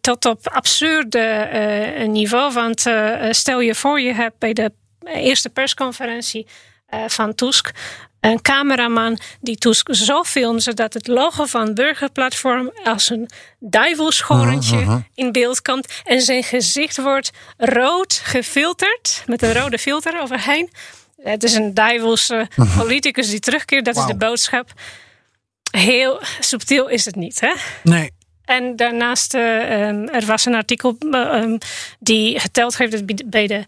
tot 0.00 0.24
op 0.24 0.48
absurde 0.48 1.48
uh, 1.98 2.08
niveau. 2.08 2.52
Want 2.52 2.86
uh, 2.86 3.14
stel 3.30 3.60
je 3.60 3.74
voor, 3.74 4.00
je 4.00 4.12
hebt 4.12 4.38
bij 4.38 4.52
de 4.52 4.72
eerste 5.04 5.48
persconferentie 5.48 6.46
van 7.06 7.34
Tusk 7.34 7.72
een 8.22 8.42
cameraman 8.42 9.18
die 9.40 9.56
Tusk 9.56 9.94
zo 9.94 10.22
filmt 10.22 10.62
zodat 10.62 10.94
het 10.94 11.06
logo 11.06 11.44
van 11.44 11.74
Burgerplatform 11.74 12.72
als 12.84 13.10
een 13.10 13.30
duivelschoorntje 13.58 14.76
uh 14.76 14.86
-huh. 14.86 15.00
in 15.14 15.32
beeld 15.32 15.62
komt. 15.62 16.02
En 16.04 16.20
zijn 16.20 16.42
gezicht 16.42 16.96
wordt 16.96 17.30
rood 17.56 18.20
gefilterd 18.24 19.22
met 19.26 19.42
een 19.42 19.52
rode 19.52 19.78
filter 19.78 20.20
overheen. 20.20 20.70
Het 21.22 21.42
is 21.42 21.54
een 21.54 21.74
duivelse 21.74 22.48
politicus 22.76 23.30
die 23.30 23.40
terugkeert. 23.40 23.84
Dat 23.84 23.94
wow. 23.94 24.04
is 24.04 24.10
de 24.10 24.18
boodschap. 24.18 24.72
Heel 25.70 26.20
subtiel 26.40 26.88
is 26.88 27.04
het 27.04 27.16
niet, 27.16 27.40
hè? 27.40 27.52
Nee. 27.82 28.10
En 28.44 28.76
daarnaast, 28.76 29.34
uh, 29.34 29.42
um, 29.88 30.08
er 30.08 30.26
was 30.26 30.44
een 30.44 30.54
artikel 30.54 30.96
uh, 31.00 31.42
um, 31.42 31.58
die 31.98 32.40
geteld 32.40 32.76
heeft 32.76 32.92
dat 32.92 33.30
bij 33.30 33.46
de 33.46 33.64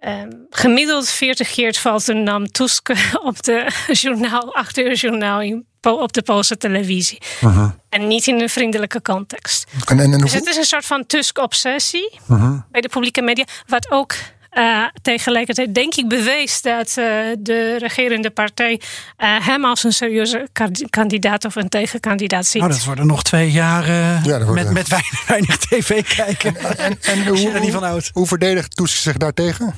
um, 0.00 0.46
gemiddeld 0.50 1.08
40 1.08 1.50
keer 1.50 1.74
valt 1.74 2.08
een 2.08 2.22
naam 2.22 2.46
Tusk 2.50 2.88
op 3.28 3.42
de 3.42 3.68
journaal, 3.92 4.54
8 4.54 4.78
uur 4.78 4.94
journaal 4.94 5.40
in, 5.40 5.66
op 5.80 6.12
de 6.12 6.22
Poolse 6.22 6.56
televisie. 6.56 7.18
-huh. 7.40 7.70
En 7.88 8.06
niet 8.06 8.26
in 8.26 8.40
een 8.40 8.48
vriendelijke 8.48 9.02
context. 9.02 9.66
En, 9.84 9.98
en, 9.98 10.12
en 10.12 10.18
dus 10.18 10.32
het 10.32 10.46
is 10.46 10.56
een 10.56 10.64
soort 10.64 10.86
van 10.86 11.06
Tusk-obsessie 11.06 12.18
-huh. 12.26 12.60
bij 12.70 12.80
de 12.80 12.88
publieke 12.88 13.22
media, 13.22 13.44
wat 13.66 13.90
ook 13.90 14.14
uh, 14.54 14.84
tegelijkertijd 15.02 15.74
denk 15.74 15.94
ik 15.94 16.08
bewees 16.08 16.62
dat 16.62 16.88
uh, 16.88 17.04
de 17.38 17.76
regerende 17.78 18.30
partij 18.30 18.72
uh, 18.72 19.46
hem 19.46 19.64
als 19.64 19.84
een 19.84 19.92
serieuze 19.92 20.48
kandidaat 20.90 21.44
of 21.44 21.56
een 21.56 21.68
tegenkandidaat 21.68 22.46
ziet. 22.46 22.60
Nou, 22.60 22.72
dat 22.72 22.84
worden 22.84 23.06
nog 23.06 23.22
twee 23.22 23.50
jaar 23.50 23.86
ja, 24.24 24.38
met, 24.38 24.72
met 24.72 24.88
weinig, 24.88 25.26
weinig 25.34 25.56
tv 25.56 26.16
kijken. 26.16 26.56
En, 26.56 26.78
en, 26.78 26.98
en 27.00 27.26
hoe, 27.26 27.58
niet 27.60 27.72
van 27.72 27.82
oud. 27.82 28.10
hoe 28.12 28.26
verdedigt 28.26 28.76
Tusk 28.76 28.96
zich 28.96 29.16
daartegen? 29.16 29.74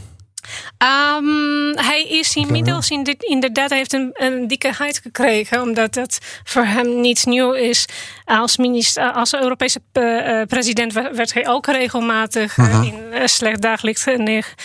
Um, 1.16 1.76
hij 1.78 2.02
is 2.08 2.34
inmiddels 2.34 2.90
in 2.90 3.02
dit, 3.02 3.22
inderdaad 3.22 3.70
heeft 3.70 3.92
een, 3.92 4.10
een 4.12 4.46
dikke 4.46 4.72
huid 4.72 4.98
gekregen, 4.98 5.62
omdat 5.62 5.94
dat 5.94 6.18
voor 6.44 6.64
hem 6.64 7.00
niets 7.00 7.24
nieuw 7.24 7.52
is. 7.52 7.86
Als, 8.24 8.56
minister, 8.56 9.12
als 9.12 9.34
Europese 9.34 9.80
uh, 9.92 10.42
president 10.42 10.92
werd 10.92 11.34
hij 11.34 11.48
ook 11.48 11.66
regelmatig 11.66 12.56
uh, 12.56 12.82
in 12.82 13.28
slecht 13.28 13.62
daglicht 13.62 14.06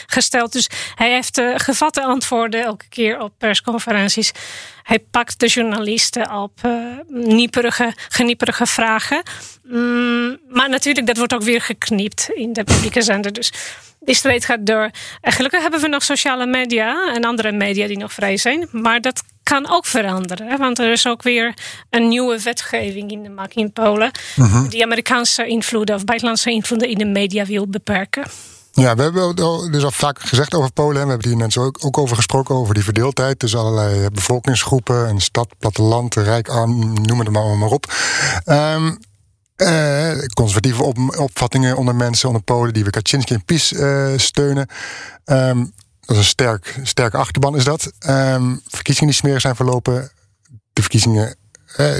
gesteld. 0.05 0.51
Dus 0.53 0.69
hij 0.95 1.11
heeft 1.11 1.41
gevatte 1.55 2.03
antwoorden 2.03 2.63
elke 2.63 2.87
keer 2.89 3.19
op 3.19 3.33
persconferenties. 3.37 4.31
Hij 4.91 4.99
pakt 5.11 5.39
de 5.39 5.47
journalisten 5.47 6.31
op 6.35 6.59
uh, 6.65 6.73
nieperige, 7.07 7.93
genieperige 8.09 8.65
vragen. 8.65 9.23
Mm, 9.63 10.39
maar 10.49 10.69
natuurlijk, 10.69 11.07
dat 11.07 11.17
wordt 11.17 11.33
ook 11.33 11.43
weer 11.43 11.61
gekniept 11.61 12.29
in 12.33 12.53
de 12.53 12.63
publieke 12.63 13.01
zender. 13.01 13.33
Dus 13.33 13.53
die 13.99 14.15
strijd 14.15 14.45
gaat 14.45 14.65
door. 14.65 14.89
En 15.21 15.31
gelukkig 15.31 15.61
hebben 15.61 15.81
we 15.81 15.87
nog 15.87 16.03
sociale 16.03 16.45
media 16.45 17.13
en 17.13 17.23
andere 17.23 17.51
media 17.51 17.87
die 17.87 17.97
nog 17.97 18.13
vrij 18.13 18.37
zijn. 18.37 18.67
Maar 18.71 19.01
dat 19.01 19.23
kan 19.43 19.69
ook 19.69 19.85
veranderen. 19.85 20.57
Want 20.57 20.79
er 20.79 20.91
is 20.91 21.07
ook 21.07 21.23
weer 21.23 21.53
een 21.89 22.07
nieuwe 22.07 22.41
wetgeving 22.41 23.11
in 23.11 23.23
de 23.23 23.29
maak 23.29 23.53
in 23.53 23.71
Polen. 23.71 24.11
Uh 24.35 24.53
-huh. 24.53 24.69
Die 24.69 24.83
Amerikaanse 24.83 25.47
invloeden 25.47 25.95
of 25.95 26.05
buitenlandse 26.05 26.51
invloeden 26.51 26.89
in 26.89 26.97
de 26.97 27.05
media 27.05 27.45
wil 27.45 27.67
beperken. 27.67 28.23
Ja, 28.71 28.95
we 28.95 29.01
hebben 29.01 29.35
dus 29.71 29.83
al 29.83 29.91
vaak 29.91 30.21
gezegd 30.21 30.53
over 30.53 30.71
Polen. 30.71 31.03
We 31.03 31.09
hebben 31.09 31.27
hier 31.27 31.37
net 31.37 31.53
zo 31.53 31.71
ook 31.79 31.97
over 31.97 32.15
gesproken, 32.15 32.55
over 32.55 32.73
die 32.73 32.83
verdeeldheid 32.83 33.39
tussen 33.39 33.59
allerlei 33.59 34.09
bevolkingsgroepen. 34.09 35.09
Een 35.09 35.21
stad, 35.21 35.47
platteland, 35.59 36.15
rijk, 36.15 36.49
arm, 36.49 37.01
noem 37.01 37.19
het 37.19 37.29
maar, 37.29 37.57
maar 37.57 37.69
op. 37.69 37.93
Um, 38.45 38.97
uh, 39.57 40.11
conservatieve 40.33 40.83
op, 40.83 40.97
opvattingen 41.17 41.77
onder 41.77 41.95
mensen, 41.95 42.27
onder 42.27 42.43
Polen, 42.43 42.73
die 42.73 42.83
we 42.83 42.89
Kaczynski 42.89 43.33
en 43.33 43.45
PiS 43.45 43.71
uh, 43.71 44.13
steunen. 44.15 44.69
Um, 45.25 45.73
dat 46.01 46.09
is 46.09 46.17
een 46.17 46.23
sterk, 46.23 46.79
sterke 46.83 47.17
achterban, 47.17 47.55
is 47.55 47.63
dat. 47.63 47.91
Um, 48.07 48.61
verkiezingen 48.67 49.09
die 49.09 49.19
smerig 49.19 49.41
zijn 49.41 49.55
verlopen. 49.55 50.11
De 50.73 50.81
verkiezingen 50.81 51.35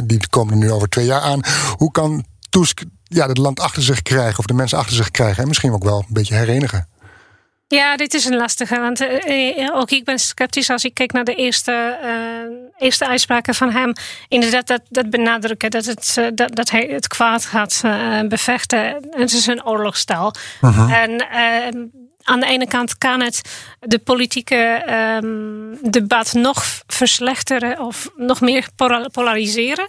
die 0.03 0.27
komen 0.29 0.53
er 0.53 0.60
nu 0.60 0.71
over 0.71 0.89
twee 0.89 1.05
jaar 1.05 1.21
aan. 1.21 1.41
Hoe 1.77 1.91
kan 1.91 2.25
Tusk 2.49 2.84
ja, 3.13 3.28
het 3.28 3.38
land 3.38 3.60
achter 3.60 3.84
zich 3.84 4.02
krijgen, 4.02 4.39
of 4.39 4.45
de 4.45 4.54
mensen 4.54 4.78
achter 4.78 4.95
zich 4.95 5.12
krijgen, 5.12 5.41
en 5.41 5.47
misschien 5.47 5.71
ook 5.71 5.84
wel 5.84 5.97
een 5.97 6.13
beetje 6.13 6.36
herenigen? 6.36 6.88
Ja, 7.67 7.95
dit 7.95 8.13
is 8.13 8.26
een 8.26 8.36
lastige. 8.36 8.80
Want 8.80 9.02
uh, 9.02 9.76
ook 9.76 9.91
ik 9.91 10.04
ben 10.04 10.19
sceptisch 10.19 10.69
als 10.69 10.84
ik 10.84 10.93
kijk 10.93 11.12
naar 11.12 11.24
de 11.24 11.36
eerste, 11.36 12.00
uh, 12.04 12.88
eerste 12.88 13.08
uitspraken 13.08 13.56
van 13.56 13.71
hem. 13.71 13.93
Inderdaad, 14.28 14.67
dat, 14.67 14.82
dat 14.89 15.10
benadrukken 15.10 15.71
dat, 15.71 15.86
het, 15.86 16.15
uh, 16.19 16.28
dat, 16.34 16.56
dat 16.56 16.69
hij 16.69 16.88
het 16.91 17.08
kwaad 17.08 17.45
gaat 17.45 17.82
bevechten. 18.28 19.08
Het 19.10 19.34
is 19.34 19.47
een 19.47 19.65
oorlogstaal. 19.65 20.34
-huh. 20.62 20.93
En 20.93 21.28
aan 22.24 22.39
de 22.39 22.45
ene 22.45 22.67
kant 22.67 22.97
kan 22.97 23.21
het 23.21 23.41
de 23.80 24.00
politieke 24.00 24.84
um, 25.24 25.78
debat 25.91 26.34
nog 26.34 26.65
verslechteren 26.88 27.80
of 27.80 28.10
nog 28.15 28.41
meer 28.41 28.67
polariseren. 29.12 29.86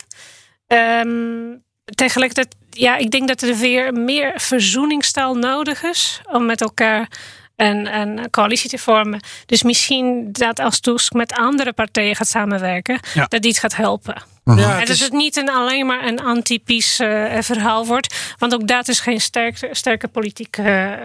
Um, 0.66 1.62
tegelijkertijd, 1.84 2.54
ja, 2.78 2.96
ik 2.96 3.10
denk 3.10 3.28
dat 3.28 3.42
er 3.42 3.56
weer 3.56 3.92
meer 3.92 4.32
verzoeningstaal 4.36 5.34
nodig 5.34 5.82
is 5.82 6.20
om 6.32 6.46
met 6.46 6.60
elkaar 6.60 7.08
een, 7.56 7.94
een 7.94 8.30
coalitie 8.30 8.70
te 8.70 8.78
vormen. 8.78 9.20
Dus 9.46 9.62
misschien 9.62 10.28
dat 10.32 10.58
als 10.58 10.80
Tusk 10.80 11.12
met 11.12 11.32
andere 11.32 11.72
partijen 11.72 12.16
gaat 12.16 12.28
samenwerken, 12.28 13.00
ja. 13.14 13.26
dat 13.28 13.42
dit 13.42 13.58
gaat 13.58 13.76
helpen. 13.76 14.22
-huh. 14.44 14.58
ja, 14.58 14.80
en 14.80 14.86
dat 14.86 14.98
het 14.98 15.12
niet 15.12 15.36
een, 15.36 15.50
alleen 15.50 15.86
maar 15.86 16.06
een 16.06 16.20
anti-PiS 16.20 17.00
uh, 17.00 17.40
verhaal 17.40 17.86
wordt, 17.86 18.14
want 18.38 18.54
ook 18.54 18.68
dat 18.68 18.88
is 18.88 19.00
geen 19.00 19.20
sterke, 19.20 19.68
sterke 19.70 20.08
politieke 20.08 20.62
uh, 20.62 20.98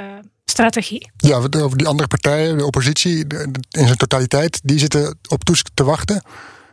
strategie. 0.45 1.11
Ja, 1.17 1.35
over 1.35 1.77
die 1.77 1.87
andere 1.87 2.07
partijen, 2.07 2.57
de 2.57 2.65
oppositie 2.65 3.25
in 3.69 3.85
zijn 3.85 3.97
totaliteit, 3.97 4.59
die 4.63 4.79
zitten 4.79 5.17
op 5.27 5.43
Tusk 5.43 5.67
te 5.73 5.83
wachten. 5.83 6.21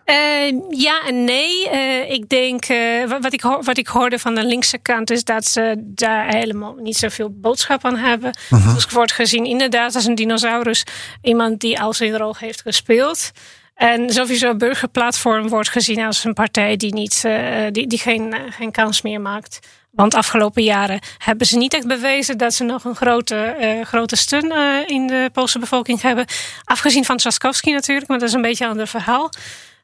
Uh, 0.05 0.61
ja 0.71 1.03
en 1.07 1.25
nee. 1.25 1.69
Uh, 1.73 2.11
ik 2.11 2.29
denk, 2.29 2.69
uh, 2.69 3.09
wat, 3.21 3.33
ik 3.33 3.43
wat 3.43 3.79
ik 3.79 3.87
hoorde 3.87 4.19
van 4.19 4.35
de 4.35 4.45
linkse 4.45 4.79
kant 4.79 5.11
is 5.11 5.25
dat 5.25 5.45
ze 5.45 5.75
daar 5.79 6.27
helemaal 6.35 6.75
niet 6.75 6.97
zoveel 6.97 7.31
boodschap 7.31 7.85
aan 7.85 7.97
hebben. 7.97 8.37
-huh. 8.49 8.75
Dus 8.75 8.87
wordt 8.87 9.13
gezien 9.13 9.45
inderdaad 9.45 9.95
als 9.95 10.05
een 10.05 10.15
dinosaurus. 10.15 10.85
Iemand 11.23 11.61
die 11.61 11.81
al 11.81 11.93
zijn 11.93 12.17
rol 12.17 12.35
heeft 12.39 12.63
gespeeld. 12.63 13.31
En 13.75 14.11
sowieso 14.11 14.57
burgerplatform 14.57 15.49
wordt 15.49 15.69
gezien 15.69 16.01
als 16.03 16.25
een 16.25 16.35
partij 16.35 16.77
die, 16.77 16.95
niet, 16.95 17.25
die, 17.71 17.87
die 17.87 17.99
geen, 17.99 18.35
geen 18.51 18.71
kans 18.71 19.03
meer 19.03 19.21
maakt. 19.21 19.59
Want 19.95 20.15
afgelopen 20.15 20.63
jaren 20.63 21.01
hebben 21.19 21.47
ze 21.47 21.57
niet 21.57 21.75
echt 21.75 21.87
bewezen 21.87 22.39
dat 22.39 22.55
ze 22.55 22.65
nog 22.65 22.85
een 22.85 22.97
grote, 22.97 23.57
uh, 23.61 23.85
grote 23.85 24.17
steun 24.17 24.53
uh, 24.53 24.89
in 24.89 25.07
de 25.07 25.31
Poolse 25.33 25.59
bevolking 25.59 26.01
hebben. 26.01 26.27
Afgezien 26.65 27.05
van 27.05 27.17
Trzaskowski 27.17 27.73
natuurlijk, 27.73 28.09
maar 28.09 28.19
dat 28.19 28.29
is 28.29 28.35
een 28.35 28.43
beetje 28.43 28.65
een 28.65 28.71
ander 28.71 28.87
verhaal. 28.87 29.31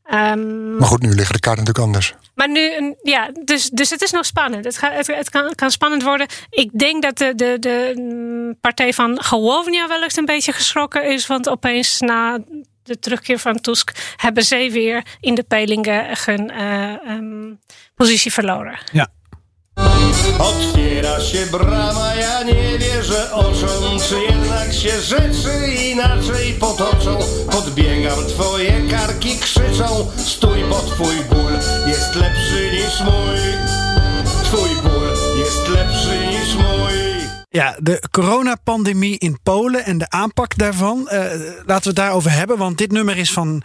Ehm, 0.04 0.76
Maar 0.76 0.88
goed, 0.88 1.02
nu 1.02 1.08
liggen 1.08 1.34
de 1.34 1.40
kaarten 1.40 1.64
natuurlijk 1.64 1.86
anders. 1.86 2.14
maar 2.34 2.48
nu, 2.50 2.76
een- 2.76 2.96
ja, 3.02 3.30
dus, 3.44 3.70
dus 3.70 3.90
het 3.90 4.02
is 4.02 4.10
nog 4.10 4.24
spannend. 4.26 4.64
Het, 4.64 4.78
gaat, 4.78 4.92
het, 4.92 5.06
het 5.06 5.30
kan, 5.30 5.54
kan 5.54 5.70
spannend 5.70 6.02
worden. 6.02 6.26
Ik 6.50 6.78
denk 6.78 7.02
dat 7.02 7.18
de, 7.18 7.34
de, 7.34 7.56
de 7.60 7.92
mm, 7.96 8.58
partij 8.60 8.92
van 8.92 9.22
Gewovnia 9.22 9.88
wellicht 9.88 10.16
een 10.16 10.24
beetje 10.24 10.52
geschrokken 10.52 11.12
is. 11.12 11.26
Want 11.26 11.48
opeens 11.48 12.00
na 12.00 12.38
de 12.82 12.98
terugkeer 12.98 13.38
van 13.38 13.60
Tusk 13.60 13.90
hebben 14.16 14.42
zij 14.44 14.70
weer 14.70 15.04
in 15.20 15.34
de 15.34 15.42
peilingen 15.42 16.06
hun 16.24 16.50
eh, 16.50 16.92
ehm, 17.08 17.54
positie 17.94 18.32
verloren. 18.32 18.78
Otwiera 20.38 21.20
się 21.20 21.46
brama, 21.46 22.14
ja 22.14 22.42
nie 22.42 22.78
wierzę 22.78 23.32
oczom 23.32 23.98
Czy 24.08 24.20
jednak 24.20 24.72
się 24.74 25.00
rzeczy 25.00 25.74
inaczej 25.90 26.54
potoczą. 26.54 27.18
Podbiegam, 27.50 28.26
twoje 28.26 28.88
karki 28.90 29.38
krzyczą 29.38 30.10
Stój, 30.16 30.64
bo 30.64 30.78
twój 30.78 31.16
ból 31.30 31.52
jest 31.86 32.14
lepszy 32.14 32.70
niż 32.72 33.00
mój. 33.00 33.40
Twój 34.44 34.70
ból 34.82 35.08
jest 35.38 35.68
lepszy 35.68 36.26
niż 36.26 36.54
mój. 36.54 37.10
Ja, 37.52 37.74
de 37.82 37.98
coronapandemie 38.10 39.14
in 39.14 39.38
Polen 39.42 39.84
en 39.84 39.98
de 39.98 40.10
aanpak 40.10 40.56
daarvan. 40.56 41.08
Eh, 41.08 41.18
laten 41.66 41.82
we 41.82 41.88
het 41.88 41.94
daarover 41.94 42.32
hebben, 42.32 42.58
want 42.58 42.78
dit 42.78 42.92
nummer 42.92 43.16
is 43.16 43.32
van 43.32 43.62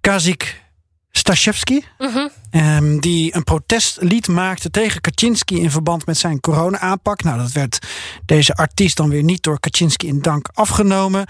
Kazik 0.00 0.65
Staszewski. 1.26 1.84
ehm, 2.50 2.98
die 2.98 3.34
een 3.34 3.44
protestlied 3.44 4.28
maakte 4.28 4.70
tegen 4.70 5.00
Kaczynski 5.00 5.60
in 5.60 5.70
verband 5.70 6.06
met 6.06 6.18
zijn 6.18 6.40
corona-aanpak. 6.40 7.22
Nou, 7.22 7.38
dat 7.38 7.52
werd 7.52 7.78
deze 8.26 8.54
artiest 8.54 8.96
dan 8.96 9.10
weer 9.10 9.22
niet 9.22 9.42
door 9.42 9.60
Kaczynski 9.60 10.06
in 10.06 10.22
dank 10.22 10.48
afgenomen. 10.54 11.26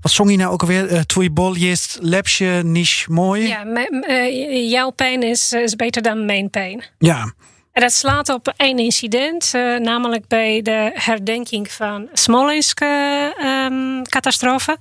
Wat 0.00 0.12
zong 0.12 0.28
hij 0.28 0.38
nou 0.38 0.52
ook 0.52 0.60
alweer? 0.60 0.92
Uh, 0.92 1.00
Twój 1.00 1.32
bol 1.32 1.56
jest 1.56 1.98
lepsze 2.00 2.60
niż 2.64 3.06
mooi. 3.06 3.46
Ja, 3.46 3.64
eh, 4.00 4.70
jouw 4.70 4.90
pijn 4.90 5.22
is, 5.22 5.52
is 5.52 5.76
beter 5.76 6.02
dan 6.02 6.24
mijn 6.24 6.50
pijn. 6.50 6.84
ja. 6.98 7.32
En 7.72 7.82
dat 7.82 7.92
slaat 7.92 8.28
op 8.28 8.52
één 8.56 8.78
incident, 8.78 9.50
eh, 9.54 9.76
namelijk 9.76 10.28
bij 10.28 10.62
de 10.62 10.90
herdenking 10.94 11.72
van 11.72 12.08
Smolensk-catastrofe. 12.12 14.76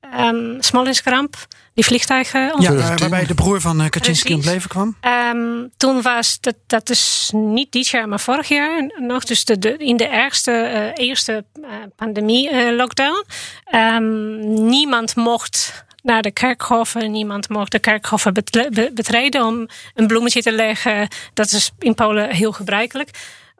Ehm 0.00 0.60
Smolensk-ramp, 0.60 1.36
die 1.76 1.84
vliegtuigen. 1.84 2.40
Ja, 2.40 2.48
waar- 2.50 2.60
2010. 2.60 2.98
waarbij 3.08 3.26
de 3.26 3.34
broer 3.34 3.60
van 3.60 3.80
eh, 3.80 3.88
Kaczynski 3.88 4.32
om 4.32 4.40
het 4.40 4.48
leven 4.48 4.68
kwam. 4.68 4.96
Ehm, 5.00 5.66
toen 5.76 6.02
was 6.02 6.40
dat, 6.40 6.54
dat 6.66 6.90
is 6.90 7.30
niet 7.34 7.72
dit 7.72 7.88
jaar, 7.88 8.08
maar 8.08 8.20
vorig 8.20 8.48
jaar 8.48 8.92
nog. 8.98 9.24
Dus 9.24 9.44
de, 9.44 9.58
de, 9.58 9.76
in 9.76 9.96
de 9.96 10.06
ergste 10.06 10.52
eh, 10.52 11.04
eerste 11.06 11.44
pandemie-lockdown. 11.96 13.24
niemand 14.68 15.16
mocht 15.16 15.84
naar 16.02 16.22
de 16.22 16.30
kerkhoven. 16.30 17.10
Niemand 17.10 17.48
mocht 17.48 17.72
de 17.72 17.78
kerkhoven 17.78 18.32
betreden 18.94 19.44
om 19.44 19.68
een 19.94 20.06
bloemetje 20.06 20.42
te 20.42 20.52
leggen. 20.52 21.08
Dat 21.34 21.52
is 21.52 21.70
in 21.78 21.94
Polen 21.94 22.30
heel 22.30 22.52
gebruikelijk. 22.52 23.10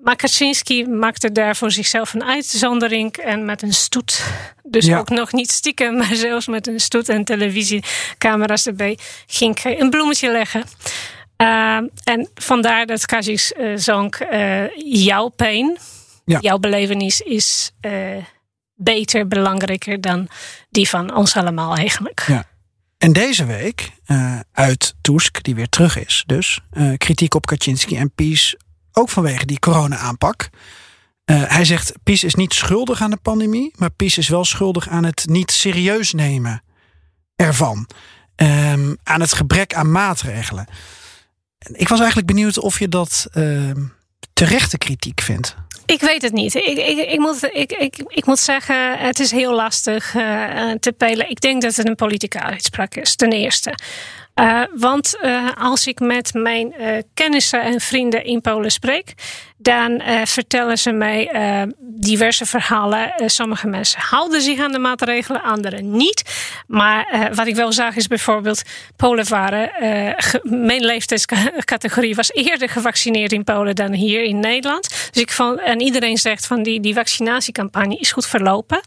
Maar 0.07 0.17
Kaczynski 0.17 0.85
maakte 0.89 1.33
daar 1.33 1.57
voor 1.57 1.71
zichzelf 1.71 2.15
een 2.15 2.25
uitzondering 2.25 3.17
en 3.17 3.45
met 3.45 3.63
een 3.63 3.73
stoet. 3.73 4.25
Dus 4.63 4.87
Ja. 4.87 4.99
ook 4.99 5.09
nog 5.09 5.33
niet 5.33 5.51
stiekem, 5.51 5.97
maar 5.97 6.15
zelfs 6.15 6.47
met 6.47 6.67
een 6.67 6.81
stoet 6.81 7.09
en 7.09 7.25
televisiecamera's 7.25 8.67
erbij 8.67 8.99
ging 9.27 9.63
hij 9.63 9.81
een 9.81 9.91
bloemetje 9.91 10.31
leggen. 10.33 10.65
Uh, 11.43 11.77
en 12.05 12.29
vandaar 12.35 12.87
dat 12.87 13.07
Kazik 13.07 13.55
uh, 13.59 13.77
zong: 13.77 14.33
uh, 14.33 14.65
Jouw 15.05 15.29
pijn, 15.29 15.79
Ja. 16.25 16.39
jouw 16.41 16.59
belevenis 16.59 17.21
is 17.21 17.73
beter, 18.75 19.29
belangrijker 19.29 20.01
dan 20.01 20.29
die 20.71 20.89
van 20.89 21.15
ons 21.15 21.37
allemaal 21.37 21.77
eigenlijk. 21.77 22.25
Ja. 22.27 22.45
En 22.99 23.13
deze 23.13 23.45
week 23.45 23.91
uit 24.53 24.95
Tusk, 25.01 25.43
die 25.43 25.55
weer 25.55 25.69
terug 25.69 25.99
is, 26.07 26.23
dus 26.27 26.61
kritiek 26.97 27.35
op 27.35 27.47
Kaczynski 27.47 27.97
en 27.97 28.11
PiS, 28.15 28.57
ook 28.99 29.09
vanwege 29.09 29.47
die 29.47 29.59
corona-aanpak. 29.59 30.49
Uh, 31.31 31.43
hij 31.47 31.65
zegt: 31.65 31.93
PiS 32.03 32.25
is 32.25 32.35
niet 32.35 32.55
schuldig 32.55 33.01
aan 33.01 33.11
de 33.11 33.19
pandemie, 33.23 33.73
maar 33.77 33.91
PiS 33.91 34.19
is 34.19 34.29
wel 34.29 34.45
schuldig 34.45 34.89
aan 34.89 35.05
het 35.05 35.27
niet 35.29 35.51
serieus 35.51 36.13
nemen 36.13 36.63
ervan. 37.37 37.89
Um, 38.37 38.97
aan 39.03 39.21
het 39.21 39.33
gebrek 39.33 39.75
aan 39.75 39.91
maatregelen. 39.91 40.67
Ik 41.73 41.89
was 41.89 41.99
eigenlijk 41.99 42.29
benieuwd 42.29 42.59
of 42.59 42.79
je 42.79 42.89
dat 42.89 43.27
uh, 43.35 43.71
terechte 44.33 44.79
kritiek 44.79 45.21
vindt. 45.21 45.57
Ik 45.87 46.01
weet 46.01 46.23
het 46.23 46.33
niet. 46.33 46.55
Ik, 46.55 46.79
ik, 46.79 47.11
ik, 47.11 47.19
moet, 47.19 47.43
ik, 47.43 47.73
ik, 47.73 47.97
ik 48.07 48.27
moet 48.27 48.39
zeggen, 48.39 48.99
het 48.99 49.21
is 49.21 49.31
heel 49.31 49.55
lastig 49.55 50.15
uh, 50.15 50.73
te 50.73 50.93
peilen. 50.93 51.31
Ik 51.31 51.41
denk 51.41 51.63
dat 51.63 51.77
het 51.77 51.87
een 51.87 51.95
politieke 51.95 52.41
uitspraak 52.41 52.95
is, 52.95 53.17
ten 53.17 53.33
eerste. 53.33 53.79
Uh, 54.41 54.63
want 54.75 55.19
uh, 55.23 55.51
als 55.59 55.87
ik 55.87 56.01
met 56.01 56.35
mijn 56.35 56.75
uh, 56.81 56.99
kennissen 57.15 57.63
en 57.63 57.81
vrienden 57.81 58.25
in 58.25 58.41
Polen 58.41 58.71
spreek, 58.71 59.15
dan 59.57 60.03
vertellen 60.25 60.79
ze 60.79 60.93
mij 60.93 61.31
diverse 61.81 62.47
verhalen. 62.47 63.13
sommige 63.27 63.67
mensen 63.67 64.01
houden 64.01 64.41
zich 64.41 64.61
aan 64.61 64.73
de 64.73 64.79
maatregelen, 64.79 65.43
anderen 65.43 65.97
niet. 65.97 66.23
Maar 66.67 67.31
wat 67.35 67.47
ik 67.47 67.55
wel 67.55 67.73
zag 67.73 67.97
is 67.97 68.07
bijvoorbeeld, 68.07 68.63
Polen 68.97 69.29
waren, 69.29 69.71
mijn 70.43 70.85
leeftijdscategorie 70.85 72.15
was 72.15 72.33
eerder 72.33 72.69
gevaccineerd 72.69 73.33
in 73.33 73.45
Polen 73.45 73.75
dan 73.75 73.93
hier 73.93 74.23
in 74.23 74.41
Nederland. 74.41 74.89
Dus 75.13 75.23
ik 75.23 75.31
vond, 75.31 75.61
en 75.61 75.81
iedereen 75.81 76.17
zegt 76.19 76.47
van 76.47 76.63
die, 76.63 76.81
die 76.81 76.95
vaccinatiecampagne 76.95 77.97
is 77.97 78.13
goed 78.13 78.27
verlopen. 78.27 78.81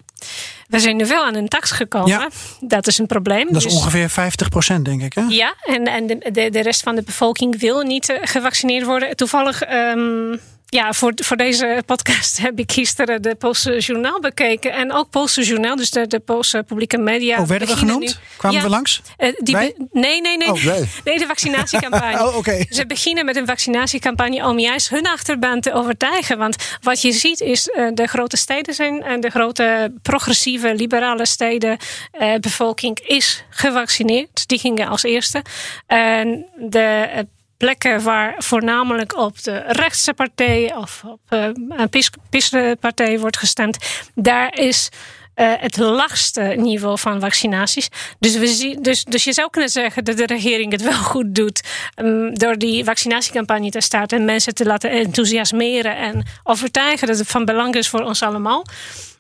We 0.68 0.80
zijn 0.80 0.96
nu 0.96 1.06
wel 1.06 1.26
aan 1.26 1.36
een 1.36 1.48
tax 1.48 1.72
gekomen. 1.72 2.10
Ja. 2.10 2.30
Dat 2.60 2.88
is 2.88 2.98
een 2.98 3.06
probleem. 3.06 3.46
Dat 3.48 3.56
is 3.56 3.64
Dus- 3.64 3.74
ongeveer 3.74 4.10
50 4.10 4.50
procent, 4.50 4.86
denk 4.86 5.02
ik. 5.02 5.14
Hè? 5.14 5.22
ja, 5.22 5.56
en, 5.64 5.84
en 5.84 6.08
de, 6.08 6.30
de, 6.32 6.50
de 6.50 6.62
rest 6.62 6.84
van 6.84 6.96
de 6.96 7.02
bevolking 7.02 7.60
wil 7.60 7.82
niet 7.82 8.10
eh, 8.10 8.18
gevaccineerd 8.22 8.86
worden. 8.86 9.16
Toevallig, 9.16 9.62
ehm, 9.62 10.38
ja, 10.70 10.94
voor, 10.94 11.12
voor 11.16 11.38
deze 11.38 11.84
podcast 11.86 12.38
heb 12.38 12.60
ik 12.60 12.72
gisteren 12.72 13.22
de 13.22 13.36
Poolse 13.36 13.78
journaal 13.80 14.20
bekeken. 14.20 14.74
En 14.74 14.94
ook 14.94 15.10
Poolse 15.10 15.44
journaal, 15.44 15.76
dus 15.76 15.92
de, 15.92 16.08
de 16.08 16.20
Poolse 16.20 16.64
publieke 16.68 16.98
media. 16.98 17.40
Oh, 17.40 17.48
werden 17.48 17.68
we 17.68 17.76
genoemd? 17.76 18.00
nu- 18.06 18.12
Kwamen 18.38 18.58
Ja, 18.58 18.64
we 18.64 18.70
langs? 18.70 19.02
eh, 19.18 19.34
die 19.38 19.56
nee, 19.56 19.74
nee, 20.22 20.38
nee. 20.38 20.52
Oh, 20.52 20.64
wij. 20.64 20.84
nee, 21.04 21.18
de 21.20 21.26
vaccinatiecampagne. 21.26 22.18
Oh, 22.28 22.36
oké. 22.38 22.66
Ze 22.70 22.86
beginnen 22.86 23.26
met 23.26 23.36
een 23.36 23.46
vaccinatiecampagne 23.46 24.46
om 24.48 24.60
juist 24.60 24.90
hun 24.90 25.08
achterban 25.08 25.60
te 25.62 25.74
overtuigen. 25.74 26.38
Want 26.38 26.56
wat 26.82 27.02
je 27.02 27.12
ziet 27.12 27.42
is, 27.42 27.68
eh, 27.70 27.88
de 27.94 28.08
grote 28.08 28.38
steden 28.38 28.74
zijn, 28.74 29.04
en 29.04 29.20
de 29.22 29.30
grote 29.30 29.94
progressieve, 30.02 30.76
liberale 30.76 31.26
steden, 31.26 31.78
eh, 32.12 32.36
bevolking 32.36 33.00
is 33.00 33.44
gevaccineerd. 33.50 34.48
Die 34.48 34.60
gingen 34.60 34.88
als 34.88 35.04
eerste. 35.04 35.42
En 35.88 36.46
de 36.70 36.80
eh, 36.80 37.20
plekken 37.60 38.04
waar 38.04 38.36
voornamelijk 38.38 39.18
op 39.18 39.44
de 39.44 39.64
rechtse 39.68 40.14
partij 40.14 40.76
of 40.76 41.04
op 41.06 41.20
eh, 41.28 41.44
een 41.70 41.90
PiS- 41.90 42.12
PiS-partij 42.30 43.20
wordt 43.20 43.38
gestemd, 43.38 43.78
daar 44.16 44.58
is 44.58 44.90
eh, 45.34 45.52
het 45.58 45.78
laagste 45.78 46.42
niveau 46.42 47.00
van 47.00 47.20
vaccinaties. 47.20 47.90
Dus, 48.20 48.38
we 48.38 48.48
zien, 48.48 48.82
dus, 48.82 49.04
dus 49.04 49.24
je 49.24 49.34
zou 49.34 49.50
kunnen 49.50 49.70
zeggen 49.70 50.04
dat 50.04 50.18
de 50.18 50.26
regering 50.26 50.72
het 50.72 50.82
wel 50.82 51.04
goed 51.04 51.36
doet 51.36 51.62
um, 51.96 52.38
door 52.38 52.58
die 52.58 52.84
vaccinatiecampagne 52.84 53.70
te 53.70 53.82
starten 53.82 54.18
en 54.18 54.26
mensen 54.26 54.54
te 54.54 54.66
laten 54.66 54.92
enthousiasmeren 54.92 55.98
en 55.98 56.26
overtuigen 56.44 57.08
dat 57.08 57.18
het 57.18 57.28
van 57.28 57.46
belang 57.46 57.76
is 57.76 57.90
voor 57.90 58.02
ons 58.02 58.24
allemaal. 58.24 58.66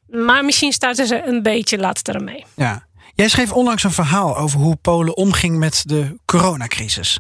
Maar 0.08 0.46
misschien 0.46 0.72
starten 0.72 1.08
ze 1.08 1.24
een 1.26 1.44
beetje 1.44 1.78
later 1.78 2.16
ermee. 2.16 2.46
Ja. 2.56 2.88
Jij 3.14 3.28
schreef 3.28 3.52
onlangs 3.52 3.84
een 3.84 3.92
verhaal 3.92 4.38
over 4.38 4.60
hoe 4.60 4.76
Polen 4.76 5.18
omging 5.18 5.58
met 5.58 5.84
de 5.86 6.16
coronacrisis. 6.26 7.20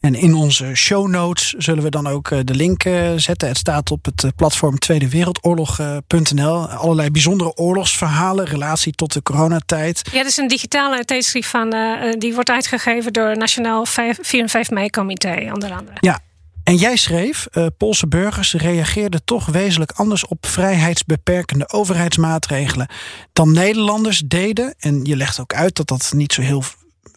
En 0.00 0.14
in 0.14 0.34
onze 0.34 0.74
show 0.74 1.08
notes 1.08 1.52
zullen 1.52 1.82
we 1.82 1.90
dan 1.90 2.06
ook 2.06 2.30
eh, 2.30 2.38
de 2.44 2.54
link 2.54 2.84
eh, 2.84 3.12
zetten. 3.16 3.48
Het 3.48 3.56
staat 3.56 3.90
op 3.90 4.04
het 4.04 4.24
eh, 4.24 4.30
platform 4.36 4.78
tweedewereldoorlog.nl. 4.78 6.68
Allerlei 6.68 7.10
bijzondere 7.10 7.54
oorlogsverhalen, 7.54 8.44
relatie 8.44 8.92
tot 8.92 9.12
de 9.12 9.22
coronatijd. 9.22 10.02
Ja, 10.12 10.18
dat 10.18 10.30
is 10.30 10.36
een 10.36 10.48
digitale 10.48 11.04
tijdschrift 11.04 11.48
van, 11.48 11.74
uh, 11.74 12.12
die 12.18 12.34
wordt 12.34 12.50
uitgegeven 12.50 13.12
door 13.12 13.36
Nationaal 13.36 13.86
5, 13.86 14.18
4 14.20 14.40
en 14.40 14.48
5 14.48 14.70
mei-comité, 14.70 15.50
onder 15.52 15.72
andere. 15.72 15.96
Ja, 16.00 16.20
en 16.64 16.76
jij 16.76 16.96
schreef, 16.96 17.46
uh, 17.52 17.66
Poolse 17.76 18.06
burgers 18.06 18.54
reageerden 18.54 19.24
toch 19.24 19.46
wezenlijk 19.46 19.92
anders 19.92 20.26
op 20.26 20.46
vrijheidsbeperkende 20.46 21.68
overheidsmaatregelen 21.72 22.88
dan 23.32 23.52
Nederlanders 23.52 24.22
deden. 24.24 24.74
En 24.78 25.04
je 25.04 25.16
legt 25.16 25.40
ook 25.40 25.54
uit 25.54 25.76
dat 25.76 25.88
dat 25.88 26.12
niet 26.14 26.32
zo 26.32 26.42
heel 26.42 26.62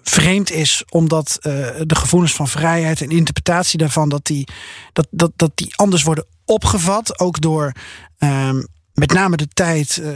vreemd 0.03 0.51
is, 0.51 0.83
omdat 0.89 1.37
uh, 1.41 1.53
de 1.81 1.95
gevoelens 1.95 2.33
van 2.33 2.47
vrijheid 2.47 3.01
en 3.01 3.09
interpretatie 3.09 3.77
daarvan, 3.79 4.09
dat 4.09 4.25
die, 4.25 4.47
dat, 4.93 5.07
dat, 5.11 5.31
dat 5.35 5.51
die 5.55 5.75
anders 5.75 6.03
worden 6.03 6.25
opgevat. 6.45 7.19
Ook 7.19 7.41
door 7.41 7.71
um, 8.19 8.67
met 8.93 9.13
name 9.13 9.37
de 9.37 9.47
tijd 9.47 9.97
uh, 10.01 10.09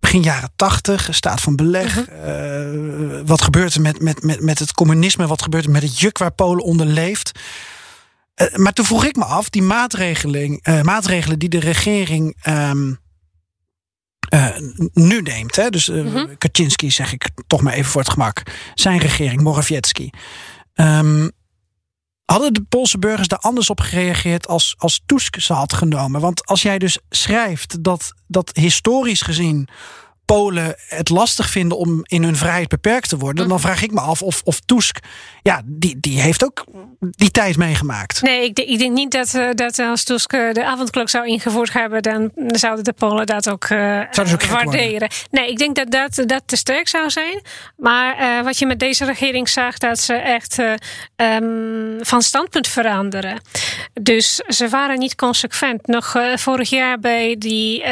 begin 0.00 0.22
jaren 0.22 0.50
tachtig, 0.56 1.08
staat 1.10 1.40
van 1.40 1.56
beleg. 1.56 1.94
-huh. 1.94 3.14
uh, 3.14 3.20
wat 3.24 3.42
gebeurt 3.42 3.74
er 3.74 3.80
met, 3.80 4.02
met, 4.02 4.22
met, 4.22 4.40
met 4.40 4.58
het 4.58 4.72
communisme? 4.72 5.26
Wat 5.26 5.42
gebeurt 5.42 5.64
er 5.64 5.70
met 5.70 5.82
het 5.82 5.98
juk 5.98 6.18
waar 6.18 6.32
Polen 6.32 6.64
onder 6.64 6.86
leeft? 6.86 7.38
Maar 8.56 8.72
toen 8.72 8.84
vroeg 8.84 9.04
ik 9.04 9.16
me 9.16 9.24
af, 9.24 9.48
die 9.48 9.62
maatregelen, 9.62 10.60
maatregelen 10.82 11.38
die 11.38 11.48
de 11.48 11.60
regering 11.60 12.46
um, 12.46 12.98
nu 14.92 15.20
neemt. 15.20 15.56
Hè? 15.56 15.70
Dus 15.70 15.88
uh. 15.88 16.22
Kaczynski 16.38 16.90
zeg 16.90 17.12
ik 17.12 17.30
toch 17.46 17.62
maar 17.62 17.72
even 17.72 17.90
voor 17.90 18.00
het 18.00 18.10
gemak. 18.10 18.42
Zijn 18.74 18.98
regering, 18.98 19.42
Morawiecki. 19.42 20.10
Ehm, 20.74 21.28
hadden 22.24 22.52
de 22.54 22.62
Poolse 22.68 22.98
burgers 22.98 23.28
daar 23.28 23.38
anders 23.38 23.70
op 23.70 23.80
gereageerd 23.80 24.48
als, 24.48 24.74
als 24.78 25.02
Tusk 25.06 25.40
ze 25.40 25.52
had 25.52 25.72
genomen? 25.72 26.20
Want 26.20 26.46
als 26.46 26.62
jij 26.62 26.78
dus 26.78 26.98
schrijft 27.08 27.82
dat, 27.84 28.12
dat 28.26 28.50
historisch 28.52 29.22
gezien 29.22 29.68
Polen 30.30 30.74
het 30.88 31.08
lastig 31.08 31.50
vinden 31.50 31.78
om 31.78 32.00
in 32.02 32.22
hun 32.22 32.36
vrijheid 32.36 32.68
beperkt 32.68 33.08
te 33.08 33.16
worden, 33.16 33.48
dan 33.48 33.60
vraag 33.60 33.82
ik 33.82 33.90
me 33.90 34.00
af 34.00 34.22
of, 34.22 34.42
of 34.44 34.60
Tusk, 34.60 34.98
ja, 35.42 35.62
die, 35.64 35.96
die 36.00 36.20
heeft 36.20 36.44
ook 36.44 36.64
die 37.00 37.30
tijd 37.30 37.56
meegemaakt. 37.56 38.22
Nee, 38.22 38.44
ik, 38.44 38.54
denk- 38.54 38.68
ik 38.68 38.78
denk 38.78 38.92
niet 38.92 39.10
dat, 39.10 39.34
eh, 39.34 39.48
dat 39.54 39.78
als 39.78 40.04
Tusk 40.04 40.32
eh, 40.32 40.52
de 40.52 40.64
avondklok 40.64 41.08
zou 41.08 41.26
ingevoerd 41.26 41.72
hebben, 41.72 42.02
dan 42.02 42.30
zouden 42.46 42.84
de 42.84 42.92
Polen 42.92 43.26
dat 43.26 43.50
ook, 43.50 43.64
gek 43.64 44.44
waarderen. 44.44 45.08
Nee, 45.30 45.50
ik 45.50 45.58
denk 45.58 45.76
dat 45.76 45.90
dat, 45.90 46.28
dat 46.28 46.42
te 46.46 46.56
sterk 46.56 46.88
zou 46.88 47.10
zijn. 47.10 47.42
Maar 47.76 48.44
wat 48.44 48.58
je 48.58 48.66
met 48.66 48.78
deze 48.78 49.04
regering 49.04 49.48
zag, 49.48 49.78
dat 49.78 50.00
ze 50.00 50.14
echt 50.14 50.58
eh, 50.58 50.72
ehm, 51.16 52.04
van 52.04 52.22
standpunt 52.22 52.68
veranderen. 52.68 53.40
Dus 54.00 54.34
ze 54.48 54.68
waren 54.68 54.98
niet 54.98 55.14
consequent. 55.14 55.86
Nog 55.86 56.16
vorig 56.34 56.70
jaar 56.70 56.98
bij 56.98 57.36
die 57.38 57.82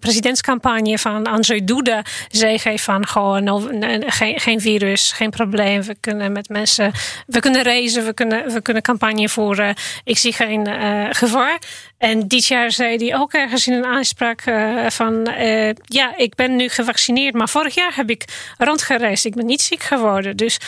presidentscampagne 0.00 0.98
van 0.98 1.26
Andrzej 1.26 1.64
Duda 1.64 1.82
zei 2.28 2.58
hij 2.62 2.78
van 2.78 3.06
gewoon 3.06 3.72
geen, 4.06 4.40
geen 4.40 4.60
virus, 4.60 5.12
geen 5.12 5.30
probleem. 5.30 5.82
We 5.82 5.96
kunnen 6.00 6.32
met 6.32 6.48
mensen, 6.48 6.92
we 7.26 7.40
kunnen 7.40 7.62
reizen, 7.62 8.04
we 8.04 8.14
kunnen, 8.14 8.52
we 8.52 8.62
kunnen 8.62 8.82
campagne 8.82 9.28
voeren. 9.28 9.74
Ik 10.04 10.18
zie 10.18 10.32
geen 10.32 10.66
eh, 10.66 11.06
gevaar. 11.10 11.58
En 11.98 12.28
dit 12.28 12.46
jaar 12.46 12.70
zei 12.70 12.96
hij 12.96 13.16
ook 13.16 13.32
ergens 13.32 13.66
in 13.66 13.72
een 13.72 13.84
aanspraak 13.84 14.40
eh, 14.40 14.86
van 14.88 15.26
eh, 15.26 15.70
ja, 15.84 16.16
ik 16.16 16.34
ben 16.34 16.56
nu 16.56 16.68
gevaccineerd, 16.68 17.34
maar 17.34 17.48
vorig 17.48 17.74
jaar 17.74 17.92
heb 17.94 18.10
ik 18.10 18.24
rondgereisd. 18.58 19.24
Ik 19.24 19.34
ben 19.34 19.46
niet 19.46 19.62
ziek 19.62 19.82
geworden. 19.82 20.36
Dus 20.36 20.58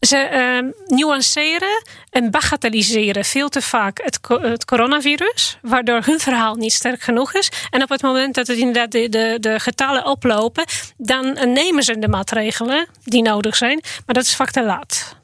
ze 0.00 0.16
eh, 0.16 0.96
nuanceren 0.96 1.82
en 2.10 2.30
bagatelliseren 2.30 3.24
veel 3.24 3.48
te 3.48 3.62
vaak 3.62 4.00
het, 4.02 4.18
het 4.42 4.64
coronavirus, 4.64 5.58
waardoor 5.62 6.02
hun 6.04 6.20
verhaal 6.20 6.54
niet 6.54 6.72
sterk 6.72 7.00
genoeg 7.02 7.34
is. 7.34 7.50
En 7.70 7.82
op 7.82 7.88
het 7.88 8.02
moment 8.02 8.34
dat 8.34 8.46
het 8.46 8.56
inderdaad 8.56 8.92
de, 8.92 9.08
de, 9.08 9.36
de 9.40 9.60
getallen 9.60 10.06
oplopen, 10.06 10.64
dan 10.96 11.32
nemen 11.52 11.82
ze 11.82 11.98
de 11.98 12.08
maatregelen 12.08 12.86
die 13.04 13.22
nodig 13.22 13.56
zijn, 13.56 13.80
maar 14.06 14.14
dat 14.14 14.24
is 14.24 14.36
vaak 14.36 14.50
te 14.50 14.64
laat. 14.64 15.16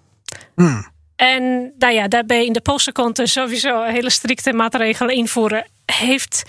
En 1.17 1.73
nou 1.79 1.95
ja, 1.95 2.09
daarbij 2.09 2.45
in 2.47 2.53
de 2.53 2.61
Poolse 2.61 2.93
context 2.93 3.33
sowieso 3.33 3.83
hele 3.83 4.11
strikte 4.11 4.53
maatregelen 4.53 5.15
invoeren 5.15 5.67
heeft. 5.87 6.43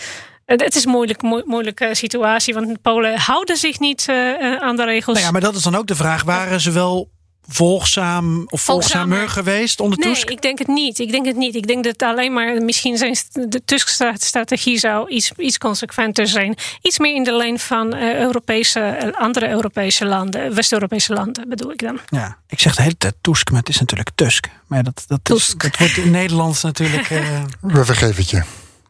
Het 0.46 0.76
is 0.76 0.86
een 0.86 0.92
moeilijk, 0.92 1.22
moe- 1.22 1.44
moeilijke 1.46 1.96
situatie, 1.96 2.54
want 2.54 2.82
Polen 2.82 3.20
houden 3.20 3.58
zich 3.58 3.80
niet 3.80 4.06
eh, 4.10 4.30
eh, 4.30 4.62
aan 4.62 4.76
de 4.76 4.84
regels. 4.84 5.16
Nou 5.16 5.26
ja, 5.26 5.32
maar 5.32 5.42
dat 5.42 5.56
is 5.56 5.64
dan 5.64 5.76
ook 5.76 5.88
de 5.88 5.96
vraag: 5.96 6.24
waren 6.24 6.62
ze 6.62 6.72
wel 6.72 7.10
volgzaam 7.48 8.44
of 8.50 8.62
volgzamer 8.62 9.08
Volgzamer. 9.18 9.30
geweest 9.30 9.80
onder 9.80 10.00
Nee, 10.00 10.14
Tusk? 10.14 10.30
ik 10.30 10.42
denk 10.42 10.60
het 10.60 10.68
niet. 10.68 11.00
Ik 11.00 11.12
denk 11.12 11.26
het 11.26 11.36
niet. 11.36 11.56
Ik 11.56 11.68
denk 11.68 11.84
dat 11.84 12.02
alleen 12.02 12.34
maar 12.34 12.62
misschien 12.62 12.98
zijn 12.98 13.16
de 13.50 13.62
Tusk-strategie 13.66 14.78
zou 14.80 15.10
iets, 15.10 15.32
iets 15.38 15.58
consequenter 15.58 16.28
zijn. 16.28 16.56
Iets 16.82 17.00
meer 17.00 17.16
in 17.16 17.24
de 17.24 17.32
lijn 17.34 17.60
van 17.60 17.94
eh, 17.94 18.20
Europese, 18.20 18.80
eh, 18.80 19.12
andere 19.22 19.50
Europese 19.50 20.06
landen, 20.06 20.56
West-Europese 20.56 21.14
landen 21.14 21.50
bedoel 21.50 21.72
ik 21.72 21.80
dan. 21.80 22.00
Ja, 22.10 22.38
ik 22.48 22.60
zeg 22.60 22.76
de 22.76 22.82
hele 22.82 22.98
tijd 22.98 23.14
Tusk, 23.22 23.50
maar 23.52 23.60
het 23.60 23.70
is 23.70 23.80
natuurlijk 23.80 24.10
Tusk. 24.16 24.50
Maar 24.68 24.84
dat, 24.84 25.04
dat, 25.08 25.20
is, 25.24 25.46
Tusk. 25.46 25.62
dat 25.62 25.78
wordt 25.78 25.98
in 25.98 26.12
Nederland 26.12 26.64
natuurlijk. 26.64 27.10
eh, 27.10 27.42
We 27.62 27.86
vergeven 27.86 28.16
het 28.16 28.30
je. 28.30 28.44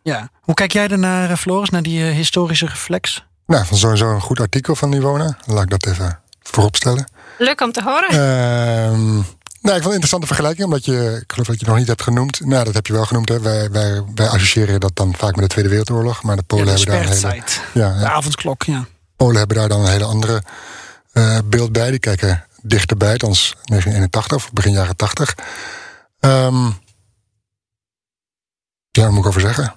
ja. 0.03 0.29
Hoe 0.41 0.53
kijk 0.53 0.71
jij 0.73 0.87
ernaar, 0.87 1.29
eh, 1.31 1.37
Floris, 1.37 1.69
naar 1.69 1.83
die 1.83 2.01
historische 2.01 2.65
reflex? 2.65 3.23
Nou, 3.47 3.65
van 3.65 3.77
sowieso 3.77 4.13
een 4.13 4.21
goed 4.21 4.39
artikel 4.39 4.75
van 4.75 4.93
Iwona. 4.93 5.37
Laat 5.45 5.63
ik 5.63 5.69
dat 5.69 5.85
even 5.85 6.19
vooropstellen. 6.41 7.11
Leuk 7.38 7.61
om 7.61 7.71
te 7.71 7.83
horen. 7.83 8.09
Ehm 8.09 9.21
nou, 9.65 9.77
ik 9.77 9.83
vond 9.83 9.95
het 9.95 10.03
een 10.03 10.09
interessante 10.11 10.27
vergelijking, 10.27 10.65
omdat 10.65 10.86
je, 10.86 11.19
ik 11.21 11.31
geloof 11.31 11.47
dat 11.47 11.59
je 11.59 11.65
het 11.65 11.67
nog 11.67 11.77
niet 11.77 11.88
hebt 11.88 12.01
genoemd. 12.01 12.45
Nou, 12.45 12.63
dat 12.65 12.73
heb 12.73 12.88
je 12.88 12.93
wel 12.93 13.05
genoemd. 13.05 13.29
Hè. 13.29 13.39
Wij, 13.41 13.71
wij, 13.71 14.03
wij 14.15 14.27
associëren 14.27 14.79
dat 14.79 14.95
dan 14.95 15.15
vaak 15.17 15.36
met 15.36 15.43
de 15.43 15.49
Tweede 15.49 15.69
Wereldoorlog. 15.69 16.23
Maar 16.23 16.36
de 16.36 16.43
Polen, 16.43 16.65
Ja, 16.65 16.73
de 16.73 16.91
hebben, 16.91 17.21
daar 17.21 17.31
een 17.31 17.41
hele, 17.41 17.43
ja, 17.73 17.99
De 17.99 18.09
avondklok, 18.09 18.63
ja. 18.63 18.86
Polen 19.15 19.38
hebben 19.38 19.57
daar 19.57 19.69
dan 19.69 19.81
een 19.81 19.91
hele 19.91 20.05
andere 20.05 20.43
eh, 21.11 21.38
beeld 21.45 21.71
bij. 21.71 21.89
Die 21.89 21.99
kijken 21.99 22.45
dichterbij, 22.61 23.11
althans 23.11 23.55
1981 23.63 24.38
of 24.38 24.53
begin 24.53 24.71
jaren 24.71 24.95
80. 24.95 25.36
Ehm 26.19 26.65
ja, 28.91 29.03
wat 29.03 29.11
moet 29.11 29.19
ik 29.19 29.27
over 29.27 29.41
zeggen? 29.41 29.75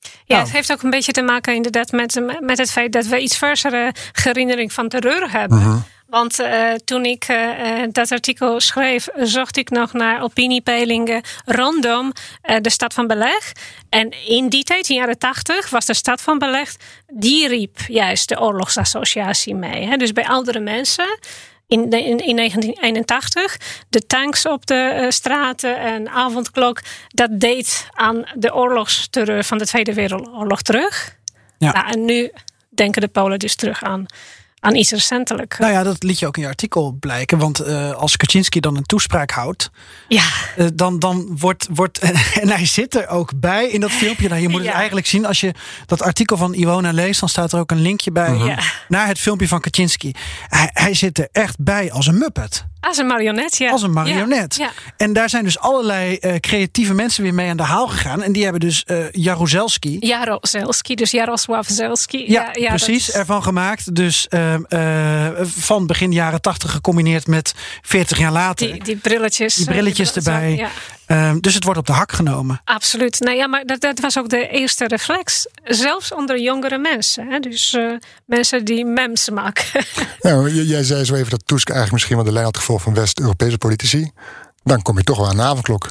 Ja, 0.00 0.34
Nou. 0.34 0.42
het 0.42 0.52
heeft 0.52 0.72
ook 0.72 0.82
een 0.82 0.90
beetje 0.90 1.12
te 1.12 1.22
maken 1.22 1.54
inderdaad 1.54 1.92
met, 1.92 2.40
met 2.40 2.58
het 2.58 2.70
feit 2.70 2.92
dat 2.92 3.06
we 3.06 3.18
iets 3.20 3.36
versere 3.36 3.94
herinnering 4.12 4.72
van 4.72 4.88
terreur 4.88 5.30
hebben. 5.30 5.58
Mhm. 5.58 5.78
Want 6.14 6.40
eh, 6.40 6.72
toen 6.84 7.04
ik 7.04 7.24
eh, 7.24 7.82
eh, 7.82 7.88
dat 7.92 8.12
artikel 8.12 8.60
schreef, 8.60 9.08
zocht 9.16 9.56
ik 9.56 9.70
nog 9.70 9.92
naar 9.92 10.22
opiniepeilingen 10.22 11.22
rondom 11.44 12.12
de 12.60 12.70
stad 12.70 12.94
van 12.94 13.06
Beleg. 13.06 13.52
En 13.88 14.14
in 14.26 14.48
die 14.48 14.64
tijd, 14.64 14.88
in 14.88 14.94
de 14.94 15.00
jaren 15.00 15.18
tachtig, 15.18 15.70
was 15.70 15.86
de 15.86 15.94
stad 15.94 16.20
van 16.20 16.38
Beleg, 16.38 16.76
die 17.06 17.48
riep 17.48 17.78
juist 17.86 18.28
de 18.28 18.40
oorlogsassociatie 18.40 19.54
mee. 19.54 19.86
Hè? 19.86 19.96
Dus 19.96 20.12
bij 20.12 20.26
oudere 20.26 20.60
mensen. 20.60 21.18
In, 21.66 21.90
de, 21.90 21.98
in, 21.98 22.18
in 22.18 22.36
1981, 22.36 23.56
de 23.88 24.06
tanks 24.06 24.46
op 24.46 24.66
de 24.66 25.06
straten 25.08 25.78
en 25.78 26.08
avondklok, 26.08 26.80
dat 27.08 27.40
deed 27.40 27.88
aan 27.90 28.24
de 28.34 28.54
oorlogsterreur 28.54 29.44
van 29.44 29.58
de 29.58 29.66
Tweede 29.66 29.94
Wereldoorlog 29.94 30.62
terug. 30.62 31.16
Ja. 31.58 31.72
Nou, 31.72 31.92
en 31.92 32.04
nu 32.04 32.32
denken 32.68 33.00
de 33.00 33.08
Polen 33.08 33.38
dus 33.38 33.54
terug 33.54 33.82
aan, 33.82 34.06
aan 34.64 34.74
iets 34.76 34.90
recentelijk. 34.90 35.58
Nou 35.58 35.72
ja, 35.72 35.82
dat 35.82 36.02
liet 36.02 36.18
je 36.18 36.26
ook 36.26 36.36
in 36.36 36.42
je 36.42 36.48
artikel 36.48 36.96
blijken. 37.00 37.38
Want 37.38 37.60
eh, 37.60 37.92
als 37.92 38.16
Kaczynski 38.16 38.60
dan 38.60 38.76
een 38.76 38.84
toespraak 38.84 39.30
houdt, 39.30 39.70
Ja, 40.08 40.24
eh, 40.56 40.66
dan, 40.74 40.98
dan 40.98 41.36
wordt, 41.38 41.66
wordt. 41.70 41.98
En 42.40 42.48
hij 42.48 42.66
zit 42.66 42.94
er 42.94 43.08
ook 43.08 43.32
bij 43.40 43.68
in 43.68 43.80
dat 43.80 43.90
filmpje. 43.90 44.28
Nou, 44.28 44.40
je 44.40 44.48
moet 44.48 44.64
het 44.64 44.70
eigenlijk 44.70 45.06
zien. 45.06 45.26
Als 45.26 45.40
je 45.40 45.54
dat 45.86 46.02
artikel 46.02 46.36
van 46.36 46.54
Iwona 46.54 46.92
leest, 46.92 47.20
dan 47.20 47.28
staat 47.28 47.52
er 47.52 47.58
ook 47.58 47.70
een 47.70 47.80
linkje 47.80 48.12
bij 48.12 48.34
Ja. 48.36 48.58
naar 48.88 49.06
het 49.06 49.18
filmpje 49.18 49.48
van 49.48 49.60
Kaczynski. 49.60 50.12
Hij, 50.48 50.70
hij 50.72 50.94
zit 50.94 51.18
er 51.18 51.28
echt 51.32 51.56
bij 51.58 51.92
als 51.92 52.06
een 52.06 52.18
muppet. 52.18 52.64
Als 52.84 52.98
een 52.98 53.06
marionet, 53.06 53.56
ja. 53.56 53.70
Als 53.70 53.82
een 53.82 53.92
marionet. 53.92 54.54
Ja, 54.56 54.64
ja. 54.64 54.70
En 54.96 55.12
daar 55.12 55.28
zijn 55.28 55.44
dus 55.44 55.58
allerlei 55.58 56.16
eh, 56.16 56.34
creatieve 56.40 56.94
mensen 56.94 57.22
weer 57.22 57.34
mee 57.34 57.50
aan 57.50 57.56
de 57.56 57.62
haal 57.62 57.86
gegaan. 57.88 58.22
En 58.22 58.32
die 58.32 58.42
hebben 58.42 58.60
dus 58.60 58.84
eh 58.84 58.96
Jaruzelski. 59.10 59.96
Jarozelski, 60.00 60.94
dus 60.94 61.10
Jarosław 61.10 61.64
Zelski. 61.66 62.30
Ja, 62.32 62.50
precies. 62.50 63.06
dat 63.06 63.14
is- 63.14 63.20
Ervan 63.20 63.42
gemaakt. 63.42 63.94
Dus 63.94 64.28
ehm, 64.28 64.62
eh, 64.68 65.26
van 65.44 65.86
begin 65.86 66.12
jaren 66.12 66.40
tachtig 66.40 66.70
gecombineerd 66.70 67.26
met 67.26 67.54
40 67.82 68.18
jaar 68.18 68.32
later. 68.32 68.72
Die, 68.72 68.84
die 68.84 68.96
brilletjes. 68.96 69.54
Die 69.54 69.66
brilletjes 69.66 70.12
die 70.12 70.22
bril- 70.22 70.34
erbij. 70.34 70.66
Ehm, 71.06 71.38
dus 71.40 71.54
het 71.54 71.64
wordt 71.64 71.78
op 71.78 71.86
de 71.86 71.92
hak 71.92 72.12
genomen. 72.12 72.60
absoluut. 72.64 73.20
Nou 73.20 73.36
ja, 73.36 73.46
maar 73.46 73.64
dat, 73.64 73.80
dat 73.80 74.00
was 74.00 74.18
ook 74.18 74.28
de 74.28 74.48
eerste 74.48 74.86
reflex. 74.86 75.46
Zelfs 75.64 76.12
onder 76.12 76.40
jongere 76.40 76.78
mensen. 76.78 77.26
Hè? 77.28 77.38
Dus 77.38 77.74
eh, 77.74 77.92
mensen 78.26 78.64
die 78.64 78.84
memes 78.84 79.30
maken. 79.30 79.64
Nou, 80.20 80.50
jij 80.64 80.82
zei 80.82 81.04
zo 81.04 81.14
even 81.14 81.30
dat 81.30 81.46
Tusk 81.46 81.68
eigenlijk 81.68 81.92
misschien 81.92 82.16
wel 82.16 82.24
de 82.24 82.32
lijn 82.32 82.44
had 82.44 82.56
gevolgd 82.56 82.82
van 82.82 82.94
West-Europese 82.94 83.58
politici. 83.58 84.10
Dan 84.62 84.82
kom 84.82 84.96
je 84.96 85.04
toch 85.04 85.16
wel 85.16 85.28
aan 85.28 85.36
de 85.36 85.42
avondklok. 85.42 85.90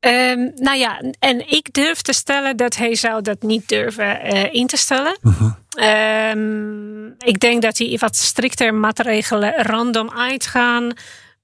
Ehm, 0.00 0.50
nou 0.54 0.78
ja, 0.78 1.02
en 1.18 1.50
ik 1.50 1.72
durf 1.72 2.00
te 2.02 2.12
stellen 2.12 2.56
dat 2.56 2.76
hij 2.76 2.94
zou 2.94 3.22
dat 3.22 3.42
niet 3.42 3.68
durven 3.68 4.20
eh, 4.20 4.54
in 4.54 4.66
te 4.66 4.76
stellen. 4.76 5.18
Ehm, 5.70 7.06
ik 7.06 7.40
denk 7.40 7.62
dat 7.62 7.78
hij 7.78 7.96
wat 8.00 8.16
strikter 8.16 8.74
maatregelen 8.74 9.54
random 9.64 10.10
uitgaan. 10.10 10.92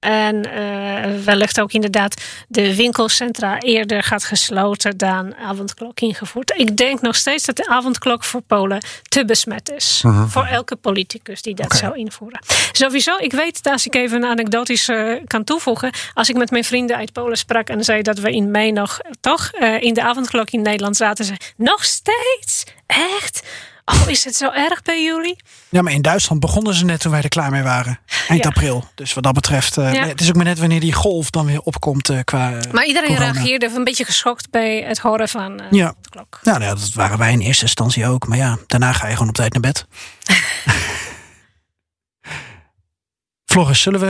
En 0.05 0.53
eh, 0.53 1.23
wellicht 1.23 1.59
ook 1.59 1.71
inderdaad 1.71 2.21
de 2.47 2.75
winkelcentra 2.75 3.59
eerder 3.59 4.03
gaat 4.03 4.23
gesloten 4.23 4.97
dan 4.97 5.35
avondklok 5.35 5.99
ingevoerd. 5.99 6.53
Ik 6.57 6.77
denk 6.77 7.01
nog 7.01 7.15
steeds 7.15 7.45
dat 7.45 7.55
de 7.55 7.67
avondklok 7.67 8.23
voor 8.23 8.41
Polen 8.41 8.81
te 9.03 9.25
besmet 9.25 9.71
is. 9.71 10.03
Voor 10.27 10.45
elke 10.45 10.75
politicus 10.75 11.41
die 11.41 11.55
dat 11.55 11.73
zou 11.73 11.97
invoeren. 11.97 12.39
Sowieso, 12.71 13.17
ik 13.17 13.31
weet 13.31 13.63
dat 13.63 13.73
als 13.73 13.85
ik 13.85 13.95
even 13.95 14.23
een 14.23 14.29
anekdotisch 14.29 14.89
kan 15.27 15.43
toevoegen. 15.43 15.91
Als 16.13 16.29
ik 16.29 16.35
met 16.35 16.51
mijn 16.51 16.63
vrienden 16.63 16.97
uit 16.97 17.13
Polen 17.13 17.37
sprak 17.37 17.69
en 17.69 17.83
zei 17.83 18.01
dat 18.01 18.19
we 18.19 18.31
in 18.31 18.51
mei 18.51 18.71
nog 18.71 18.99
toch 19.21 19.51
eh, 19.51 19.81
in 19.81 19.93
de 19.93 20.03
avondklok 20.03 20.49
in 20.49 20.61
Nederland 20.61 20.95
zaten. 20.95 21.25
Ze 21.25 21.33
nog 21.57 21.83
steeds? 21.83 22.63
Echt? 22.87 23.43
Oh, 23.85 24.09
is 24.09 24.23
het 24.23 24.35
zo 24.35 24.51
erg 24.51 24.81
bij 24.81 25.03
jullie? 25.03 25.35
Ja, 25.69 25.81
maar 25.81 25.93
in 25.93 26.01
Duitsland 26.01 26.39
begonnen 26.41 26.73
ze 26.73 26.85
net 26.85 26.99
toen 26.99 27.11
wij 27.11 27.21
er 27.21 27.29
klaar 27.29 27.51
mee 27.51 27.63
waren. 27.63 27.99
Eind 28.27 28.43
Ja. 28.43 28.49
april. 28.49 28.83
Dus 28.95 29.13
wat 29.13 29.23
dat 29.23 29.33
betreft. 29.33 29.77
eh, 29.77 29.93
Ja. 29.93 30.05
Het 30.07 30.21
is 30.21 30.27
ook 30.29 30.35
maar 30.35 30.45
net 30.45 30.59
wanneer 30.59 30.79
die 30.79 30.93
golf 30.93 31.29
dan 31.29 31.45
weer 31.45 31.59
opkomt 31.61 32.09
eh, 32.09 32.19
qua. 32.23 32.53
eh, 32.57 32.71
Maar 32.71 32.85
iedereen 32.85 33.09
corona. 33.15 33.31
reageerde 33.31 33.71
een 33.75 33.83
beetje 33.83 34.05
geschokt 34.05 34.49
bij 34.49 34.81
het 34.83 34.97
horen 34.99 35.29
van 35.29 35.59
eh, 35.59 35.65
Ja. 35.71 35.95
de 36.01 36.09
klok. 36.09 36.39
Nou, 36.43 36.61
ja, 36.61 36.69
dat 36.69 36.93
waren 36.93 37.17
wij 37.17 37.31
in 37.31 37.39
eerste 37.39 37.63
instantie 37.63 38.07
ook. 38.07 38.27
Maar 38.27 38.37
ja, 38.37 38.57
daarna 38.67 38.93
ga 38.93 39.05
je 39.07 39.13
gewoon 39.13 39.29
op 39.29 39.35
tijd 39.35 39.53
naar 39.53 39.61
bed. 39.61 39.85
Floris, 43.45 43.81
zullen 43.81 43.99
we, 43.99 44.07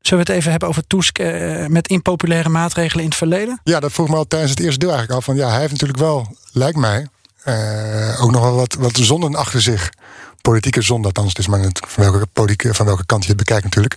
zullen 0.00 0.24
we 0.24 0.30
het 0.32 0.40
even 0.40 0.50
hebben 0.50 0.68
over 0.68 0.86
Tusk 0.86 1.18
eh, 1.18 1.66
met 1.66 1.88
impopulaire 1.88 2.48
maatregelen 2.48 3.02
in 3.02 3.08
het 3.08 3.18
verleden? 3.18 3.60
Ja, 3.64 3.80
dat 3.80 3.92
vroeg 3.92 4.08
me 4.08 4.16
al 4.16 4.26
tijdens 4.26 4.50
het 4.50 4.60
eerste 4.60 4.78
deel 4.78 4.88
eigenlijk 4.94 5.18
al. 5.20 5.24
Van, 5.34 5.36
ja, 5.44 5.50
hij 5.50 5.58
heeft 5.60 5.72
natuurlijk 5.72 5.98
wel, 5.98 6.36
lijkt 6.52 6.76
mij, 6.78 7.06
eh, 7.46 8.22
ook 8.22 8.30
nog 8.30 8.42
wel 8.42 8.54
wat, 8.54 8.74
wat 8.74 8.96
zonden 8.96 9.34
achter 9.34 9.62
zich. 9.62 9.92
Politieke 10.40 10.82
zonde, 10.82 11.06
althans. 11.06 11.28
Het 11.28 11.38
is 11.38 11.46
maar 11.46 11.60
net 11.60 11.80
van 11.86 12.02
welke, 12.02 12.26
politieke, 12.32 12.74
van 12.74 12.86
welke 12.86 13.06
kant 13.06 13.22
je 13.22 13.28
het 13.28 13.36
bekijkt 13.36 13.64
natuurlijk. 13.64 13.94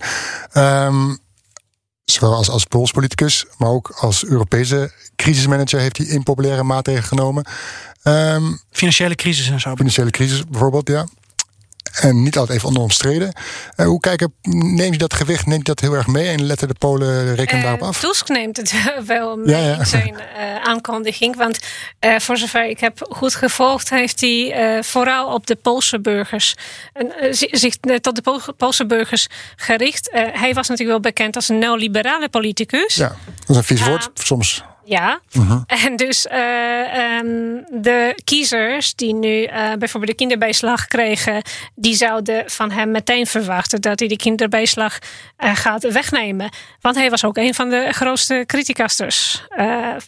Ehm, 0.52 1.14
zowel 2.04 2.34
als, 2.34 2.48
als 2.48 2.64
Pools 2.64 2.90
politicus, 2.90 3.46
maar 3.58 3.68
ook 3.68 3.90
als 3.96 4.24
Europese 4.24 4.92
crisismanager 5.16 5.80
heeft 5.80 5.96
hij 5.96 6.06
impopulaire 6.06 6.62
maatregelen 6.62 7.08
genomen. 7.08 7.44
Ehm, 8.02 8.42
Financiële 8.70 9.14
crisis 9.14 9.50
en 9.50 9.60
zo. 9.60 9.74
financiële 9.76 10.10
crisis 10.10 10.44
bijvoorbeeld, 10.44 10.88
ja. 10.88 11.06
En 12.02 12.22
niet 12.22 12.36
altijd 12.38 12.58
even 12.58 12.68
onomstreden. 12.68 13.32
Eh, 13.76 13.86
hoe 13.86 14.00
kijken, 14.00 14.34
neemt 14.42 14.92
je 14.92 14.98
dat 14.98 15.14
gewicht, 15.14 15.46
neemt 15.46 15.66
dat 15.66 15.80
heel 15.80 15.92
erg 15.94 16.06
mee 16.06 16.28
en 16.28 16.42
letten 16.46 16.68
de 16.68 16.74
Polen 16.78 17.34
rekenen 17.34 17.60
Eh, 17.62 17.68
daarop 17.68 17.82
af? 17.88 18.00
Tusk 18.00 18.28
neemt 18.28 18.56
het 18.56 18.74
wel 19.06 19.36
mee 19.36 19.56
Ja, 19.56 19.66
ja. 19.66 19.78
in 19.78 19.86
zijn 19.86 20.18
eh, 20.20 20.56
aankondiging. 20.62 21.36
Want 21.36 21.58
eh, 21.98 22.18
voor 22.18 22.36
zover 22.36 22.68
ik 22.68 22.80
heb 22.80 23.06
goed 23.10 23.34
gevolgd, 23.34 23.90
heeft 23.90 24.20
hij 24.20 24.52
eh, 24.52 24.82
vooral 24.82 25.34
op 25.34 25.46
de 25.46 25.56
Poolse 25.56 26.00
burgers, 26.00 26.54
en, 26.92 27.12
eh, 27.18 27.32
zi- 27.32 27.48
zich 27.50 27.76
eh, 27.80 27.96
tot 27.96 28.14
de 28.16 28.22
Pool- 28.22 28.54
Poolse 28.56 28.86
burgers 28.86 29.26
gericht. 29.56 30.10
Eh, 30.10 30.22
hij 30.32 30.54
was 30.54 30.68
natuurlijk 30.68 31.02
wel 31.02 31.12
bekend 31.12 31.36
als 31.36 31.48
een 31.48 31.58
neoliberale 31.58 32.28
politicus. 32.28 32.94
Ja, 32.94 33.08
dat 33.08 33.48
is 33.48 33.56
een 33.56 33.64
vies 33.64 33.80
Ja. 33.80 33.88
woord 33.88 34.10
soms. 34.14 34.62
Ja, 34.90 35.20
Mhm. 35.32 35.58
en 35.66 35.96
dus 35.96 36.26
eh, 36.26 37.16
ehm, 37.16 37.62
de 37.70 38.20
kiezers 38.24 38.94
die 38.94 39.14
nu 39.14 39.42
eh, 39.44 39.72
bijvoorbeeld 39.78 40.10
de 40.12 40.16
kinderbijslag 40.16 40.86
kregen, 40.86 41.42
die 41.74 41.94
zouden 41.94 42.50
van 42.50 42.70
hem 42.70 42.90
meteen 42.90 43.26
verwachten 43.26 43.80
dat 43.80 43.98
hij 43.98 44.08
de 44.08 44.16
kinderbijslag 44.16 44.98
eh, 45.36 45.56
gaat 45.56 45.92
wegnemen. 45.92 46.50
Want 46.80 46.96
hij 46.96 47.10
was 47.10 47.24
ook 47.24 47.36
een 47.36 47.54
van 47.54 47.70
de 47.70 47.88
grootste 47.92 48.44
criticasters 48.46 49.44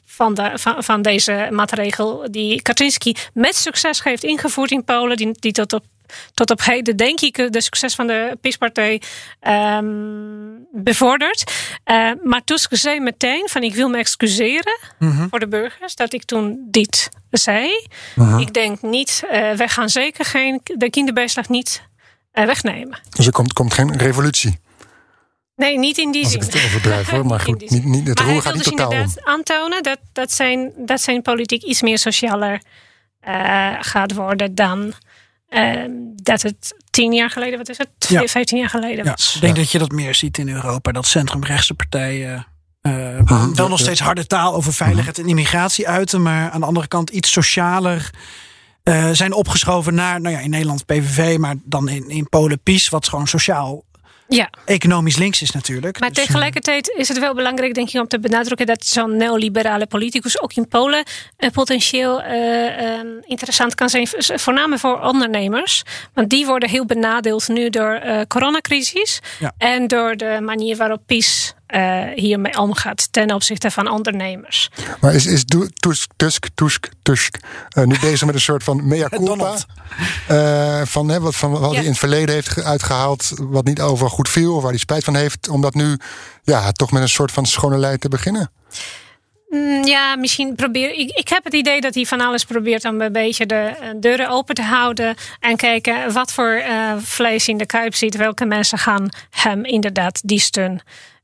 van, 0.04 0.34
de, 0.34 0.50
van, 0.54 0.84
van 0.84 1.02
deze 1.02 1.48
maatregel 1.50 2.26
die 2.30 2.62
Kaczynski 2.62 3.14
met 3.34 3.56
succes 3.56 4.02
heeft 4.02 4.24
ingevoerd 4.24 4.70
in 4.70 4.84
Polen, 4.84 5.16
die, 5.16 5.30
die 5.40 5.52
tot 5.52 5.72
op 5.72 5.84
tot 6.34 6.50
op 6.50 6.64
heden, 6.64 6.96
denk 6.96 7.20
ik, 7.20 7.52
de 7.52 7.60
succes 7.60 7.94
van 7.94 8.06
de 8.06 8.38
PiS-partij 8.40 9.00
ehm, 9.40 9.86
bevordert. 10.72 11.52
Eh, 11.84 12.10
maar 12.22 12.44
Tusk 12.44 12.76
zei 12.76 13.00
meteen 13.00 13.48
van 13.48 13.62
ik 13.62 13.74
wil 13.74 13.88
me 13.88 13.98
excuseren 13.98 14.78
voor 15.30 15.38
de 15.40 15.48
burgers 15.48 15.94
dat 15.94 16.12
ik 16.12 16.24
toen 16.24 16.66
dit 16.70 17.08
zei. 17.30 17.70
Ik 18.38 18.52
denk 18.54 18.82
niet, 18.82 19.22
eh 19.30 19.52
wij 19.52 19.68
gaan 19.68 19.88
zeker 19.88 20.24
geen, 20.24 20.60
de 20.64 20.90
kinderbijslag 20.90 21.48
niet 21.48 21.82
eh, 22.32 22.44
wegnemen. 22.44 22.98
Dus 23.10 23.26
er 23.26 23.32
komt, 23.32 23.52
komt 23.52 23.74
geen 23.74 23.96
revolutie. 23.96 24.60
Nee, 25.56 25.78
niet 25.78 25.98
in 25.98 26.12
die 26.12 26.24
Als 26.24 26.32
zin. 26.32 26.40
ik 26.42 26.52
het 26.52 26.64
overdrijf 26.64 27.08
hoor, 27.08 27.26
maar 27.26 27.40
goed, 27.46 27.70
niet, 27.70 27.84
niet, 27.84 28.08
het 28.08 28.18
maar 28.18 28.28
roer 28.28 28.42
gaat 28.42 28.54
niet 28.54 28.62
dus 28.64 28.72
totaal 28.72 28.88
om. 28.88 28.96
inderdaad 28.96 29.24
aantonen 29.24 29.82
dat, 29.82 29.98
dat, 30.12 30.32
zijn, 30.32 30.72
dat 30.76 31.00
zijn 31.00 31.22
politiek 31.22 31.62
iets 31.62 31.82
meer 31.82 31.98
socialer 31.98 32.60
eh, 33.20 33.74
gaat 33.80 34.12
worden 34.14 34.54
dan 34.54 34.92
eh, 35.52 35.84
dat 36.14 36.42
het 36.42 36.74
tien 36.90 37.12
jaar 37.12 37.30
geleden, 37.30 37.58
wat 37.58 37.68
is 37.68 37.78
het, 37.78 37.88
Ja. 38.08 38.26
vijftien 38.26 38.58
jaar 38.58 38.68
geleden 38.68 39.04
Ja, 39.04 39.10
was. 39.10 39.34
ik 39.34 39.40
denk 39.40 39.56
dat 39.56 39.70
je 39.70 39.78
dat 39.78 39.92
meer 39.92 40.14
ziet 40.14 40.38
in 40.38 40.48
Europa. 40.48 40.92
Dat 40.92 41.06
centrumrechtse 41.06 41.74
partijen 41.74 42.46
eh, 42.80 42.92
Mhm. 43.24 43.54
wel 43.54 43.68
nog 43.68 43.78
steeds 43.78 44.00
harde 44.00 44.26
taal 44.26 44.54
over 44.54 44.72
veiligheid 44.72 45.18
en 45.18 45.28
immigratie 45.28 45.88
uiten. 45.88 46.22
Maar 46.22 46.50
aan 46.50 46.60
de 46.60 46.66
andere 46.66 46.86
kant 46.88 47.10
iets 47.10 47.32
socialer 47.32 48.10
eh, 48.82 49.08
zijn 49.12 49.32
opgeschoven 49.32 49.94
naar, 49.94 50.20
nou 50.20 50.34
ja, 50.34 50.40
in 50.40 50.50
Nederland 50.50 50.86
PVV. 50.86 51.36
Maar 51.38 51.54
dan 51.64 51.88
in, 51.88 52.08
in 52.10 52.28
Polen 52.28 52.60
PiS, 52.62 52.88
wat 52.88 53.08
gewoon 53.08 53.26
sociaal 53.26 53.84
Ja, 54.34 54.50
economisch 54.64 55.16
links 55.16 55.42
is 55.42 55.50
natuurlijk. 55.50 56.00
maar 56.00 56.08
Dus, 56.08 56.18
eh, 56.18 56.24
tegelijkertijd 56.24 56.88
is 56.96 57.08
het 57.08 57.18
wel 57.18 57.34
belangrijk, 57.34 57.74
denk 57.74 57.90
ik, 57.90 58.00
om 58.00 58.08
te 58.08 58.20
benadrukken 58.20 58.66
dat 58.66 58.86
zo'n 58.86 59.16
neoliberale 59.16 59.86
politicus 59.86 60.40
ook 60.40 60.52
in 60.52 60.68
Polen 60.68 61.04
eh, 61.36 61.50
potentieel 61.50 62.22
eh, 62.22 62.98
eh, 62.98 63.06
interessant 63.24 63.74
kan 63.74 63.88
zijn, 63.88 64.08
voornamelijk 64.18 64.80
voor 64.80 65.00
ondernemers. 65.00 65.82
Want 66.14 66.30
die 66.30 66.46
worden 66.46 66.68
heel 66.68 66.86
benadeeld 66.86 67.48
nu 67.48 67.70
door 67.70 68.00
de 68.00 68.24
coronacrisis 68.28 69.20
Ja. 69.38 69.52
en 69.58 69.86
door 69.86 70.16
de 70.16 70.38
manier 70.42 70.76
waarop 70.76 71.02
PiS 71.06 71.54
eh, 71.72 72.02
hiermee 72.14 72.58
omgaat 72.58 73.08
ten 73.12 73.34
opzichte 73.34 73.70
van 73.70 73.90
ondernemers. 73.90 74.70
Maar 75.00 75.14
is, 75.14 75.26
is 75.26 75.44
Tusk, 75.80 76.10
Tusk, 76.16 76.46
Tusk, 76.54 76.88
Tusk 77.02 77.36
eh, 77.68 77.84
nu 77.84 77.96
bezig 78.00 78.26
met 78.26 78.34
een 78.34 78.40
soort 78.40 78.64
van 78.64 78.86
mea 78.88 79.08
culpa? 79.18 79.54
Eh, 80.28 80.82
van, 80.84 81.08
hè, 81.08 81.20
wat, 81.20 81.36
van 81.36 81.50
wat 81.50 81.60
Ja. 81.62 81.68
hij 81.76 81.82
in 81.84 81.90
het 81.90 81.98
verleden 81.98 82.34
heeft 82.34 82.48
ge- 82.48 82.64
uitgehaald, 82.64 83.32
wat 83.38 83.64
niet 83.64 83.80
over 83.80 84.10
goed 84.10 84.28
viel, 84.28 84.54
of 84.54 84.62
waar 84.62 84.70
hij 84.70 84.78
spijt 84.80 85.04
van 85.04 85.16
heeft, 85.16 85.48
om 85.48 85.60
dat 85.60 85.74
nu 85.74 85.96
ja, 86.42 86.72
toch 86.72 86.92
met 86.92 87.02
een 87.02 87.08
soort 87.08 87.32
van 87.32 87.46
schone 87.46 87.78
lei 87.78 87.98
te 87.98 88.08
beginnen? 88.08 88.50
Mm, 89.48 89.84
Ja, 89.84 90.16
misschien 90.16 90.54
probeer 90.54 90.90
ik. 90.98 91.10
Ik 91.10 91.28
heb 91.28 91.44
het 91.44 91.54
idee 91.54 91.80
dat 91.80 91.94
hij 91.94 92.04
van 92.04 92.20
alles 92.20 92.44
probeert 92.44 92.84
om 92.84 93.00
een 93.00 93.12
beetje 93.12 93.46
de 93.46 93.92
deuren 94.00 94.28
open 94.28 94.54
te 94.54 94.62
houden. 94.62 95.14
En 95.40 95.56
kijken 95.56 96.12
wat 96.12 96.32
voor 96.32 96.52
eh, 96.52 96.92
vlees 96.98 97.48
in 97.48 97.56
de 97.58 97.66
kuip 97.66 97.94
zit. 97.94 98.16
Welke 98.16 98.44
mensen 98.44 98.78
gaan 98.78 99.08
hem 99.30 99.64
inderdaad 99.64 100.20
die 100.24 100.40
steun 100.40 100.80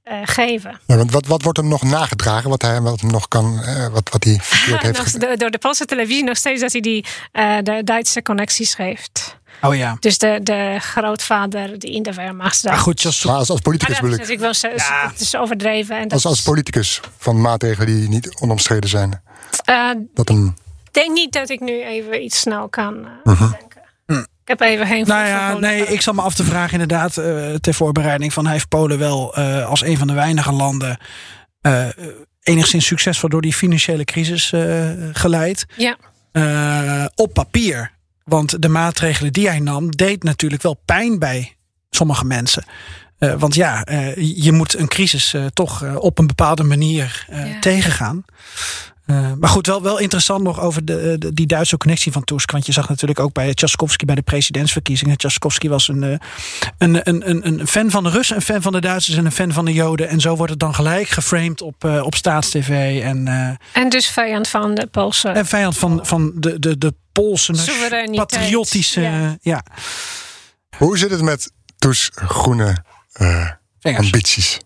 eh, 0.09 0.17
geven. 0.25 0.81
Ja, 0.87 0.97
want 0.97 1.13
wat, 1.13 1.27
wat 1.27 1.43
wordt 1.43 1.59
hem 1.59 1.69
nog 1.69 1.83
nagedragen, 1.83 2.51
wat 2.51 2.63
hij 2.63 2.81
wat 2.81 3.01
hem 3.01 3.11
nog 3.11 3.29
kan, 3.29 3.63
eh, 3.63 3.87
wat, 3.89 4.09
wat 4.11 4.25
hij 4.25 4.39
verkeerd 4.43 4.83
heeft 4.87 4.99
Nog- 4.99 5.11
gedaan? 5.11 5.31
de- 5.31 5.37
door 5.37 5.51
de 5.51 5.59
Poolse 5.59 5.85
televisie 5.85 6.25
nog 6.25 6.37
steeds 6.37 6.61
dat 6.61 6.73
hij 6.73 6.81
die 6.81 7.05
eh, 7.33 7.57
de 7.63 7.81
Duitse 7.85 8.23
connecties 8.23 8.77
heeft. 8.77 9.37
Oh 9.63 9.75
ja. 9.77 9.97
Dus 10.01 10.19
de, 10.19 10.41
de 10.43 10.77
grootvader 10.81 11.79
die 11.79 11.91
in 11.93 12.03
de 12.03 12.13
Wehrmacht 12.13 12.59
zat. 12.59 12.71
Maar 12.71 12.81
goed, 12.81 13.05
Maar 13.05 13.13
als, 13.13 13.27
als 13.27 13.49
Maar 13.49 13.61
politicus 13.63 13.95
dat 13.95 14.05
is 14.05 14.11
bedoel 14.11 14.13
ik. 14.25 14.29
natuurlijk 14.29 14.61
wel 14.63 14.73
zo- 14.81 15.09
het 15.09 15.21
is 15.21 15.35
overdreven. 15.37 15.97
En 15.97 16.03
dat 16.03 16.13
Als, 16.13 16.25
als 16.27 16.43
politicus 16.43 17.01
van 17.19 17.41
maatregelen 17.41 17.87
die 17.87 18.09
niet 18.09 18.35
onomstreden 18.41 18.91
zijn. 18.91 19.23
eh, 19.65 19.91
Dat 20.15 20.29
hem, 20.29 20.47
Ik 20.87 20.93
denk 20.95 21.13
niet 21.13 21.33
dat 21.33 21.49
ik 21.51 21.61
nu 21.61 21.83
even 21.85 22.25
iets 22.25 22.39
snel 22.41 22.69
kan. 22.69 23.07
Ik 23.68 23.68
heb 24.49 24.61
even 24.61 24.87
geen 24.87 25.07
Nou 25.07 25.27
ja, 25.27 25.59
nee, 25.59 25.87
ik 25.87 26.01
zal 26.01 26.15
me 26.15 26.23
af 26.23 26.35
te 26.35 26.45
vragen 26.45 26.73
inderdaad 26.73 27.17
eh, 27.17 27.55
ter 27.55 27.75
voorbereiding 27.75 28.33
van 28.33 28.45
hij 28.45 28.53
heeft 28.53 28.69
Polen 28.69 28.99
wel 28.99 29.35
eh, 29.35 29.67
als 29.67 29.83
een 29.83 29.99
van 29.99 30.07
de 30.07 30.13
weinige 30.13 30.53
landen 30.53 30.99
eh, 31.61 31.87
enigszins 32.43 32.87
succesvol 32.87 33.29
door 33.29 33.41
die 33.41 33.53
financiële 33.53 34.05
crisis 34.05 34.53
geleid. 35.13 35.67
Ja. 35.77 35.97
Op 37.15 37.35
papier. 37.35 37.91
Want 38.25 38.63
de 38.63 38.69
maatregelen 38.69 39.33
die 39.33 39.49
hij 39.49 39.59
nam, 39.59 39.91
deed 39.91 40.23
natuurlijk 40.23 40.63
wel 40.63 40.81
pijn 40.85 41.19
bij 41.19 41.57
sommige 41.91 42.25
mensen. 42.25 42.65
Want 43.19 43.55
ja, 43.55 43.87
je 44.17 44.53
moet 44.53 44.79
een 44.79 44.89
crisis 44.89 45.35
toch 45.53 45.97
op 45.97 46.19
een 46.19 46.27
bepaalde 46.27 46.65
manier 46.65 47.27
Ja. 47.31 47.59
tegengaan. 47.61 48.25
Eh, 49.09 49.33
maar 49.39 49.49
goed, 49.51 49.67
wel, 49.67 49.83
wel 49.83 49.99
interessant 49.99 50.43
nog 50.43 50.61
over 50.61 50.85
de, 50.85 51.17
de- 51.19 51.33
die 51.33 51.47
Duitse 51.47 51.77
connectie 51.77 52.13
van 52.13 52.25
Tusk. 52.25 52.51
Want 52.51 52.67
je 52.67 52.73
zag 52.73 52.89
natuurlijk 52.89 53.21
ook 53.21 53.33
bij 53.33 53.55
Tchaikovsky 53.55 54.05
bij 54.05 54.15
de 54.15 54.23
presidentsverkiezingen. 54.23 55.17
Tchaikovsky 55.17 55.69
was 55.69 55.89
een, 55.89 56.03
eh, 56.03 56.11
een, 56.79 57.09
een, 57.09 57.29
een, 57.31 57.47
een 57.61 57.67
fan 57.67 57.91
van 57.91 58.03
de 58.05 58.11
Russen, 58.11 58.37
een 58.37 58.43
fan 58.43 58.63
van 58.63 58.73
de 58.73 58.81
Duitsers 58.81 59.17
en 59.17 59.25
een 59.25 59.33
fan 59.33 59.53
van 59.53 59.65
de 59.65 59.73
Joden. 59.73 60.09
En 60.09 60.21
zo 60.21 60.37
wordt 60.37 60.51
het 60.51 60.61
dan 60.61 60.75
gelijk 60.75 61.09
geframed 61.09 61.63
op, 61.63 61.85
eh, 61.85 62.03
op 62.05 62.15
staatstv. 62.15 63.01
En, 63.03 63.29
eh, 63.29 63.83
En 63.83 63.89
dus 63.89 64.09
vijand 64.09 64.49
van 64.49 64.75
de 64.75 64.87
Poolse. 64.87 65.29
en 65.29 65.47
vijand 65.47 65.79
van, 65.79 66.01
van 66.07 66.33
de, 66.35 66.59
de, 66.59 66.79
de 66.79 66.95
Poolse 67.13 67.53
patriotische. 68.15 69.01
ja. 69.01 69.37
Ja. 69.41 69.63
hoe 70.77 70.99
zit 70.99 71.11
het 71.11 71.23
met 71.23 71.51
Tusk 71.79 72.21
groene 72.21 72.77
eh, 73.13 73.51
ambities? 73.83 74.59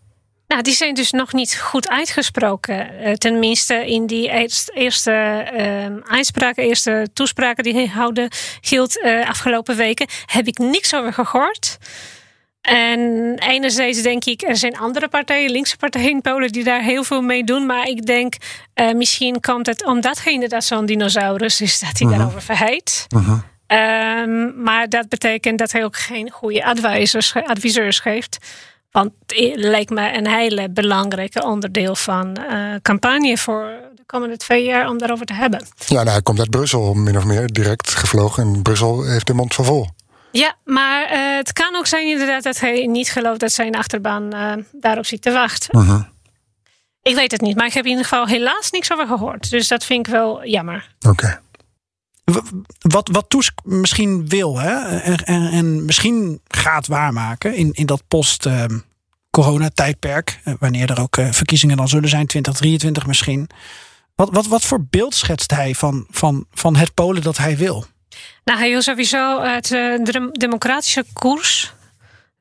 Nou, 0.53 0.64
die 0.64 0.74
zijn 0.74 0.94
dus 0.94 1.11
nog 1.11 1.32
niet 1.32 1.59
goed 1.59 1.88
uitgesproken. 1.88 2.98
Eh, 2.98 3.12
tenminste, 3.12 3.86
in 3.86 4.07
die 4.07 4.28
eerst- 4.28 4.70
eerste 4.74 5.12
eh, 5.12 6.12
uitspraken, 6.16 6.64
eerste 6.64 7.09
toespraken 7.12 7.64
die 7.64 7.74
hij 7.74 7.86
houden, 7.86 8.28
hield 8.61 9.03
eh, 9.03 9.28
afgelopen 9.28 9.76
weken, 9.76 10.07
heb 10.26 10.46
ik 10.46 10.59
niks 10.59 10.94
over 10.94 11.12
gehoord. 11.12 11.78
En 12.61 13.00
enerzijds 13.38 14.03
denk 14.03 14.24
ik, 14.24 14.42
er 14.42 14.57
zijn 14.57 14.78
andere 14.78 15.09
partijen, 15.09 15.50
linkse 15.50 15.76
partijen 15.76 16.11
in 16.11 16.20
Polen, 16.20 16.53
die 16.53 16.64
daar 16.64 16.82
heel 16.82 17.05
veel 17.05 17.22
mee 17.22 17.44
doen. 17.44 17.66
Maar 17.66 17.86
ik 17.86 18.07
denk, 18.07 18.34
eh, 18.74 18.92
misschien 18.92 19.40
komt 19.40 19.66
het 19.66 19.84
omdat 19.84 20.22
hij 20.22 20.32
inderdaad 20.32 20.64
zo'n 20.64 20.86
dinosaurus 20.86 21.61
is, 21.61 21.78
dat 21.80 21.98
hij 21.98 22.09
daarover 22.09 22.42
verheid. 22.42 23.07
Ehm, 23.66 24.62
maar 24.62 24.88
dat 24.88 25.09
betekent 25.09 25.59
dat 25.59 25.72
hij 25.72 25.84
ook 25.84 25.96
geen 25.96 26.30
goede 26.30 26.64
advisors, 26.64 27.34
adviseurs 27.34 27.98
geeft. 28.00 28.38
Want 28.93 29.12
het 29.26 29.53
lijkt 29.55 29.90
me 29.90 30.16
een 30.16 30.28
hele 30.28 30.70
belangrijke 30.70 31.45
onderdeel 31.45 31.95
van 31.97 32.36
eh 32.36 32.74
campagne 32.82 33.38
voor 33.38 33.72
de 33.95 34.03
komende 34.07 34.36
twee 34.36 34.64
jaar 34.64 34.88
om 34.88 34.99
daarover 34.99 35.26
te 35.26 35.34
hebben. 35.34 35.66
Ja, 35.86 35.95
nou, 35.95 36.09
hij 36.09 36.22
komt 36.22 36.38
uit 36.38 36.51
Brussel, 36.51 36.95
min 36.95 37.16
of 37.16 37.24
meer, 37.24 37.47
direct 37.47 37.90
gevlogen. 37.95 38.43
En 38.43 38.62
Brussel 38.62 39.05
heeft 39.05 39.26
de 39.26 39.34
mond 39.34 39.55
van 39.55 39.64
vol. 39.64 39.86
Ja, 40.32 40.55
maar 40.64 41.05
eh, 41.05 41.36
het 41.36 41.53
kan 41.53 41.76
ook 41.76 41.86
zijn 41.86 42.09
inderdaad 42.09 42.43
dat 42.43 42.61
hij 42.61 42.86
niet 42.86 43.11
gelooft 43.11 43.40
dat 43.40 43.53
zijn 43.53 43.76
achterban 43.76 44.32
eh, 44.32 44.53
daarop 44.72 45.07
zit 45.07 45.22
te 45.22 45.30
wachten. 45.30 45.78
Ik 47.03 47.14
weet 47.14 47.30
het 47.32 47.40
niet, 47.40 47.57
maar 47.57 47.66
ik 47.66 47.72
heb 47.72 47.84
in 47.84 47.90
ieder 47.90 48.05
geval 48.05 48.26
helaas 48.26 48.70
niks 48.70 48.93
over 48.93 49.07
gehoord. 49.07 49.51
Dus 49.51 49.68
dat 49.68 49.84
vind 49.84 50.07
ik 50.07 50.12
wel 50.12 50.47
jammer. 50.47 50.95
Oké. 51.09 51.40
Wat, 52.78 53.08
wat 53.12 53.30
Tusk 53.30 53.58
misschien 53.64 54.28
wil 54.28 54.58
hè, 54.58 54.98
en, 54.98 55.16
en, 55.16 55.50
en 55.50 55.84
misschien 55.84 56.40
gaat 56.48 56.86
waarmaken 56.86 57.54
in, 57.54 57.72
in 57.72 57.86
dat 57.86 58.02
post-corona-tijdperk, 58.08 60.40
eh, 60.44 60.54
wanneer 60.58 60.90
er 60.90 61.00
ook 61.00 61.16
eh, 61.16 61.32
verkiezingen 61.32 61.76
dan 61.76 61.88
zullen 61.88 62.08
zijn, 62.08 62.26
2023 62.26 63.06
misschien. 63.06 63.48
Wat, 64.14 64.28
wat, 64.32 64.46
wat 64.46 64.64
voor 64.64 64.84
beeld 64.90 65.14
schetst 65.14 65.50
hij 65.50 65.74
van, 65.74 66.06
van, 66.10 66.46
van 66.52 66.76
het 66.76 66.94
Polen 66.94 67.22
dat 67.22 67.36
hij 67.36 67.56
wil? 67.56 67.84
Nou, 68.44 68.58
hij 68.58 68.70
wil 68.70 68.82
sowieso 68.82 69.42
het 69.42 69.72
eh, 69.72 70.04
dem- 70.04 70.32
democratische 70.32 71.04
koers 71.12 71.72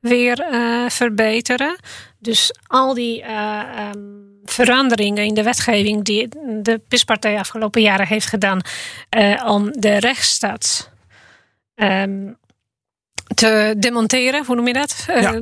weer 0.00 0.44
verbeteren. 0.88 1.76
Dus 2.18 2.54
al 2.66 2.94
die 2.94 3.22
eh, 3.22 3.60
ehm, 3.76 3.98
veranderingen 4.44 5.24
in 5.24 5.34
de 5.34 5.42
wetgeving 5.42 6.04
die 6.04 6.28
de 6.62 6.80
PIS-partij 6.88 7.38
afgelopen 7.38 7.82
jaren 7.82 8.06
heeft 8.06 8.26
gedaan 8.26 8.60
eh, 9.08 9.42
om 9.46 9.70
de 9.72 9.96
rechtsstaat 9.98 10.90
ehm, 11.74 12.32
te 13.34 13.74
demonteren, 13.78 14.44
hoe 14.44 14.56
noem 14.56 14.66
je 14.66 14.72
dat? 14.72 15.04
Eh, 15.08 15.22
Ja. 15.22 15.40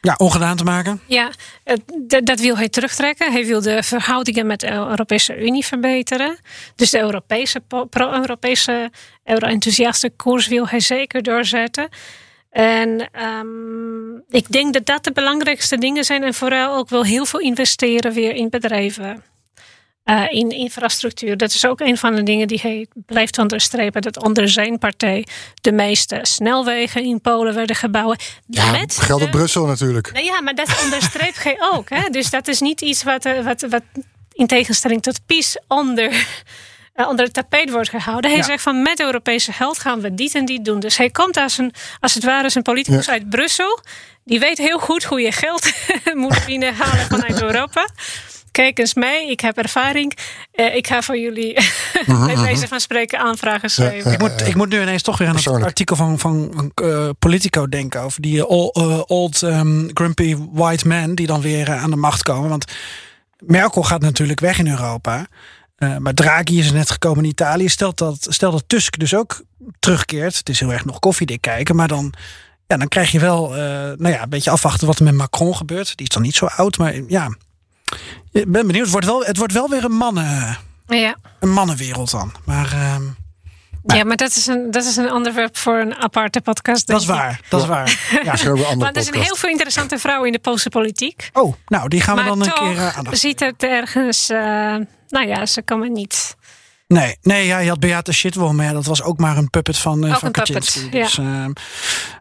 Ja, 0.00 0.14
ongedaan 0.18 0.56
te 0.56 0.64
maken. 0.64 1.00
ja, 1.06 1.30
het- 1.64 1.82
dat- 2.26 2.40
wil 2.40 2.56
hij 2.56 2.68
terugtrekken. 2.68 3.32
Hij 3.32 3.46
wil 3.46 3.60
de 3.60 3.82
verhoudingen 3.82 4.46
met 4.46 4.60
de 4.60 4.70
Europese 4.70 5.42
Unie 5.44 5.64
verbeteren. 5.64 6.38
Dus 6.76 6.90
de 6.90 6.98
Europese, 7.00 7.60
pro-Europese, 7.90 8.90
euro-enthousiaste 9.24 10.10
koers 10.10 10.46
wil 10.46 10.68
hij 10.68 10.80
zeker 10.80 11.22
doorzetten. 11.22 11.88
En 12.52 13.08
ehm, 13.12 14.16
ik 14.28 14.52
denk 14.52 14.72
dat 14.72 14.86
dat 14.86 15.04
de 15.04 15.12
belangrijkste 15.12 15.78
dingen 15.78 16.04
zijn. 16.04 16.22
En 16.22 16.34
vooral 16.34 16.76
ook 16.76 16.88
wel 16.88 17.04
heel 17.04 17.24
veel 17.26 17.40
investeren 17.40 18.12
weer 18.12 18.34
in 18.34 18.48
bedrijven. 18.50 19.22
eh, 20.04 20.24
in 20.30 20.50
infrastructuur. 20.50 21.36
Dat 21.36 21.50
is 21.54 21.66
ook 21.66 21.80
een 21.80 21.96
van 21.98 22.14
de 22.14 22.22
dingen 22.22 22.48
die 22.48 22.58
hij 22.62 22.86
blijft 23.06 23.38
onderstrepen. 23.38 24.02
Dat 24.02 24.22
onder 24.24 24.48
zijn 24.48 24.78
partij 24.78 25.26
de 25.60 25.72
meeste 25.72 26.18
snelwegen 26.22 27.04
in 27.04 27.20
Polen 27.20 27.54
werden 27.54 27.76
gebouwd. 27.76 28.40
Ja, 28.46 28.70
met 28.70 28.96
geldt 28.96 29.24
de- 29.24 29.30
Brussel 29.30 29.66
natuurlijk. 29.66 30.12
nou 30.12 30.24
ja, 30.24 30.40
maar 30.40 30.54
dat 30.54 30.80
onderstreept 30.84 31.42
hij 31.42 31.56
ook. 31.72 31.90
Hè? 31.90 32.08
Dus 32.10 32.30
dat 32.30 32.48
is 32.48 32.60
niet 32.60 32.80
iets 32.80 33.02
wat, 33.02 33.24
eh, 33.24 33.44
wat, 33.44 33.60
wat 33.68 33.82
in 34.32 34.46
tegenstelling 34.46 35.02
tot 35.02 35.20
PiS 35.26 35.58
onder, 35.68 36.26
onder 36.94 37.24
het 37.24 37.34
tapijt 37.34 37.70
wordt 37.70 37.88
gehouden. 37.88 38.30
Hij 38.30 38.38
Ja. 38.38 38.44
zegt 38.44 38.62
van 38.62 38.82
met 38.82 39.00
Europese 39.00 39.52
geld 39.52 39.78
gaan 39.78 40.00
we 40.00 40.14
dit 40.14 40.34
en 40.34 40.44
dit 40.44 40.64
doen. 40.64 40.80
Dus 40.80 40.96
hij 40.96 41.10
komt 41.10 41.36
als, 41.36 41.58
een, 41.58 41.72
als 42.00 42.14
het 42.14 42.24
ware 42.24 42.44
als 42.44 42.54
een 42.54 42.62
politicus 42.62 43.06
Ja. 43.06 43.12
uit 43.12 43.30
Brussel. 43.30 43.80
Die 44.24 44.38
weet 44.40 44.58
heel 44.58 44.78
goed 44.78 45.04
hoe 45.04 45.20
je 45.20 45.32
geld 45.32 45.72
moet 46.14 46.42
binnenhalen 46.46 47.06
vanuit 47.06 47.42
Europa. 47.52 47.88
Kijk 48.50 48.78
eens 48.78 48.94
mee, 48.94 49.30
ik 49.30 49.40
heb 49.40 49.58
ervaring. 49.58 50.12
Eh, 50.52 50.74
ik 50.76 50.86
ga 50.86 51.02
voor 51.02 51.18
jullie 51.18 51.54
bij 52.26 52.36
wijze 52.38 52.68
van 52.68 52.80
spreken 52.80 53.18
aanvragen 53.18 53.70
schrijven. 53.70 54.12
Ik 54.12 54.18
moet, 54.18 54.46
ik 54.46 54.54
moet 54.54 54.68
nu 54.68 54.80
ineens 54.80 55.02
toch 55.02 55.18
weer 55.18 55.28
aan 55.28 55.36
het 55.36 55.46
artikel 55.62 55.96
van, 55.96 56.18
van 56.18 56.70
eh, 56.74 57.08
Politico 57.18 57.68
denken. 57.68 58.00
Over 58.00 58.22
die 58.22 58.38
eh, 58.38 58.50
ol- 58.50 59.02
old 59.06 59.42
ehm, 59.42 59.88
grumpy 59.94 60.36
white 60.52 60.86
men 60.88 61.14
die 61.14 61.26
dan 61.26 61.40
weer 61.40 61.70
aan 61.72 61.90
de 61.90 61.96
macht 61.96 62.22
komen. 62.22 62.48
Want 62.48 62.64
Merkel 63.38 63.82
gaat 63.82 64.00
natuurlijk 64.00 64.40
weg 64.40 64.58
in 64.58 64.68
Europa. 64.68 65.26
Eh, 65.82 65.96
maar 65.96 66.14
Draghi 66.14 66.58
is 66.58 66.72
net 66.72 66.90
gekomen 66.90 67.24
in 67.24 67.30
Italië. 67.30 67.68
Stel 67.68 67.92
dat, 67.94 68.26
stel 68.30 68.50
dat 68.50 68.64
Tusk 68.66 68.98
dus 68.98 69.14
ook 69.14 69.42
terugkeert. 69.78 70.36
Het 70.36 70.48
is 70.48 70.60
heel 70.60 70.72
erg 70.72 70.84
nog 70.84 70.98
koffiedik 70.98 71.40
kijken. 71.40 71.76
Maar 71.76 71.88
dan, 71.88 72.12
ja, 72.66 72.76
dan 72.76 72.88
krijg 72.88 73.10
je 73.10 73.20
wel 73.20 73.50
eh, 73.56 73.58
nou 73.96 74.08
ja, 74.08 74.22
een 74.22 74.28
beetje 74.28 74.50
afwachten 74.50 74.86
wat 74.86 74.98
er 74.98 75.04
met 75.04 75.14
Macron 75.14 75.56
gebeurt. 75.56 75.96
Die 75.96 76.06
is 76.06 76.14
dan 76.14 76.22
niet 76.22 76.34
zo 76.34 76.46
oud. 76.46 76.78
Maar 76.78 76.94
ja, 77.08 77.36
ik 78.32 78.52
ben 78.52 78.66
benieuwd. 78.66 78.82
Het 78.82 78.90
wordt 78.90 79.06
wel, 79.06 79.24
het 79.24 79.36
wordt 79.36 79.52
wel 79.52 79.68
weer 79.68 79.84
een, 79.84 79.92
mannen, 79.92 80.58
Ja. 80.86 81.16
een 81.40 81.52
mannenwereld 81.52 82.10
dan. 82.10 82.32
Maar... 82.44 82.72
ehm, 82.72 83.02
ja, 83.86 84.04
maar 84.04 84.16
dat 84.16 84.30
is, 84.36 84.46
een, 84.46 84.70
dat 84.70 84.84
is 84.84 84.96
een 84.96 85.12
onderwerp 85.12 85.56
voor 85.56 85.78
een 85.78 85.94
aparte 85.94 86.40
podcast. 86.40 86.86
Dat 86.86 87.00
is 87.00 87.06
ik. 87.06 87.12
waar, 87.14 87.40
dat 87.48 87.60
is 87.60 87.66
waar. 87.66 87.88
Ja. 88.24 88.30
Andere 88.30 88.76
Want 88.76 88.96
er 88.96 89.02
zijn 89.02 89.22
heel 89.22 89.36
veel 89.36 89.48
interessante 89.48 89.98
vrouwen 89.98 90.26
in 90.26 90.32
de 90.32 90.38
Poolse 90.38 90.68
politiek. 90.68 91.30
Oh, 91.32 91.54
nou, 91.66 91.88
die 91.88 92.00
gaan 92.00 92.14
we 92.16 92.20
maar 92.20 92.30
dan 92.30 92.42
een 92.42 92.52
keer 92.52 92.72
uh, 92.72 92.96
aandacht. 92.96 93.18
ziet 93.18 93.40
het 93.40 93.62
ergens... 93.62 94.28
eh, 94.28 94.76
nou 95.12 95.26
ja, 95.26 95.46
ze 95.46 95.62
komen 95.62 95.92
niet. 95.92 96.36
Nee, 96.86 97.16
nee 97.22 97.46
ja, 97.46 97.58
je 97.58 97.68
had 97.68 97.80
Beate 97.80 98.12
Shitwell, 98.12 98.52
maar 98.52 98.66
ja, 98.66 98.72
dat 98.72 98.86
was 98.86 99.02
ook 99.02 99.18
maar 99.18 99.36
een 99.36 99.50
puppet 99.50 99.78
van, 99.78 100.04
eh 100.04 100.12
Ook 100.12 100.18
van 100.18 100.26
een 100.26 100.32
Kaczynski. 100.32 100.90
Dus, 100.90 101.18
ehm, 101.18 101.52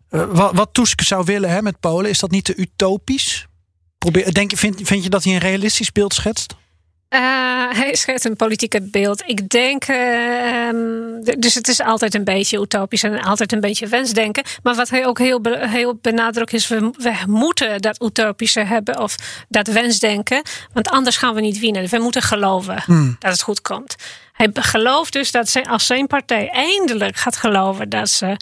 eh, 0.09 0.23
wat, 0.29 0.55
wat 0.55 0.69
Tusk 0.71 1.01
zou 1.01 1.23
willen 1.25 1.49
hè, 1.49 1.61
met 1.61 1.79
Polen, 1.79 2.09
is 2.09 2.19
dat 2.19 2.31
niet 2.31 2.43
te 2.43 2.55
utopisch? 2.55 3.47
Probeer, 3.97 4.33
denk, 4.33 4.51
vind, 4.55 4.79
vind 4.83 5.03
je 5.03 5.09
dat 5.09 5.23
hij 5.23 5.33
een 5.33 5.39
realistisch 5.39 5.91
beeld 5.91 6.13
schetst? 6.13 6.55
Eh, 7.11 7.19
hij 7.69 7.95
schetst 7.95 8.25
een 8.25 8.35
politieke 8.35 8.81
beeld. 8.81 9.23
Ik 9.25 9.49
denk, 9.49 9.83
ehm, 9.83 10.75
d- 11.23 11.41
dus 11.41 11.53
het 11.53 11.67
is 11.67 11.81
altijd 11.81 12.13
een 12.15 12.23
beetje 12.23 12.59
utopisch 12.61 13.03
en 13.03 13.21
altijd 13.21 13.51
een 13.51 13.59
beetje 13.59 13.87
wensdenken. 13.87 14.43
Maar 14.63 14.75
wat 14.75 14.89
hij 14.89 15.05
ook 15.05 15.19
heel, 15.19 15.41
be- 15.41 15.67
heel 15.67 15.97
benadrukt 16.01 16.53
is, 16.53 16.67
we, 16.67 16.79
we 16.97 17.13
moeten 17.27 17.81
dat 17.81 18.01
utopische 18.03 18.59
hebben 18.59 18.99
of 18.99 19.15
dat 19.49 19.67
wensdenken. 19.67 20.41
Want 20.73 20.89
anders 20.89 21.17
gaan 21.17 21.33
we 21.33 21.41
niet 21.41 21.59
winnen. 21.59 21.87
We 21.87 21.99
moeten 21.99 22.21
geloven 22.21 22.83
dat 23.19 23.31
het 23.31 23.41
goed 23.41 23.61
komt. 23.61 23.95
Hij 24.33 24.49
gelooft 24.53 25.13
dus 25.13 25.31
dat 25.31 25.49
zijn, 25.49 25.67
als 25.67 25.85
zijn 25.85 26.07
partij 26.07 26.49
eindelijk 26.49 27.15
gaat 27.15 27.35
geloven 27.37 27.89
dat 27.89 28.09
ze 28.09 28.37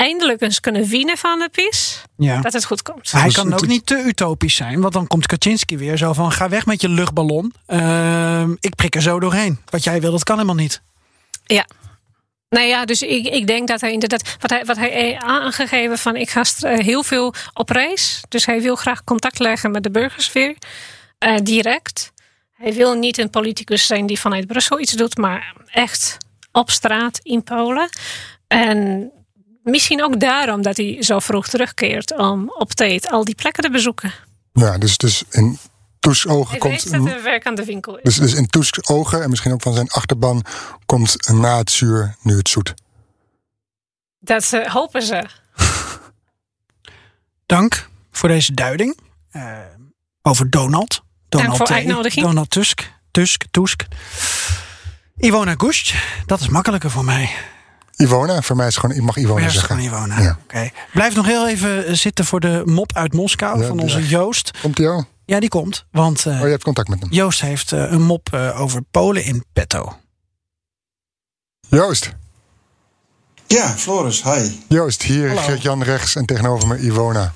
eindelijk 0.00 0.40
eens 0.40 0.60
kunnen 0.60 0.86
winnen 0.88 1.16
van 1.18 1.38
de 1.38 1.48
PiS, 1.52 2.02
Ja. 2.16 2.40
dat 2.40 2.52
het 2.52 2.64
goed 2.64 2.82
komt. 2.82 3.10
Hij 3.10 3.24
Dus 3.24 3.34
kan 3.34 3.52
ook 3.52 3.66
niet 3.66 3.86
te 3.86 4.02
utopisch 4.06 4.54
zijn, 4.54 4.80
want 4.80 4.92
dan 4.92 5.06
komt 5.06 5.26
Kaczynski 5.26 5.76
weer 5.76 5.96
zo 5.96 6.12
van: 6.12 6.32
ga 6.32 6.48
weg 6.48 6.66
met 6.66 6.80
je 6.80 6.88
luchtballon. 6.88 7.52
Ehm, 7.66 8.54
ik 8.60 8.74
prik 8.74 8.94
er 8.94 9.02
zo 9.02 9.20
doorheen. 9.20 9.58
Wat 9.70 9.84
jij 9.84 10.00
wil, 10.00 10.10
dat 10.10 10.24
kan 10.24 10.34
helemaal 10.36 10.56
niet. 10.62 10.82
Ja. 11.44 11.66
Nou 12.48 12.66
ja, 12.66 12.84
dus 12.84 13.02
ik, 13.02 13.26
ik 13.26 13.46
denk 13.46 13.68
dat 13.68 13.80
hij 13.80 13.92
inderdaad. 13.92 14.36
Wat 14.40 14.50
hij, 14.50 14.64
wat 14.64 14.76
hij 14.76 14.90
heeft 14.90 15.22
aangegeven 15.22 15.98
van 15.98 16.16
ik 16.16 16.30
ga 16.30 16.44
stra- 16.44 16.74
heel 16.76 17.02
veel 17.02 17.34
op 17.52 17.70
reis. 17.70 18.20
Dus 18.28 18.46
hij 18.46 18.60
wil 18.62 18.76
graag 18.76 19.04
contact 19.04 19.38
leggen 19.38 19.70
met 19.70 19.82
de 19.82 19.90
burgers 19.90 20.32
weer. 20.32 20.56
eh, 21.18 21.36
direct. 21.42 22.12
Hij 22.52 22.72
wil 22.72 22.94
niet 22.94 23.18
een 23.18 23.30
politicus 23.30 23.86
zijn 23.86 24.06
die 24.06 24.20
vanuit 24.20 24.46
Brussel 24.46 24.80
iets 24.80 24.92
doet, 24.92 25.16
maar 25.16 25.54
echt 25.70 26.16
op 26.52 26.70
straat 26.70 27.18
in 27.22 27.42
Polen. 27.42 27.88
En 28.46 29.10
misschien 29.62 30.02
ook 30.04 30.20
daarom 30.20 30.62
dat 30.62 30.76
hij 30.76 30.96
zo 31.02 31.18
vroeg 31.18 31.48
terugkeert 31.48 32.18
om 32.18 32.50
op 32.50 32.72
tijd 32.72 33.10
al 33.10 33.24
die 33.24 33.34
plekken 33.34 33.62
te 33.62 33.70
bezoeken. 33.70 34.12
Ja, 34.52 34.78
dus, 34.78 34.96
dus 34.96 35.22
in 35.30 35.58
Tusks 36.00 36.26
ogen 36.26 36.50
Hij 36.50 36.58
komt. 36.58 36.82
weet 36.82 36.92
dat 36.92 37.14
er 37.14 37.22
werk 37.22 37.46
aan 37.46 37.54
de 37.54 37.64
winkel 37.64 37.96
is. 37.96 38.02
Dus, 38.02 38.16
dus 38.16 38.34
in 38.34 38.46
Tusks 38.46 38.88
ogen 38.88 39.22
en 39.22 39.30
misschien 39.30 39.52
ook 39.52 39.62
van 39.62 39.74
zijn 39.74 39.88
achterban 39.88 40.44
komt 40.86 41.30
na 41.32 41.58
het 41.58 41.70
zuur 41.70 42.16
nu 42.22 42.36
het 42.36 42.48
zoet. 42.48 42.74
Dat 44.18 44.52
eh, 44.52 44.72
hopen 44.72 45.02
ze. 45.02 45.24
Dank 47.46 47.88
voor 48.10 48.28
deze 48.28 48.54
duiding 48.54 48.98
eh, 49.30 49.58
over 50.22 50.50
Donald. 50.50 51.02
Donald 51.28 51.56
voor 51.56 51.66
T. 51.66 51.70
uitnodiging. 51.70 52.26
Donald 52.26 52.50
Tusk. 52.50 52.92
Tusk, 53.10 53.44
Tusk. 53.50 53.86
Ivona 55.16 55.54
Gust, 55.56 55.94
dat 56.26 56.40
is 56.40 56.48
makkelijker 56.48 56.90
voor 56.90 57.04
mij. 57.04 57.30
Ivona, 58.00 58.42
voor 58.42 58.56
mij 58.56 58.66
is 58.66 58.76
gewoon, 58.76 58.96
ik 58.96 59.02
mag 59.02 59.16
Ivona 59.16 59.46
is 59.46 59.52
zeggen. 59.52 59.76
gewoon 59.76 59.92
Ivona. 59.92 60.20
Ja. 60.20 60.38
Oké. 60.42 60.70
Blijf 60.92 61.14
nog 61.14 61.26
heel 61.26 61.48
even 61.48 61.86
eh, 61.86 61.94
zitten 61.94 62.24
voor 62.24 62.40
de 62.40 62.62
mop 62.64 62.96
uit 62.96 63.12
Moskou 63.12 63.60
Ja, 63.60 63.66
van 63.66 63.76
ja. 63.76 63.82
onze 63.82 64.06
Joost. 64.06 64.50
Komt 64.62 64.76
die 64.76 64.88
al? 64.88 65.04
Ja, 65.24 65.40
die 65.40 65.48
komt. 65.48 65.84
Want 65.90 66.26
eh, 66.26 66.34
Oh, 66.34 66.40
je 66.40 66.46
hebt 66.50 66.62
contact 66.64 66.88
met 66.88 67.00
hem. 67.00 67.08
Joost 67.12 67.40
heeft 67.40 67.72
eh, 67.72 67.90
een 67.90 68.02
mop 68.02 68.32
over 68.56 68.82
Polen 68.90 69.24
in 69.24 69.44
petto. 69.52 69.96
Joost, 71.68 72.14
Ja, 73.46 73.68
Floris, 73.68 74.22
hi. 74.22 74.50
Joost, 74.68 75.02
hier 75.02 75.28
Hallo. 75.28 75.40
Geert-Jan 75.42 75.82
rechts 75.82 76.14
en 76.16 76.24
tegenover 76.26 76.68
me 76.68 76.78
Ivona. 76.78 77.32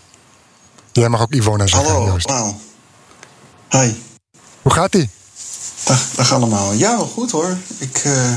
Jij 0.92 1.08
mag 1.08 1.20
ook 1.20 1.32
Ivona 1.34 1.66
zeggen, 1.66 1.90
Hallo, 1.92 2.06
Joost. 2.06 2.26
allemaal. 2.26 2.60
Hi. 3.70 3.92
Hoe 4.62 4.72
gaat 4.72 4.92
die? 4.92 5.10
Dag, 5.84 6.10
dag 6.10 6.32
allemaal. 6.32 6.72
Ja, 6.72 6.96
wel 6.96 7.06
goed 7.06 7.30
hoor. 7.30 7.56
Ik, 7.78 7.96
eh, 8.04 8.32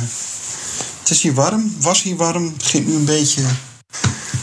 het 1.07 1.15
is 1.15 1.21
hier 1.23 1.33
warm, 1.33 1.75
was 1.79 2.01
hier 2.01 2.15
warm. 2.15 2.43
Het 2.43 2.57
begint 2.57 2.87
nu 2.87 2.95
een 2.95 3.05
beetje 3.05 3.41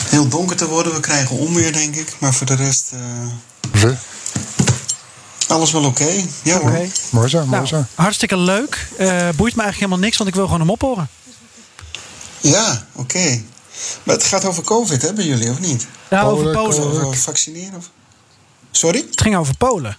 heel 0.08 0.28
donker 0.28 0.56
te 0.56 0.68
worden. 0.68 0.94
We 0.94 1.00
krijgen 1.00 1.36
onweer, 1.36 1.72
denk 1.72 1.94
ik. 1.94 2.16
Maar 2.18 2.34
voor 2.34 2.46
de 2.46 2.54
rest, 2.54 2.92
eh, 2.92 3.00
We. 3.80 3.96
alles 5.48 5.72
wel 5.72 5.84
oké. 5.84 6.24
Ja 6.42 6.58
hoor. 6.58 6.70
Oké. 6.70 6.88
Mooi 7.10 7.28
zo, 7.28 7.38
mooi 7.38 7.50
Nou, 7.50 7.66
zo. 7.66 7.84
hartstikke 7.94 8.36
leuk. 8.36 8.88
Eh, 8.98 9.06
boeit 9.08 9.54
me 9.54 9.62
eigenlijk 9.62 9.74
helemaal 9.74 9.98
niks, 9.98 10.16
want 10.16 10.28
ik 10.28 10.36
wil 10.36 10.44
gewoon 10.44 10.60
een 10.60 10.66
mop 10.66 10.80
horen. 10.80 11.08
Ja, 12.40 12.86
oké. 12.92 13.42
Maar 14.02 14.14
het 14.14 14.24
gaat 14.24 14.44
over 14.44 14.62
COVID, 14.62 15.02
hè, 15.02 15.12
bij 15.12 15.24
jullie, 15.24 15.50
of 15.50 15.60
niet? 15.60 15.86
Ja, 16.10 16.22
Polen, 16.22 16.38
over 16.38 16.52
Polen. 16.52 16.80
Polen. 16.90 17.06
Over 17.06 17.20
vaccineren? 17.20 17.76
Of... 17.76 17.90
Sorry? 18.70 19.04
Het 19.10 19.20
ging 19.20 19.36
over 19.36 19.56
Polen. 19.56 19.96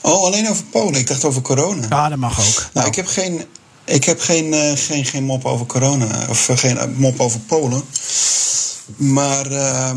Oh, 0.00 0.24
alleen 0.24 0.48
over 0.48 0.64
Polen. 0.64 0.94
Ik 1.00 1.06
dacht 1.06 1.24
over 1.24 1.42
corona. 1.42 1.86
Ja, 1.88 2.08
dat 2.08 2.18
mag 2.18 2.40
ook. 2.40 2.66
Nou, 2.72 2.86
ik 2.86 2.94
heb 2.94 3.06
geen, 3.06 3.44
ik 3.88 4.04
heb 4.04 4.20
geen, 4.20 4.54
eh, 4.54 4.72
geen, 4.74 5.04
geen 5.04 5.24
mop 5.24 5.44
over 5.44 5.66
corona. 5.66 6.26
Of 6.28 6.48
eh, 6.48 6.56
geen 6.56 6.78
eh, 6.78 6.86
mop 6.96 7.20
over 7.20 7.40
Polen. 7.40 7.82
Maar 8.96 9.50
ehm, 9.50 9.96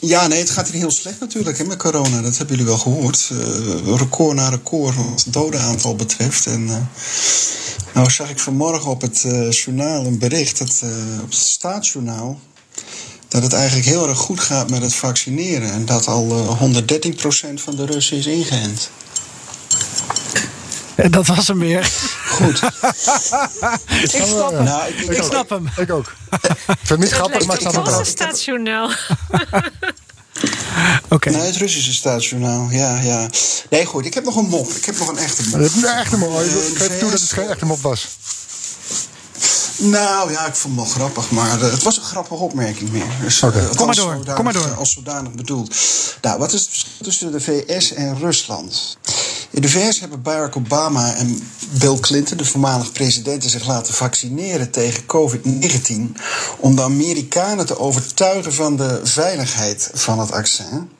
ja, 0.00 0.26
nee, 0.26 0.38
het 0.38 0.50
gaat 0.50 0.68
hier 0.68 0.80
heel 0.80 0.90
slecht 0.90 1.20
natuurlijk 1.20 1.58
hè, 1.58 1.64
met 1.64 1.78
corona. 1.78 2.20
Dat 2.20 2.36
hebben 2.36 2.56
jullie 2.56 2.70
wel 2.70 2.80
gehoord. 2.80 3.30
Eh, 3.32 3.96
record 3.96 4.34
na 4.34 4.48
record 4.48 4.96
wat 4.96 5.24
het 5.24 5.32
dodenaantal 5.32 5.96
betreft. 5.96 6.46
En 6.46 6.90
nou 7.94 8.10
zag 8.10 8.30
ik 8.30 8.38
vanmorgen 8.38 8.90
op 8.90 9.00
het 9.00 9.20
journaal 9.50 10.06
een 10.06 10.18
bericht, 10.18 10.58
dat, 10.58 10.82
op 11.22 11.30
het 11.30 11.38
staatsjournaal... 11.38 12.40
dat 13.28 13.42
het 13.42 13.52
eigenlijk 13.52 13.86
heel 13.86 14.08
erg 14.08 14.18
goed 14.18 14.40
gaat 14.40 14.70
met 14.70 14.82
het 14.82 14.94
vaccineren. 14.94 15.72
En 15.72 15.84
dat 15.84 16.06
al 16.06 16.30
eh 16.30 16.62
113% 16.62 17.54
van 17.54 17.76
de 17.76 17.84
Russen 17.84 18.16
is 18.16 18.26
ingeënt. 18.26 18.90
En 20.94 21.10
dat 21.10 21.26
was 21.26 21.48
hem 21.48 21.58
weer. 21.58 21.92
Goed. 22.28 22.60
ik 24.02 24.10
snap 24.10 24.50
hem. 24.52 24.64
Nou, 24.64 24.88
ik- 24.88 24.98
ik, 24.98 25.10
ik 25.10 25.22
ook. 25.22 25.30
snap 25.30 25.48
hem. 25.50 25.68
Ik 25.76 25.90
ook. 25.92 26.12
Ik 26.32 26.40
vind 26.66 26.88
het 26.88 26.98
niet 26.98 27.10
grappig, 27.12 27.46
maar 27.46 27.54
ik 27.54 27.60
snap 27.68 27.84
het 27.84 27.94
wel. 27.94 28.04
stadsjournaal. 28.04 28.90
Oké. 31.08 31.30
Nee, 31.30 31.40
het 31.40 31.56
Russische 31.56 31.92
staatsjournaal. 31.92 32.66
Ja, 32.70 33.00
ja. 33.00 33.28
Nee, 33.70 33.84
goed. 33.84 34.06
Ik 34.06 34.14
heb 34.14 34.24
nog 34.24 34.36
een 34.36 34.48
mop. 34.48 34.68
Ik 34.70 34.84
heb 34.84 34.98
nog 34.98 35.08
een 35.08 35.18
echte 35.18 35.42
mop. 35.48 35.60
Een 35.60 35.84
echte 35.84 36.16
mop. 36.18 36.38
Eh, 36.40 36.44
Ik 36.68 36.76
geef 36.76 36.98
toe 36.98 37.10
dat 37.10 37.20
het 37.20 37.32
geen 37.32 37.48
echte 37.48 37.66
mop 37.66 37.80
was. 37.82 38.08
Nou 39.76 40.30
ja, 40.32 40.46
ik 40.46 40.54
vond 40.54 40.76
het 40.80 40.84
wel 40.84 40.94
grappig, 40.94 41.30
maar 41.30 41.62
eh, 41.62 41.70
het 41.70 41.82
was 41.82 41.96
een 41.96 42.02
grappige 42.02 42.42
opmerking 42.42 42.90
meer. 42.90 43.06
Dus, 43.20 43.42
eh, 43.42 43.50
Kom 43.76 43.86
maar 43.86 43.94
door, 43.94 43.94
zodanig, 43.94 44.34
kom 44.34 44.44
maar 44.44 44.52
door. 44.52 44.64
eh, 44.66 44.78
Als 44.78 44.92
zodanig 44.92 45.32
bedoeld. 45.32 45.74
Nou, 46.20 46.38
wat 46.38 46.52
is 46.52 46.60
het 46.60 46.68
verschil 46.70 46.92
tussen 47.02 47.32
de 47.32 47.40
VS 47.40 47.92
en 47.92 48.18
Rusland? 48.18 48.96
In 49.52 49.62
de 49.62 49.68
VS 49.68 50.00
hebben 50.00 50.22
Barack 50.22 50.56
Obama 50.56 51.14
en 51.14 51.48
Bill 51.70 51.98
Clinton, 52.00 52.36
de 52.36 52.44
voormalig 52.44 52.92
presidenten, 52.92 53.50
zich 53.50 53.66
laten 53.66 53.94
vaccineren 53.94 54.70
tegen 54.70 55.06
COVID-19. 55.06 56.16
Om 56.58 56.76
de 56.76 56.82
Amerikanen 56.82 57.66
te 57.66 57.78
overtuigen 57.78 58.52
van 58.52 58.76
de 58.76 59.00
veiligheid 59.02 59.90
van 59.94 60.18
het 60.18 60.28
vaccin. 60.28 60.90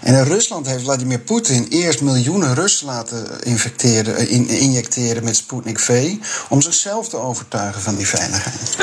En 0.00 0.14
in 0.14 0.22
Rusland 0.24 0.66
heeft 0.66 0.82
Vladimir 0.82 1.18
Poetin 1.20 1.66
eerst 1.68 2.00
miljoenen 2.00 2.54
Russen 2.54 2.86
laten 2.86 3.42
infecteren, 3.42 4.16
eh, 4.16 4.30
in- 4.30 4.48
injecteren 4.48 5.24
met 5.24 5.36
Sputnik 5.36 5.78
V. 5.78 6.14
om 6.48 6.62
zichzelf 6.62 7.08
te 7.08 7.16
overtuigen 7.16 7.82
van 7.82 7.94
die 7.96 8.06
veiligheid. 8.08 8.76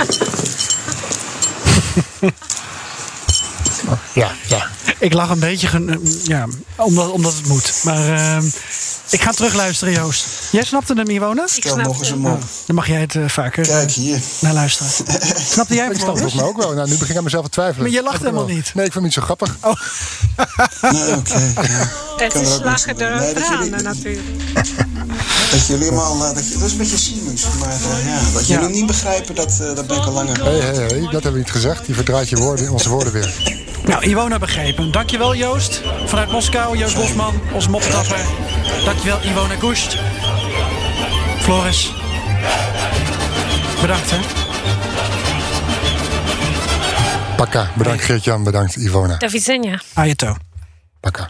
Ja, 4.13 4.31
ja. 4.47 4.67
Ik 4.99 5.13
lag 5.13 5.29
een 5.29 5.39
beetje, 5.39 5.99
ja, 6.23 6.47
omdat, 6.75 7.11
omdat 7.11 7.33
het 7.33 7.47
moet. 7.47 7.73
Maar 7.83 8.13
ehm, 8.35 8.45
ik 9.09 9.21
ga 9.21 9.31
terugluisteren, 9.31 9.93
Joost. 9.93 10.25
Jij 10.51 10.63
snapte 10.63 10.93
hem, 10.93 11.09
Iwona? 11.09 11.47
Stel 11.47 11.75
nog 11.77 11.99
eens 11.99 12.09
een 12.09 12.19
mop. 12.19 12.41
Dan 12.65 12.75
mag 12.75 12.87
jij 12.87 12.99
het 13.01 13.15
eh, 13.15 13.23
vaker 13.27 13.67
Kijk 13.67 13.91
hier. 13.91 14.19
naar 14.39 14.53
luisteren. 14.53 14.91
Snapte 15.51 15.73
jij 15.75 15.85
Ik 15.85 15.91
het 15.91 15.99
snap 16.01 16.15
het 16.15 16.17
Floris? 16.17 16.19
volgens 16.19 16.33
mij 16.33 16.43
ook 16.43 16.57
wel. 16.57 16.73
Nou, 16.73 16.89
nu 16.89 16.93
begin 16.97 17.11
ik 17.11 17.17
aan 17.17 17.23
mezelf 17.23 17.43
te 17.45 17.49
twijfelen. 17.51 17.83
Maar 17.83 17.91
je 17.95 18.03
lacht 18.03 18.15
Snap 18.17 18.27
ik 18.27 18.33
wel. 18.33 18.45
helemaal 18.45 18.63
niet. 18.65 18.75
Nee, 18.75 18.85
ik 18.85 18.91
vind 18.91 18.93
het 18.93 19.03
niet 19.03 19.13
zo 19.13 19.21
grappig. 19.21 19.57
Nee, 20.81 21.15
oké. 21.15 21.39
ja. 21.61 21.89
Het 22.19 22.33
Kan 22.33 22.41
er 22.41 22.47
is 22.47 22.59
lachen 22.63 22.97
door 22.97 23.09
Nee, 23.09 23.33
jullie- 23.33 23.69
natuurlijk. 23.83 24.27
Dat 25.51 25.65
jullie 25.67 25.87
allemaal. 25.89 26.25
eh, 26.29 26.35
Dat, 26.35 26.47
je- 26.47 26.53
dat 26.57 26.67
is 26.67 26.71
een 26.71 26.77
beetje 26.77 26.97
cynisch. 26.97 27.43
Maar 27.59 27.69
eh, 27.69 28.05
ja, 28.05 28.19
dat 28.33 28.47
jullie 28.47 28.63
Ja. 28.63 28.69
niet 28.69 28.85
begrijpen, 28.85 29.35
dat, 29.35 29.51
eh, 29.61 29.75
dat 29.75 29.87
ben 29.87 29.97
ik 29.97 30.05
al 30.05 30.11
langer. 30.11 30.43
Hé, 30.43 30.51
hé, 30.61 30.71
hé, 30.81 30.99
dat 31.01 31.11
hebben 31.11 31.31
we 31.31 31.37
niet 31.37 31.51
gezegd. 31.51 31.87
Je 31.87 31.93
verdraait 31.93 32.29
je 32.29 32.35
woorden, 32.35 32.69
onze 32.71 32.89
woorden 32.89 33.13
weer. 33.13 33.33
Nou, 33.89 34.05
Iwona 34.05 34.37
begrepen. 34.37 34.91
Dankjewel, 34.91 35.35
Joost. 35.35 35.81
Vanuit 36.05 36.31
Moskou, 36.31 36.77
Joost 36.77 36.95
Bosman, 36.95 37.41
onze 37.53 37.69
moptapper. 37.69 38.19
Dankjewel, 38.85 39.19
Iwona 39.23 39.55
Goest. 39.55 39.97
Floris. 41.39 41.91
Bedankt, 43.81 44.09
hè. 44.11 44.17
Pakka. 47.35 47.71
Bedankt 47.75 48.03
Geert-Jan, 48.03 48.43
bedankt 48.43 48.75
Ivona. 48.75 49.17
Davidzenia. 49.17 49.79
Ayato. 49.93 50.35
Pakka. 50.99 51.29